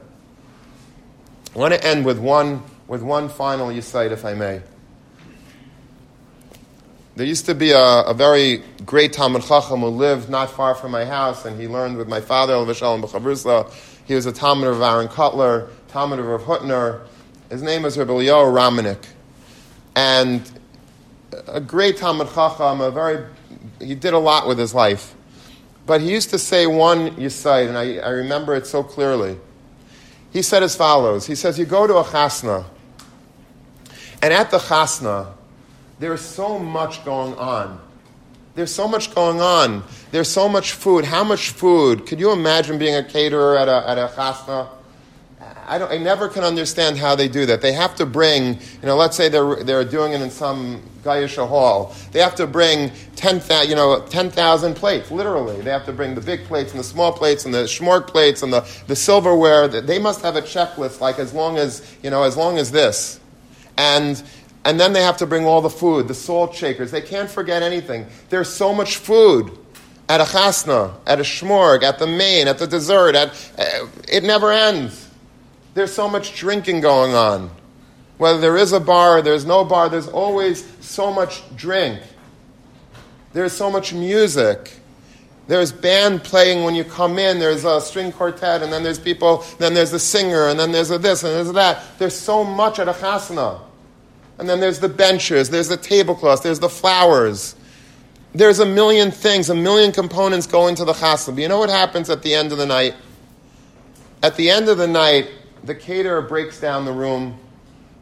I 1.56 1.60
want 1.60 1.74
to 1.74 1.84
end 1.84 2.06
with 2.06 2.20
one, 2.20 2.62
with 2.88 3.02
one 3.02 3.30
final 3.30 3.70
yisaid, 3.70 4.12
if 4.12 4.24
I 4.26 4.34
may. 4.34 4.62
There 7.16 7.26
used 7.26 7.46
to 7.46 7.56
be 7.56 7.72
a, 7.72 8.02
a 8.02 8.14
very 8.14 8.62
great 8.86 9.14
Talmud 9.14 9.42
Chacham 9.42 9.80
who 9.80 9.88
lived 9.88 10.30
not 10.30 10.52
far 10.52 10.76
from 10.76 10.92
my 10.92 11.06
house, 11.06 11.46
and 11.46 11.60
he 11.60 11.66
learned 11.66 11.96
with 11.96 12.10
my 12.10 12.20
father, 12.20 12.54
El 12.54 12.66
Vishalom 12.66 13.02
B'Chavrusla, 13.02 13.72
he 14.06 14.14
was 14.14 14.26
a 14.26 14.32
Talmid 14.32 14.72
of 14.72 14.82
Aaron 14.82 15.08
Kotler, 15.08 15.70
Talmid 15.90 16.20
of 16.20 16.26
Rav 16.26 16.42
Hutner. 16.42 17.02
His 17.50 17.62
name 17.62 17.84
was 17.84 17.98
Rabbi 17.98 18.14
Leo 18.14 18.44
Ramanik. 18.46 19.04
And 19.96 20.50
a 21.48 21.60
great 21.60 21.98
Talmud 21.98 22.28
Chacham, 22.34 22.82
a 22.82 22.92
very, 22.92 23.26
he 23.80 23.96
did 23.96 24.14
a 24.14 24.20
lot 24.20 24.48
with 24.48 24.60
his 24.60 24.74
life. 24.74 25.16
But 25.86 26.02
he 26.02 26.12
used 26.12 26.32
to 26.32 26.40
say 26.40 26.66
one 26.66 27.12
Yisaid, 27.12 27.68
and 27.68 27.78
I, 27.78 27.98
I 27.98 28.10
remember 28.10 28.56
it 28.56 28.66
so 28.66 28.84
clearly. 28.84 29.38
He 30.32 30.42
said 30.42 30.64
as 30.64 30.76
follows 30.76 31.26
He 31.26 31.36
says, 31.36 31.58
You 31.58 31.66
go 31.66 31.88
to 31.88 31.98
a 31.98 32.04
chasna, 32.04 32.66
and 34.22 34.34
at 34.34 34.52
the 34.52 34.58
chasna, 34.58 35.34
there's 36.00 36.22
so 36.22 36.60
much 36.60 37.06
going 37.06 37.36
on. 37.36 37.80
There's 38.56 38.74
so 38.74 38.88
much 38.88 39.14
going 39.14 39.42
on. 39.42 39.84
There's 40.12 40.30
so 40.30 40.48
much 40.48 40.72
food. 40.72 41.06
How 41.06 41.24
much 41.24 41.50
food? 41.50 42.08
Could 42.08 42.20
you 42.20 42.32
imagine 42.32 42.78
being 42.78 42.96
a 42.96 43.04
caterer 43.04 43.58
at 43.58 43.68
a, 43.68 43.90
at 43.90 43.98
a 43.98 44.08
chasna? 44.16 44.70
I, 45.68 45.78
don't, 45.78 45.92
I 45.92 45.98
never 45.98 46.30
can 46.30 46.44
understand 46.44 46.98
how 46.98 47.16
they 47.16 47.28
do 47.28 47.46
that. 47.48 47.62
They 47.62 47.74
have 47.74 47.96
to 47.96 48.06
bring, 48.06 48.54
you 48.54 48.86
know, 48.86 48.96
let's 48.96 49.18
say 49.18 49.30
they're, 49.30 49.64
they're 49.64 49.84
doing 49.84 50.14
it 50.14 50.22
in 50.22 50.30
some 50.30 50.82
Gayasha 51.04 51.48
hall. 51.48 51.94
They 52.12 52.20
have 52.20 52.36
to 52.36 52.48
bring 52.48 52.92
10,000 53.16 53.70
you 53.70 53.76
know, 53.76 54.06
10, 54.10 54.32
plates, 54.76 55.12
literally. 55.12 55.62
They 55.62 55.72
have 55.72 55.86
to 55.86 55.94
bring 55.94 56.16
the 56.16 56.22
big 56.22 56.46
plates 56.46 56.72
and 56.72 56.80
the 56.80 56.84
small 56.84 57.12
plates 57.12 57.46
and 57.46 57.54
the 57.54 57.64
shmorg 57.64 58.08
plates 58.08 58.44
and 58.44 58.54
the, 58.54 58.68
the 58.88 58.96
silverware. 58.96 59.68
They 59.68 60.00
must 60.00 60.22
have 60.22 60.36
a 60.36 60.42
checklist 60.42 61.02
like 61.02 61.20
as 61.20 61.34
long 61.34 61.58
as, 61.58 61.96
you 62.02 62.10
know, 62.10 62.24
as 62.24 62.38
long 62.38 62.58
as 62.58 62.72
this. 62.72 63.20
And 63.78 64.22
and 64.66 64.80
then 64.80 64.94
they 64.94 65.04
have 65.04 65.18
to 65.18 65.28
bring 65.28 65.46
all 65.46 65.62
the 65.62 65.70
food, 65.70 66.08
the 66.08 66.16
salt 66.16 66.56
shakers. 66.56 66.90
They 66.90 67.02
can't 67.02 67.30
forget 67.30 67.62
anything. 67.62 68.08
There's 68.30 68.50
so 68.50 68.74
much 68.74 68.98
food 68.98 69.56
at 70.10 70.20
a 70.20 70.24
chasna, 70.24 70.96
at 71.06 71.20
a 71.20 71.24
shmorg, 71.24 71.84
at 71.84 72.00
the 72.00 72.08
main, 72.08 72.48
at 72.48 72.58
the 72.58 72.66
dessert. 72.66 73.16
At, 73.16 73.30
uh, 73.58 73.88
it 74.12 74.24
never 74.24 74.52
ends. 74.52 75.08
There's 75.76 75.94
so 75.94 76.10
much 76.10 76.36
drinking 76.36 76.82
going 76.82 77.14
on. 77.14 77.52
Whether 78.18 78.40
there 78.40 78.58
is 78.58 78.72
a 78.74 78.80
bar, 78.80 79.20
or 79.20 79.22
there's 79.22 79.46
no 79.46 79.64
bar, 79.64 79.88
there's 79.88 80.08
always 80.08 80.66
so 80.84 81.14
much 81.14 81.44
drink. 81.56 82.02
There's 83.34 83.54
so 83.54 83.70
much 83.70 83.94
music. 83.94 84.72
There's 85.48 85.72
band 85.72 86.24
playing 86.24 86.64
when 86.64 86.74
you 86.74 86.86
come 86.86 87.20
in. 87.20 87.38
There's 87.38 87.66
a 87.66 87.80
string 87.82 88.12
quartet, 88.12 88.64
and 88.64 88.74
then 88.74 88.82
there's 88.82 89.00
people. 89.00 89.46
Then 89.60 89.76
there's 89.76 89.94
a 89.94 90.00
singer, 90.00 90.48
and 90.48 90.60
then 90.60 90.72
there's 90.72 90.90
a 90.90 90.98
this, 90.98 91.24
and 91.24 91.34
there's 91.34 91.50
a 91.50 91.54
that. 91.54 91.84
There's 92.00 92.18
so 92.18 92.44
much 92.44 92.80
at 92.80 92.88
a 92.88 92.94
chasna. 92.94 93.62
And 94.38 94.50
then 94.50 94.60
there's 94.60 94.80
the 94.80 94.90
benches, 94.90 95.50
there's 95.50 95.70
the 95.70 95.78
tablecloths, 95.78 96.42
there's 96.42 96.60
the 96.60 96.70
flowers. 96.70 97.56
There's 98.34 98.60
a 98.60 98.66
million 98.66 99.12
things, 99.12 99.50
a 99.50 99.56
million 99.56 99.94
components 99.94 100.46
going 100.46 100.76
to 100.76 100.86
the 100.86 100.92
chasna. 100.92 101.34
But 101.34 101.42
you 101.42 101.48
know 101.48 101.60
what 101.60 101.70
happens 101.70 102.10
at 102.10 102.22
the 102.22 102.34
end 102.34 102.52
of 102.52 102.58
the 102.58 102.66
night? 102.66 102.96
At 104.22 104.36
the 104.36 104.50
end 104.50 104.68
of 104.68 104.78
the 104.78 104.88
night, 104.88 105.30
the 105.64 105.74
caterer 105.74 106.22
breaks 106.22 106.60
down 106.60 106.84
the 106.84 106.92
room. 106.92 107.40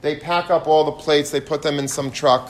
They 0.02 0.16
pack 0.16 0.50
up 0.50 0.68
all 0.68 0.86
the 0.86 0.92
plates, 0.92 1.30
they 1.30 1.40
put 1.40 1.62
them 1.62 1.78
in 1.78 1.88
some 1.88 2.10
truck. 2.10 2.50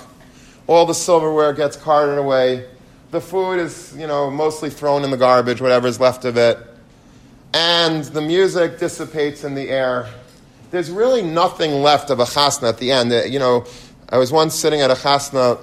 All 0.65 0.85
the 0.85 0.93
silverware 0.93 1.51
gets 1.51 1.75
carted 1.75 2.17
away. 2.17 2.69
The 3.11 3.19
food 3.19 3.59
is, 3.59 3.93
you 3.97 4.07
know, 4.07 4.31
mostly 4.31 4.69
thrown 4.69 5.03
in 5.03 5.11
the 5.11 5.17
garbage, 5.17 5.61
whatever's 5.61 5.99
left 5.99 6.23
of 6.23 6.37
it. 6.37 6.57
And 7.53 8.03
the 8.05 8.21
music 8.21 8.79
dissipates 8.79 9.43
in 9.43 9.53
the 9.55 9.69
air 9.69 10.07
there's 10.73 10.89
really 10.89 11.21
nothing 11.21 11.83
left 11.83 12.09
of 12.09 12.19
a 12.19 12.23
chasna 12.23 12.67
at 12.67 12.79
the 12.79 12.91
end. 12.91 13.13
Uh, 13.13 13.23
you 13.25 13.37
know, 13.37 13.63
I 14.09 14.17
was 14.17 14.31
once 14.31 14.55
sitting 14.55 14.81
at 14.81 14.89
a 14.89 14.95
chasna 14.95 15.59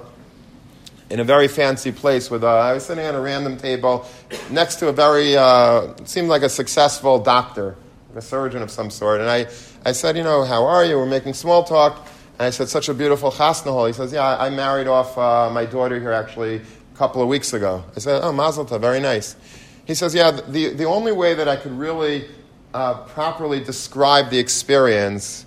in 1.09 1.19
a 1.19 1.25
very 1.25 1.49
fancy 1.49 1.91
place 1.91 2.31
with 2.31 2.45
a, 2.45 2.47
I 2.47 2.71
was 2.71 2.85
sitting 2.85 3.03
at 3.03 3.13
a 3.13 3.19
random 3.19 3.57
table 3.57 4.05
next 4.49 4.77
to 4.77 4.87
a 4.87 4.93
very, 4.93 5.35
uh, 5.35 5.93
seemed 6.05 6.29
like 6.29 6.43
a 6.43 6.49
successful 6.49 7.19
doctor, 7.19 7.75
a 8.15 8.21
surgeon 8.21 8.61
of 8.61 8.71
some 8.71 8.89
sort. 8.89 9.19
And 9.19 9.29
I, 9.29 9.47
I 9.85 9.91
said, 9.91 10.15
you 10.15 10.23
know, 10.23 10.45
how 10.45 10.65
are 10.65 10.85
you? 10.85 10.95
We're 10.95 11.05
making 11.05 11.33
small 11.33 11.65
talk. 11.65 12.07
And 12.39 12.47
I 12.47 12.49
said, 12.49 12.69
such 12.69 12.87
a 12.87 12.93
beautiful 12.93 13.31
chasna 13.31 13.65
hall. 13.65 13.87
He 13.87 13.93
says, 13.93 14.13
yeah, 14.13 14.37
I 14.37 14.49
married 14.49 14.87
off 14.87 15.17
uh, 15.17 15.49
my 15.49 15.65
daughter 15.65 15.99
here 15.99 16.13
actually 16.13 16.55
a 16.55 16.97
couple 16.97 17.21
of 17.21 17.27
weeks 17.27 17.51
ago. 17.51 17.83
I 17.97 17.99
said, 17.99 18.21
oh, 18.23 18.31
mazel 18.31 18.65
tov, 18.65 18.79
very 18.79 19.01
nice. 19.01 19.35
He 19.83 19.93
says, 19.93 20.15
yeah, 20.15 20.31
the, 20.31 20.69
the 20.69 20.85
only 20.85 21.11
way 21.11 21.33
that 21.33 21.49
I 21.49 21.57
could 21.57 21.73
really 21.73 22.29
uh, 22.73 22.95
properly 23.05 23.59
describe 23.59 24.29
the 24.29 24.39
experience 24.39 25.45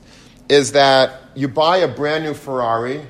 is 0.49 0.73
that 0.73 1.23
you 1.35 1.49
buy 1.49 1.79
a 1.79 1.89
brand 1.89 2.25
new 2.25 2.35
Ferrari, 2.35 3.03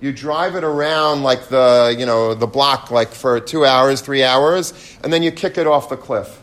you 0.00 0.12
drive 0.12 0.54
it 0.54 0.64
around 0.64 1.22
like 1.22 1.48
the, 1.48 1.94
you 1.98 2.06
know, 2.06 2.34
the 2.34 2.46
block 2.46 2.90
like 2.90 3.08
for 3.08 3.40
two 3.40 3.64
hours, 3.64 4.00
three 4.00 4.22
hours, 4.22 4.96
and 5.02 5.12
then 5.12 5.22
you 5.22 5.32
kick 5.32 5.58
it 5.58 5.66
off 5.66 5.88
the 5.88 5.96
cliff. 5.96 6.40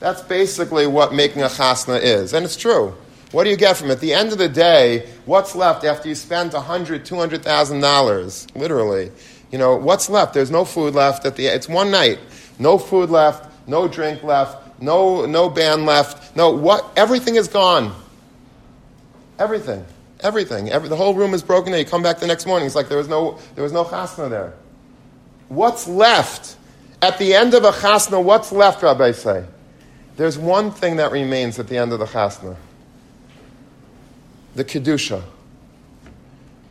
That's 0.00 0.20
basically 0.22 0.86
what 0.86 1.14
making 1.14 1.42
a 1.42 1.46
chasna 1.46 2.00
is. 2.02 2.34
And 2.34 2.44
it's 2.44 2.56
true. 2.56 2.94
What 3.32 3.44
do 3.44 3.50
you 3.50 3.56
get 3.56 3.76
from 3.76 3.88
it? 3.88 3.94
At 3.94 4.00
the 4.00 4.12
end 4.12 4.32
of 4.32 4.38
the 4.38 4.48
day, 4.48 5.08
what's 5.24 5.56
left 5.56 5.82
after 5.84 6.08
you 6.08 6.14
spend 6.14 6.52
$100,000, 6.52 7.00
$200,000, 7.00 8.56
literally? 8.56 9.10
You 9.50 9.58
know, 9.58 9.76
what's 9.76 10.10
left? 10.10 10.34
There's 10.34 10.50
no 10.50 10.64
food 10.64 10.94
left 10.94 11.24
at 11.24 11.36
the 11.36 11.46
It's 11.46 11.68
one 11.68 11.90
night. 11.90 12.18
No 12.58 12.78
food 12.78 13.10
left, 13.10 13.50
no 13.66 13.88
drink 13.88 14.22
left, 14.22 14.63
no, 14.80 15.26
no 15.26 15.48
band 15.48 15.86
left. 15.86 16.36
No, 16.36 16.50
what? 16.50 16.90
Everything 16.96 17.36
is 17.36 17.48
gone. 17.48 17.94
Everything. 19.38 19.84
Everything. 20.20 20.70
Every, 20.70 20.88
the 20.88 20.96
whole 20.96 21.14
room 21.14 21.34
is 21.34 21.42
broken 21.42 21.72
down. 21.72 21.80
You 21.80 21.86
come 21.86 22.02
back 22.02 22.18
the 22.18 22.26
next 22.26 22.46
morning. 22.46 22.66
It's 22.66 22.74
like 22.74 22.88
there 22.88 22.98
was 22.98 23.08
no, 23.08 23.38
there 23.54 23.62
was 23.62 23.72
no 23.72 23.84
chasna 23.84 24.30
there. 24.30 24.54
What's 25.48 25.86
left? 25.86 26.56
At 27.02 27.18
the 27.18 27.34
end 27.34 27.54
of 27.54 27.64
a 27.64 27.70
chasna, 27.70 28.22
what's 28.22 28.50
left, 28.50 28.82
Rabbi 28.82 29.12
say? 29.12 29.44
There's 30.16 30.38
one 30.38 30.70
thing 30.70 30.96
that 30.96 31.12
remains 31.12 31.58
at 31.58 31.68
the 31.68 31.76
end 31.76 31.92
of 31.92 31.98
the 31.98 32.06
chasna. 32.06 32.56
The 34.54 34.64
kedusha. 34.64 35.22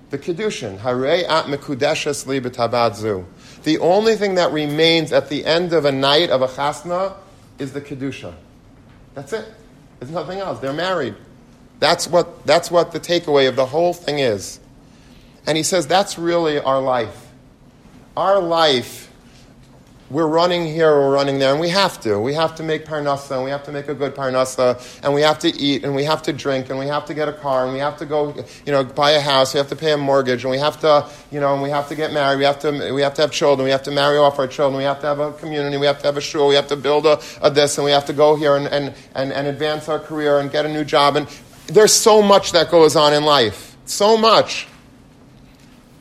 The 0.10 0.18
kedushin. 0.18 0.80
Harei 0.80 1.28
at 1.28 1.46
mekudeshes 1.46 2.26
li 2.26 2.40
b'tabadzu. 2.40 3.26
The 3.64 3.78
only 3.80 4.16
thing 4.16 4.36
that 4.36 4.52
remains 4.52 5.14
at 5.14 5.30
the 5.30 5.46
end 5.46 5.74
of 5.74 5.86
a 5.86 5.92
night 5.92 6.30
of 6.30 6.42
a 6.42 6.48
chasna 6.48 7.16
is 7.60 7.74
the 7.74 7.82
Kedusha. 7.82 8.34
That's 9.14 9.34
it. 9.34 9.46
There's 10.00 10.12
nothing 10.12 10.40
else. 10.40 10.60
They're 10.60 10.74
married. 10.74 11.16
That's 11.80 12.08
what, 12.08 12.46
that's 12.46 12.72
what 12.72 12.92
the 12.92 13.00
takeaway 13.00 13.48
of 13.48 13.56
the 13.56 13.66
whole 13.66 13.94
thing 13.94 14.20
is. 14.20 14.60
And 15.46 15.58
he 15.58 15.64
says 15.64 15.88
that's 15.88 16.18
really 16.18 16.60
our 16.60 16.82
life. 16.82 17.28
Our 18.16 18.40
life 18.40 19.13
we're 20.14 20.28
running 20.28 20.68
here, 20.68 20.92
we're 20.92 21.12
running 21.12 21.40
there, 21.40 21.52
and 21.52 21.60
we 21.60 21.70
have 21.70 22.00
to. 22.02 22.20
We 22.20 22.36
have 22.36 22.54
to 22.56 22.64
make 22.64 22.86
parnasa, 22.86 23.32
and 23.32 23.44
we 23.44 23.50
have 23.50 23.64
to 23.64 23.72
make 23.72 23.88
a 23.88 23.96
good 23.96 24.14
parnasa, 24.14 25.02
and 25.04 25.12
we 25.12 25.22
have 25.22 25.40
to 25.40 25.50
eat, 25.50 25.84
and 25.84 25.96
we 25.96 26.04
have 26.04 26.22
to 26.24 26.32
drink, 26.32 26.70
and 26.70 26.78
we 26.78 26.86
have 26.86 27.06
to 27.08 27.16
get 27.16 27.28
a 27.28 27.34
car, 27.34 27.64
and 27.64 27.74
we 27.74 27.80
have 27.80 27.98
to 27.98 28.06
go, 28.06 28.36
you 28.66 28.72
know, 28.72 28.84
buy 28.84 29.12
a 29.12 29.20
house. 29.20 29.56
We 29.56 29.58
have 29.58 29.70
to 29.70 29.76
pay 29.76 29.92
a 29.92 29.98
mortgage, 29.98 30.44
and 30.44 30.52
we 30.52 30.60
have 30.60 30.80
to, 30.82 31.10
you 31.32 31.40
know, 31.40 31.54
and 31.54 31.64
we 31.64 31.72
have 31.72 31.90
to 31.90 31.96
get 31.96 32.14
married. 32.14 32.38
We 32.38 32.44
have 32.44 32.60
to, 32.60 32.94
we 32.94 33.02
have 33.02 33.16
to 33.16 33.22
have 33.24 33.32
children. 33.32 33.66
We 33.66 33.72
have 33.72 33.84
to 33.84 33.92
marry 33.92 34.20
off 34.20 34.38
our 34.38 34.48
children. 34.48 34.78
We 34.78 34.84
have 34.84 35.02
to 35.02 35.08
have 35.08 35.20
a 35.20 35.34
community. 35.34 35.78
We 35.78 35.88
have 35.88 35.98
to 36.00 36.06
have 36.06 36.18
a 36.18 36.22
shul. 36.22 36.48
We 36.48 36.56
have 36.56 36.68
to 36.68 36.76
build 36.76 37.08
a, 37.08 37.20
a 37.42 37.50
this, 37.50 37.80
and 37.80 37.86
we 37.86 37.92
have 37.92 38.06
to 38.06 38.14
go 38.14 38.36
here 38.36 38.56
and, 38.56 38.68
and, 38.68 38.94
and, 39.16 39.34
and 39.34 39.48
advance 39.48 39.90
our 39.90 40.00
career 40.00 40.40
and 40.40 40.52
get 40.52 40.66
a 40.66 40.70
new 40.70 40.84
job. 40.84 41.16
And 41.16 41.28
there's 41.66 41.94
so 41.94 42.22
much 42.22 42.52
that 42.52 42.70
goes 42.70 42.96
on 42.96 43.14
in 43.14 43.24
life. 43.24 43.76
So 43.86 44.16
much. 44.16 44.68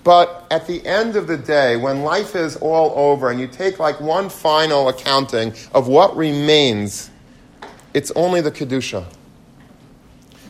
But 0.05 0.47
at 0.51 0.67
the 0.67 0.85
end 0.85 1.15
of 1.17 1.27
the 1.27 1.37
day, 1.37 1.77
when 1.77 2.03
life 2.03 2.35
is 2.35 2.57
all 2.57 2.93
over 2.97 3.31
and 3.31 3.39
you 3.39 3.47
take 3.47 3.79
like 3.79 4.01
one 4.01 4.29
final 4.29 4.89
accounting 4.89 5.55
of 5.73 5.87
what 5.87 6.17
remains, 6.17 7.11
it's 7.95 8.11
only 8.13 8.41
the 8.41 8.51
Kedusha. 8.51 9.05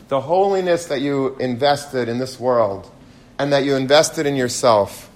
The 0.07 0.21
holiness 0.21 0.87
that 0.87 1.01
you 1.01 1.35
invested 1.37 2.09
in 2.09 2.17
this 2.17 2.39
world 2.39 2.89
and 3.37 3.53
that 3.53 3.63
you 3.63 3.75
invested 3.75 4.25
in 4.25 4.35
yourself, 4.35 5.09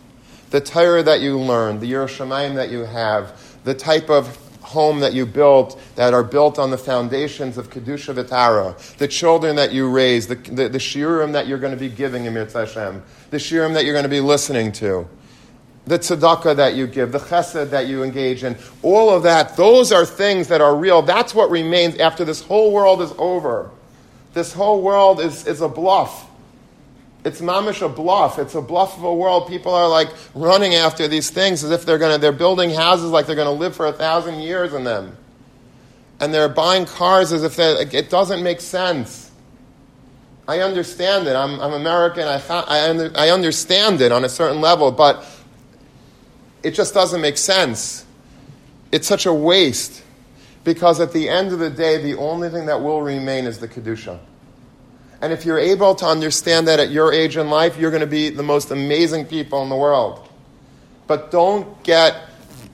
the 0.52 0.62
Torah 0.62 1.04
that 1.04 1.20
you 1.20 1.40
learned, 1.40 1.82
the 1.82 1.92
yiras 1.92 2.18
Shamayim 2.18 2.56
that 2.56 2.70
you 2.70 2.80
have, 2.80 3.42
the 3.64 3.74
type 3.74 4.10
of 4.10 4.38
home 4.68 5.00
that 5.00 5.14
you 5.14 5.26
built 5.26 5.80
that 5.96 6.14
are 6.14 6.24
built 6.24 6.60
on 6.60 6.72
the 6.72 6.78
foundations 6.78 7.58
of 7.58 7.70
Kedusha 7.70 8.14
Vitara, 8.14 8.78
the 8.98 9.08
children 9.08 9.56
that 9.56 9.72
you 9.72 9.90
raise, 9.90 10.28
the, 10.28 10.36
the, 10.36 10.68
the 10.68 11.28
that 11.32 11.48
you're 11.48 11.58
going 11.58 11.74
to 11.74 11.80
be 11.80 11.90
giving 11.90 12.26
in 12.26 12.34
Mirz 12.34 12.54
Hashem, 12.54 13.02
the 13.30 13.38
shiurim 13.38 13.74
that 13.74 13.86
you're 13.86 13.94
going 13.94 14.04
to 14.04 14.10
be 14.10 14.20
listening 14.20 14.72
to, 14.74 15.08
the 15.86 15.98
tzedakah 15.98 16.58
that 16.58 16.76
you 16.76 16.86
give, 16.86 17.14
the 17.14 17.20
chesed 17.20 17.70
that 17.70 17.88
you 17.88 18.04
engage 18.04 18.44
in, 18.44 18.58
all 18.82 19.10
of 19.10 19.24
that, 19.24 19.56
those 19.56 19.94
are 19.94 20.06
things 20.06 20.50
that 20.50 20.60
are 20.60 20.76
real. 20.76 21.02
That's 21.02 21.34
what 21.34 21.50
remains 21.50 21.98
after 21.98 22.26
this 22.26 22.42
whole 22.42 22.74
world 22.74 23.02
is 23.02 23.14
over. 23.18 23.72
This 24.34 24.54
whole 24.54 24.82
world 24.82 25.22
is, 25.22 25.48
is 25.48 25.62
a 25.62 25.70
bluff. 25.70 26.27
It's 27.26 27.42
mamish 27.42 27.82
a 27.82 27.90
bluff. 27.90 28.40
It's 28.40 28.56
a 28.56 28.62
bluff 28.62 28.98
of 28.98 29.04
a 29.04 29.14
world. 29.14 29.48
People 29.48 29.74
are 29.74 29.88
like 29.88 30.10
running 30.34 30.76
after 30.76 31.08
these 31.08 31.30
things 31.30 31.64
as 31.64 31.72
if 31.72 31.86
they're 31.86 31.98
going 31.98 32.14
to, 32.14 32.18
they're 32.18 32.32
building 32.32 32.70
houses 32.70 33.12
like 33.12 33.26
they're 33.26 33.36
going 33.36 33.48
to 33.48 33.60
live 33.60 33.76
for 33.76 33.88
a 33.88 33.94
thousand 33.94 34.40
years 34.40 34.74
in 34.74 34.84
them. 34.84 35.18
And 36.20 36.34
they're 36.34 36.50
buying 36.50 36.86
cars 36.86 37.32
as 37.32 37.44
if 37.44 37.60
it 37.60 38.10
doesn't 38.10 38.42
make 38.42 38.62
sense. 38.62 39.32
I 40.48 40.62
understand 40.62 41.28
it. 41.28 41.36
I'm, 41.36 41.60
I'm 41.60 41.74
American. 41.74 42.24
I, 42.24 42.42
I, 42.50 43.10
I 43.16 43.30
understand 43.30 44.00
it 44.00 44.12
on 44.12 44.24
a 44.24 44.30
certain 44.30 44.62
level, 44.62 44.92
but 44.92 45.26
it 46.64 46.72
just 46.72 46.94
doesn't 46.94 47.20
make 47.20 47.38
sense. 47.38 48.06
It's 48.92 49.08
such 49.08 49.26
a 49.26 49.34
waste 49.34 50.04
because 50.64 51.02
at 51.02 51.12
the 51.12 51.28
end 51.28 51.52
of 51.52 51.60
the 51.60 51.70
day, 51.70 52.02
the 52.02 52.18
only 52.18 52.50
thing 52.50 52.66
that 52.68 52.82
will 52.82 53.02
remain 53.02 53.46
is 53.46 53.60
the 53.60 53.68
Kedusha. 53.68 54.20
And 55.22 55.34
if 55.34 55.46
you're 55.46 55.60
able 55.60 55.96
to 55.96 56.06
understand 56.06 56.68
that 56.68 56.80
at 56.80 56.92
your 56.92 57.12
age 57.12 57.38
in 57.38 57.50
life, 57.50 57.78
you're 57.78 57.92
going 57.92 58.02
to 58.02 58.08
be 58.08 58.30
the 58.30 58.44
most 58.44 58.70
amazing 58.72 59.26
people 59.26 59.64
in 59.64 59.70
the 59.70 59.76
world. 59.76 60.28
But 61.08 61.32
don't 61.32 61.82
get 61.84 62.16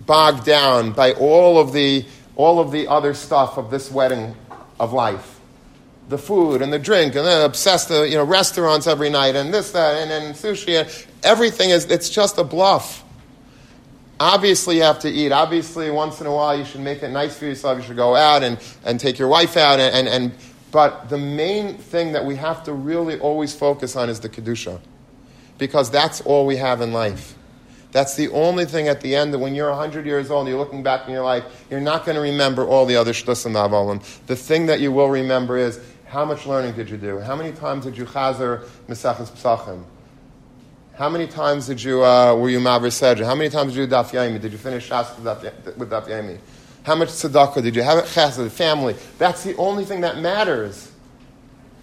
bogged 0.06 0.46
down 0.46 0.92
by 0.92 1.14
all 1.14 1.60
of 1.60 1.72
the, 1.72 2.06
all 2.36 2.60
of 2.60 2.72
the 2.72 2.88
other 2.88 3.14
stuff 3.14 3.58
of 3.58 3.72
this 3.72 3.90
wedding 3.90 4.36
of 4.80 4.92
life. 4.92 5.40
The 6.10 6.18
food 6.18 6.62
and 6.62 6.74
the 6.74 6.80
drink 6.80 7.16
and 7.16 7.26
then 7.26 7.46
obsessed 7.46 7.88
the 7.88 8.04
you 8.04 8.18
know, 8.18 8.26
restaurants 8.26 8.88
every 8.88 9.10
night 9.10 9.36
and 9.36 9.54
this, 9.54 9.72
that, 9.72 10.02
and, 10.02 10.12
and 10.12 10.36
sushi. 10.36 10.82
And 10.82 11.08
everything 11.24 11.70
is, 11.70 11.86
it's 11.86 12.10
just 12.10 12.38
a 12.38 12.44
bluff. 12.44 13.04
Obviously, 14.20 14.78
you 14.78 14.84
have 14.84 15.00
to 15.00 15.10
eat. 15.10 15.32
Obviously, 15.32 15.90
once 15.92 16.20
in 16.20 16.28
a 16.28 16.34
while, 16.34 16.58
you 16.58 16.66
should 16.66 16.82
make 16.82 17.04
it 17.04 17.10
nice 17.10 17.38
for 17.38 17.46
yourself. 17.46 17.78
You 17.78 17.84
should 17.84 17.96
go 17.96 18.16
out 18.16 18.44
and, 18.44 18.60
and 18.86 19.00
take 19.00 19.18
your 19.18 19.28
wife 19.28 19.56
out. 19.56 19.80
And, 19.80 20.08
and, 20.08 20.08
and, 20.08 20.34
but 20.74 21.08
the 21.08 21.20
main 21.20 21.78
thing 21.78 22.14
that 22.14 22.26
we 22.26 22.36
have 22.36 22.64
to 22.64 22.74
really 22.74 23.20
always 23.20 23.54
focus 23.54 23.96
on 23.96 24.10
is 24.10 24.20
the 24.20 24.28
Kedusha. 24.28 24.82
Because 25.60 25.92
that's 25.92 26.20
all 26.22 26.48
we 26.48 26.56
have 26.58 26.82
in 26.82 26.92
life. 26.92 27.36
That's 27.92 28.16
the 28.16 28.30
only 28.30 28.66
thing 28.66 28.88
at 28.88 29.00
the 29.02 29.16
end 29.16 29.36
that 29.36 29.38
when 29.38 29.54
you're 29.54 29.70
100 29.70 30.04
years 30.04 30.32
old 30.32 30.42
and 30.42 30.50
you're 30.50 30.58
looking 30.58 30.82
back 30.82 31.06
in 31.06 31.14
your 31.14 31.22
life, 31.22 31.44
you're 31.70 31.80
not 31.80 32.06
going 32.06 32.16
to 32.16 32.22
remember 32.22 32.66
all 32.66 32.88
the 32.88 32.96
other 32.96 33.14
shtusim 33.14 33.54
avalim. 33.54 34.04
The 34.26 34.36
thing 34.36 34.66
that 34.66 34.80
you 34.80 34.92
will 34.92 35.10
remember 35.10 35.60
is 35.60 35.80
how 36.08 36.26
much 36.26 36.48
learning 36.48 36.74
did 36.74 36.90
you 36.90 36.98
do? 36.98 37.20
How 37.20 37.36
many 37.36 37.52
times 37.52 37.84
did 37.84 37.96
you 37.96 38.06
chazer 38.06 38.64
Maseches 38.88 39.30
Psachim? 39.30 39.84
How 40.96 41.08
many 41.08 41.28
times 41.28 41.68
did 41.68 41.84
you, 41.84 42.04
uh, 42.04 42.34
were 42.36 42.50
you 42.50 42.60
Maver 42.60 42.88
Sedra? 42.88 43.26
How 43.26 43.36
many 43.36 43.52
times 43.52 43.74
did 43.74 43.80
you 43.80 43.86
do 43.86 43.94
Daf 43.94 44.10
Yomi? 44.10 44.42
Did 44.42 44.52
you 44.52 44.58
finish 44.58 44.90
Shas 44.90 45.16
with 45.78 45.90
Daf 45.92 46.08
Yomi? 46.08 46.40
How 46.84 46.96
much 46.96 47.10
tzedakah 47.10 47.64
did 47.64 47.76
you 47.76 47.82
have? 47.82 48.04
Chesed, 48.06 48.50
family. 48.52 48.96
That's 49.18 49.44
the 49.44 49.56
only 49.56 49.86
thing 49.86 50.02
that 50.02 50.18
matters. 50.20 50.92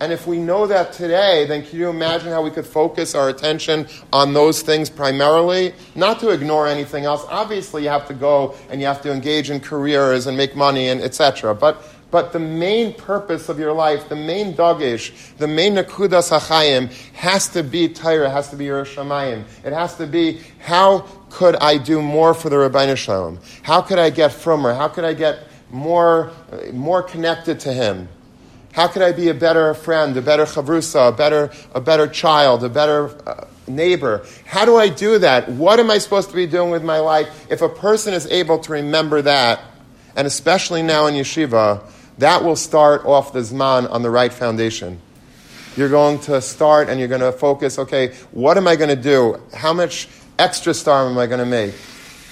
And 0.00 0.14
if 0.14 0.26
we 0.26 0.38
know 0.38 0.66
that 0.66 0.94
today, 0.94 1.44
then 1.46 1.62
can 1.64 1.78
you 1.78 1.90
imagine 1.90 2.30
how 2.30 2.42
we 2.42 2.50
could 2.50 2.66
focus 2.66 3.14
our 3.14 3.28
attention 3.28 3.86
on 4.14 4.32
those 4.32 4.62
things 4.62 4.88
primarily? 4.88 5.74
Not 5.94 6.20
to 6.20 6.30
ignore 6.30 6.66
anything 6.66 7.04
else. 7.04 7.24
Obviously, 7.28 7.82
you 7.82 7.90
have 7.90 8.08
to 8.08 8.14
go 8.14 8.54
and 8.70 8.80
you 8.80 8.86
have 8.86 9.02
to 9.02 9.12
engage 9.12 9.50
in 9.50 9.60
careers 9.60 10.26
and 10.26 10.38
make 10.38 10.56
money 10.56 10.88
and 10.88 11.02
etc. 11.02 11.54
But 11.54 11.82
but 12.10 12.32
the 12.32 12.40
main 12.40 12.94
purpose 12.94 13.48
of 13.48 13.58
your 13.58 13.72
life, 13.72 14.08
the 14.08 14.16
main 14.16 14.54
dogish, 14.54 15.36
the 15.36 15.46
main 15.46 15.74
nakudas 15.74 16.36
hachayim, 16.36 16.92
has 17.12 17.48
to 17.50 17.62
be 17.62 17.88
Torah, 17.88 18.30
has 18.30 18.50
to 18.50 18.56
be 18.56 18.64
yiras 18.64 18.94
Shamayim. 18.94 19.44
It 19.64 19.72
has 19.72 19.96
to 19.96 20.06
be 20.06 20.40
how 20.58 21.06
could 21.30 21.56
I 21.56 21.78
do 21.78 22.02
more 22.02 22.34
for 22.34 22.50
the 22.50 22.56
Ribono 22.56 22.96
Shel 22.96 23.32
Olam? 23.32 23.38
How 23.62 23.80
could 23.80 23.98
I 23.98 24.10
get 24.10 24.32
from 24.32 24.62
her? 24.62 24.74
How 24.74 24.88
could 24.88 25.04
I 25.04 25.14
get 25.14 25.46
more, 25.70 26.32
more 26.72 27.02
connected 27.02 27.60
to 27.60 27.72
him? 27.72 28.08
How 28.72 28.86
could 28.86 29.02
I 29.02 29.12
be 29.12 29.28
a 29.28 29.34
better 29.34 29.74
friend, 29.74 30.16
a 30.16 30.22
better 30.22 30.44
chavrusa, 30.44 31.08
a 31.08 31.12
better, 31.12 31.50
a 31.74 31.80
better 31.80 32.06
child, 32.06 32.62
a 32.62 32.68
better 32.68 33.08
uh, 33.28 33.46
neighbor? 33.66 34.24
How 34.44 34.64
do 34.64 34.76
I 34.76 34.88
do 34.88 35.18
that? 35.18 35.48
What 35.48 35.80
am 35.80 35.90
I 35.90 35.98
supposed 35.98 36.28
to 36.30 36.36
be 36.36 36.46
doing 36.46 36.70
with 36.70 36.84
my 36.84 36.98
life? 36.98 37.46
If 37.50 37.62
a 37.62 37.68
person 37.68 38.14
is 38.14 38.26
able 38.26 38.58
to 38.60 38.72
remember 38.72 39.22
that, 39.22 39.60
and 40.14 40.26
especially 40.26 40.82
now 40.82 41.06
in 41.06 41.14
yeshiva, 41.14 41.82
that 42.18 42.44
will 42.44 42.56
start 42.56 43.04
off 43.04 43.32
the 43.32 43.40
Zman 43.40 43.90
on 43.90 44.02
the 44.02 44.10
right 44.10 44.32
foundation. 44.32 45.00
You're 45.76 45.88
going 45.88 46.18
to 46.20 46.40
start 46.40 46.88
and 46.88 46.98
you're 46.98 47.08
going 47.08 47.20
to 47.20 47.32
focus, 47.32 47.78
okay, 47.78 48.14
what 48.32 48.56
am 48.56 48.66
I 48.68 48.76
going 48.76 48.90
to 48.90 49.00
do? 49.00 49.40
How 49.54 49.72
much 49.72 50.08
extra 50.40 50.74
star 50.74 51.06
am 51.06 51.18
I 51.18 51.26
going 51.26 51.40
to 51.40 51.46
make? 51.46 51.74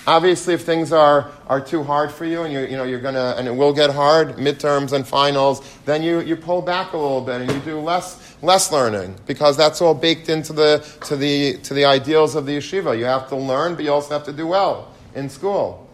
Obviously, 0.06 0.54
if 0.54 0.64
things 0.64 0.90
are, 0.90 1.30
are 1.48 1.60
too 1.60 1.82
hard 1.82 2.10
for 2.10 2.24
you 2.24 2.42
and 2.42 2.50
you, 2.50 2.60
you 2.60 2.78
know, 2.78 2.84
you're 2.84 2.98
gonna, 2.98 3.34
and 3.36 3.46
it 3.46 3.54
will 3.54 3.74
get 3.74 3.90
hard, 3.90 4.36
midterms 4.36 4.94
and 4.94 5.06
finals, 5.06 5.60
then 5.84 6.02
you, 6.02 6.20
you 6.20 6.34
pull 6.34 6.62
back 6.62 6.94
a 6.94 6.96
little 6.96 7.20
bit 7.20 7.42
and 7.42 7.52
you 7.52 7.58
do 7.60 7.78
less, 7.78 8.34
less 8.40 8.72
learning 8.72 9.14
because 9.26 9.54
that's 9.54 9.82
all 9.82 9.92
baked 9.92 10.30
into 10.30 10.54
the, 10.54 10.78
to, 11.04 11.14
the, 11.14 11.58
to 11.58 11.74
the 11.74 11.84
ideals 11.84 12.36
of 12.36 12.46
the 12.46 12.56
yeshiva. 12.56 12.98
You 12.98 13.04
have 13.04 13.28
to 13.28 13.36
learn, 13.36 13.74
but 13.74 13.84
you 13.84 13.92
also 13.92 14.14
have 14.14 14.24
to 14.24 14.32
do 14.32 14.46
well 14.46 14.90
in 15.14 15.28
school. 15.28 15.86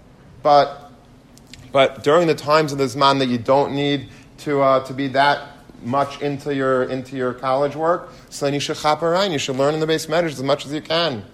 But, 0.45 0.93
but 1.73 2.05
during 2.05 2.29
the 2.29 2.37
times 2.37 2.71
of 2.71 2.79
this 2.79 2.95
Zman 2.95 3.19
that 3.19 3.27
you 3.27 3.39
don't 3.39 3.75
need 3.75 4.11
to, 4.39 4.61
uh, 4.61 4.85
to 4.85 4.93
be 4.95 5.09
that 5.09 5.49
much 5.83 6.23
into 6.23 6.55
your, 6.55 6.85
into 6.85 7.17
your 7.17 7.35
college 7.35 7.75
work, 7.75 8.11
so 8.31 8.47
then 8.47 8.55
you 8.55 8.61
should 8.61 8.77
chop 8.77 9.03
around. 9.03 9.33
You 9.33 9.39
should 9.39 9.57
learn 9.57 9.75
in 9.75 9.81
the 9.81 9.89
base 9.89 10.09
measures 10.09 10.39
as 10.39 10.45
much 10.45 10.67
as 10.67 10.73
you 10.73 10.81
can. 10.81 11.25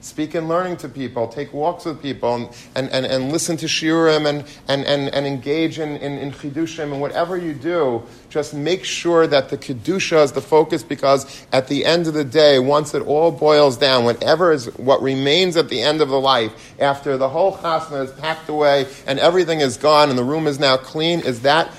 Speak 0.00 0.36
and 0.36 0.48
learning 0.48 0.76
to 0.76 0.88
people, 0.88 1.26
take 1.26 1.52
walks 1.52 1.84
with 1.84 2.00
people, 2.00 2.52
and, 2.76 2.88
and, 2.90 3.04
and, 3.04 3.32
listen 3.32 3.56
to 3.56 3.66
shiurim 3.66 4.26
and, 4.28 4.44
and, 4.68 4.84
and, 4.84 5.12
and 5.12 5.26
engage 5.26 5.80
in, 5.80 5.96
in, 5.96 6.18
in 6.18 6.30
chidushim. 6.30 6.92
And 6.92 7.00
whatever 7.00 7.36
you 7.36 7.52
do, 7.52 8.04
just 8.30 8.54
make 8.54 8.84
sure 8.84 9.26
that 9.26 9.48
the 9.48 9.58
kedusha 9.58 10.22
is 10.22 10.30
the 10.30 10.40
focus 10.40 10.84
because 10.84 11.44
at 11.52 11.66
the 11.66 11.84
end 11.84 12.06
of 12.06 12.14
the 12.14 12.22
day, 12.22 12.60
once 12.60 12.94
it 12.94 13.02
all 13.02 13.32
boils 13.32 13.76
down, 13.76 14.04
whatever 14.04 14.52
is 14.52 14.66
what 14.76 15.02
remains 15.02 15.56
at 15.56 15.68
the 15.68 15.82
end 15.82 16.00
of 16.00 16.10
the 16.10 16.20
life, 16.20 16.52
after 16.78 17.16
the 17.16 17.28
whole 17.28 17.56
chasna 17.56 18.04
is 18.04 18.12
packed 18.12 18.48
away 18.48 18.86
and 19.04 19.18
everything 19.18 19.58
is 19.58 19.76
gone 19.76 20.10
and 20.10 20.18
the 20.18 20.22
room 20.24 20.46
is 20.46 20.60
now 20.60 20.76
clean, 20.76 21.18
is 21.20 21.42
that 21.42 21.72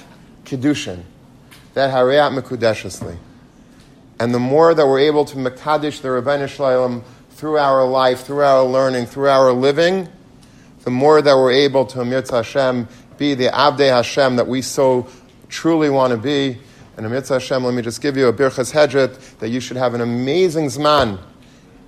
kedushin, 0.43 1.03
that 1.73 1.93
harayat 1.93 2.37
mekudeshesli. 2.37 3.17
And 4.19 4.33
the 4.33 4.39
more 4.39 4.73
that 4.73 4.85
we're 4.85 4.99
able 4.99 5.23
to 5.23 5.37
mekadesh 5.37 6.01
the 6.01 6.09
Ribono 6.09 6.49
Shel 6.49 6.65
Olam, 6.65 7.03
through 7.39 7.57
our 7.57 7.87
life, 7.87 8.25
through 8.25 8.43
our 8.43 8.65
learning, 8.65 9.05
through 9.05 9.29
our 9.29 9.53
living, 9.53 10.09
the 10.83 10.91
more 10.91 11.21
that 11.21 11.33
we're 11.33 11.53
able 11.53 11.85
to 11.85 11.99
Amirtz 11.99 12.31
Hashem 12.31 12.85
be 13.17 13.33
the 13.33 13.45
Abdei 13.45 13.89
Hashem 13.89 14.35
that 14.35 14.45
we 14.45 14.61
so 14.61 15.07
truly 15.47 15.89
want 15.89 16.11
to 16.11 16.17
be. 16.17 16.57
And 16.97 17.05
Amirtz 17.07 17.29
Hashem, 17.29 17.63
let 17.63 17.73
me 17.73 17.81
just 17.81 18.01
give 18.01 18.17
you 18.17 18.27
a 18.27 18.33
Birchas 18.33 18.73
Hedret 18.73 19.39
that 19.39 19.47
you 19.47 19.61
should 19.61 19.77
have 19.77 19.93
an 19.93 20.01
amazing 20.01 20.65
Zman. 20.65 21.17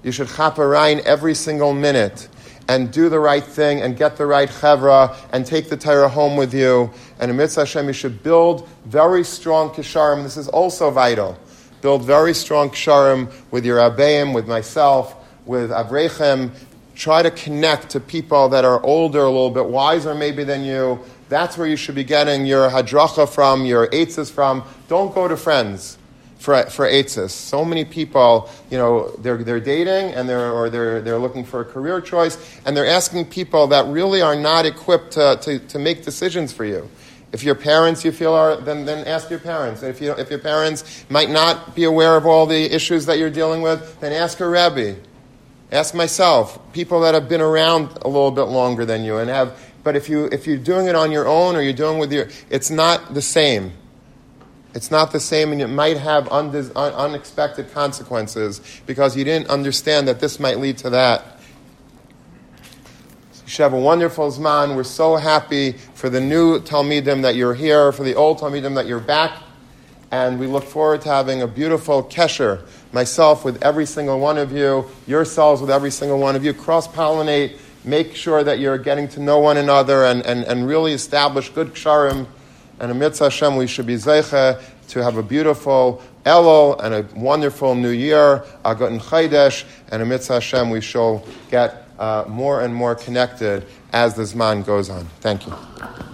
You 0.04 0.14
should 0.14 0.28
chaparain 0.28 1.02
every 1.02 1.36
single 1.36 1.74
minute 1.74 2.30
and 2.70 2.90
do 2.90 3.10
the 3.10 3.20
right 3.20 3.44
thing 3.44 3.82
and 3.82 3.98
get 3.98 4.16
the 4.16 4.26
right 4.26 4.48
chevra 4.48 5.14
and 5.34 5.46
take 5.46 5.68
the 5.68 5.76
Torah 5.76 6.08
home 6.08 6.38
with 6.38 6.54
you. 6.54 6.90
And 7.20 7.36
Mitzvah 7.36 7.62
Hashem, 7.62 7.88
you 7.88 7.94
should 7.94 8.24
build 8.24 8.70
very 8.86 9.26
strong 9.26 9.72
kisharim. 9.72 10.24
This 10.24 10.38
is 10.38 10.48
also 10.48 10.92
vital. 10.92 11.38
Build 11.82 12.06
very 12.06 12.34
strong 12.34 12.70
kisharim 12.70 13.30
with 13.52 13.66
your 13.66 13.80
abayim, 13.80 14.34
with 14.34 14.48
myself, 14.48 15.18
with 15.46 15.70
Avrechem, 15.72 16.52
try 16.96 17.22
to 17.22 17.32
connect 17.32 17.90
to 17.92 18.00
people 18.00 18.50
that 18.50 18.66
are 18.66 18.84
older, 18.84 19.22
a 19.22 19.30
little 19.30 19.50
bit 19.50 19.66
wiser 19.66 20.14
maybe 20.14 20.44
than 20.44 20.64
you. 20.64 21.00
That's 21.30 21.58
where 21.58 21.68
you 21.68 21.76
should 21.76 21.96
be 21.96 22.04
getting 22.04 22.46
your 22.46 22.70
hadracha 22.70 23.28
from, 23.28 23.66
your 23.66 23.88
eitzes 23.88 24.32
from. 24.32 24.64
Don't 24.88 25.14
go 25.16 25.28
to 25.28 25.38
friends 25.38 25.98
for, 26.38 26.64
for. 26.64 26.90
So 27.30 27.64
many 27.64 27.86
people, 27.86 28.50
you 28.70 28.78
know, 28.78 29.10
they're, 29.20 29.38
they're 29.38 29.60
dating 29.60 30.14
and 30.14 30.28
they're, 30.28 30.52
or 30.52 30.70
they're, 30.70 31.02
they're 31.02 31.18
looking 31.18 31.46
for 31.46 31.62
a 31.62 31.66
career 31.66 32.02
choice 32.02 32.38
and 32.66 32.76
they're 32.76 32.88
asking 32.88 33.26
people 33.26 33.68
that 33.68 33.86
really 33.88 34.22
are 34.22 34.36
not 34.36 34.66
equipped 34.66 35.12
to, 35.14 35.40
to, 35.42 35.60
to 35.60 35.80
make 35.80 36.04
decisions 36.04 36.52
for 36.52 36.66
you. 36.66 36.90
If 37.32 37.44
your 37.44 37.56
parents 37.56 38.04
you 38.04 38.12
feel 38.12 38.34
are, 38.34 38.58
then, 38.58 38.86
then 38.86 39.08
ask 39.08 39.30
your 39.30 39.40
parents. 39.40 39.84
If, 39.84 40.02
you, 40.02 40.12
if 40.12 40.30
your 40.30 40.40
parents 40.40 41.06
might 41.10 41.30
not 41.30 41.76
be 41.76 41.86
aware 41.86 42.18
of 42.18 42.26
all 42.26 42.46
the 42.46 42.76
issues 42.76 43.06
that 43.06 43.20
you're 43.20 43.30
dealing 43.30 43.62
with, 43.62 44.00
then 44.02 44.12
ask 44.12 44.42
a 44.42 44.48
rabbi. 44.48 44.96
Ask 45.72 45.96
myself, 45.96 46.60
people 46.74 47.00
that 47.02 47.14
have 47.14 47.30
been 47.30 47.40
around 47.40 47.98
a 48.02 48.08
little 48.08 48.32
bit 48.32 48.44
longer 48.44 48.86
than 48.86 49.06
you 49.06 49.18
and 49.18 49.30
have, 49.30 49.58
but 49.84 49.96
if, 49.96 50.10
you, 50.10 50.26
if 50.26 50.46
you're 50.46 50.58
doing 50.58 50.88
it 50.88 50.96
on 50.96 51.12
your 51.12 51.28
own 51.28 51.56
or 51.56 51.62
you're 51.62 51.72
doing 51.72 51.98
with 51.98 52.12
your, 52.12 52.28
it's 52.50 52.70
not 52.70 53.14
the 53.14 53.22
same. 53.22 53.72
It's 54.74 54.92
not 54.92 55.12
the 55.12 55.20
same, 55.20 55.52
and 55.54 55.62
it 55.62 55.68
might 55.68 55.98
have 55.98 56.28
undes- 56.30 56.72
un- 56.76 56.94
unexpected 56.94 57.72
consequences 57.74 58.62
because 58.86 59.16
you 59.16 59.24
didn't 59.24 59.50
understand 59.50 60.08
that 60.08 60.20
this 60.20 60.40
might 60.40 60.60
lead 60.60 60.78
to 60.80 60.90
that. 60.90 61.40
you 63.44 63.50
should 63.50 63.64
have 63.64 63.74
a 63.74 63.80
wonderful 63.80 64.30
Zman. 64.30 64.76
We're 64.76 64.84
so 64.84 65.16
happy 65.16 65.74
for 65.94 66.10
the 66.10 66.22
new 66.22 66.60
Talmidim 66.60 67.22
that 67.22 67.36
you're 67.36 67.54
here, 67.54 67.92
for 67.94 68.04
the 68.04 68.16
old 68.16 68.40
Talmidim 68.40 68.76
that 68.76 68.88
you're 68.88 69.00
back, 69.00 69.42
and 70.10 70.38
we 70.38 70.48
look 70.48 70.66
forward 70.66 71.02
to 71.02 71.10
having 71.10 71.42
a 71.42 71.48
beautiful 71.48 72.04
Kesher 72.04 72.66
myself 72.92 73.46
with 73.46 73.62
every 73.64 73.86
single 73.86 74.20
one 74.20 74.38
of 74.38 74.52
you, 74.52 74.86
yourselves 75.08 75.62
with 75.62 75.70
every 75.70 75.92
single 75.92 76.20
one 76.20 76.36
of 76.36 76.44
you. 76.44 76.54
Cross 76.54 76.90
pollinate, 76.90 77.58
make 77.84 78.16
sure 78.16 78.44
that 78.44 78.60
you're 78.60 78.78
getting 78.78 79.08
to 79.10 79.20
know 79.20 79.40
one 79.40 79.58
another 79.58 80.06
and, 80.06 80.26
and, 80.26 80.44
and 80.46 80.68
really 80.68 80.94
establish 80.94 81.50
good 81.50 81.74
ksharim. 81.74 82.28
And 82.80 82.92
amidst 82.92 83.20
Hashem, 83.20 83.56
we 83.56 83.68
should 83.68 83.86
be 83.86 83.96
zeicha 83.96 84.62
to 84.90 85.04
have 85.04 85.18
a 85.18 85.24
beautiful 85.24 86.02
Elul 86.26 86.80
and 86.84 86.94
a 86.94 87.20
wonderful 87.20 87.76
new 87.76 87.90
year, 87.90 88.44
Agat 88.64 88.88
and 88.88 89.02
Chaydesh, 89.02 89.66
and 89.90 90.02
amidst 90.02 90.28
Hashem, 90.28 90.70
we 90.70 90.82
shall 90.82 91.26
get 91.50 91.88
uh, 91.98 92.26
more 92.28 92.62
and 92.62 92.74
more 92.74 92.96
connected 92.96 93.66
as 93.94 94.16
this 94.16 94.34
Zman 94.34 94.66
goes 94.66 94.90
on. 94.90 95.06
Thank 95.22 95.48
you. 95.48 96.11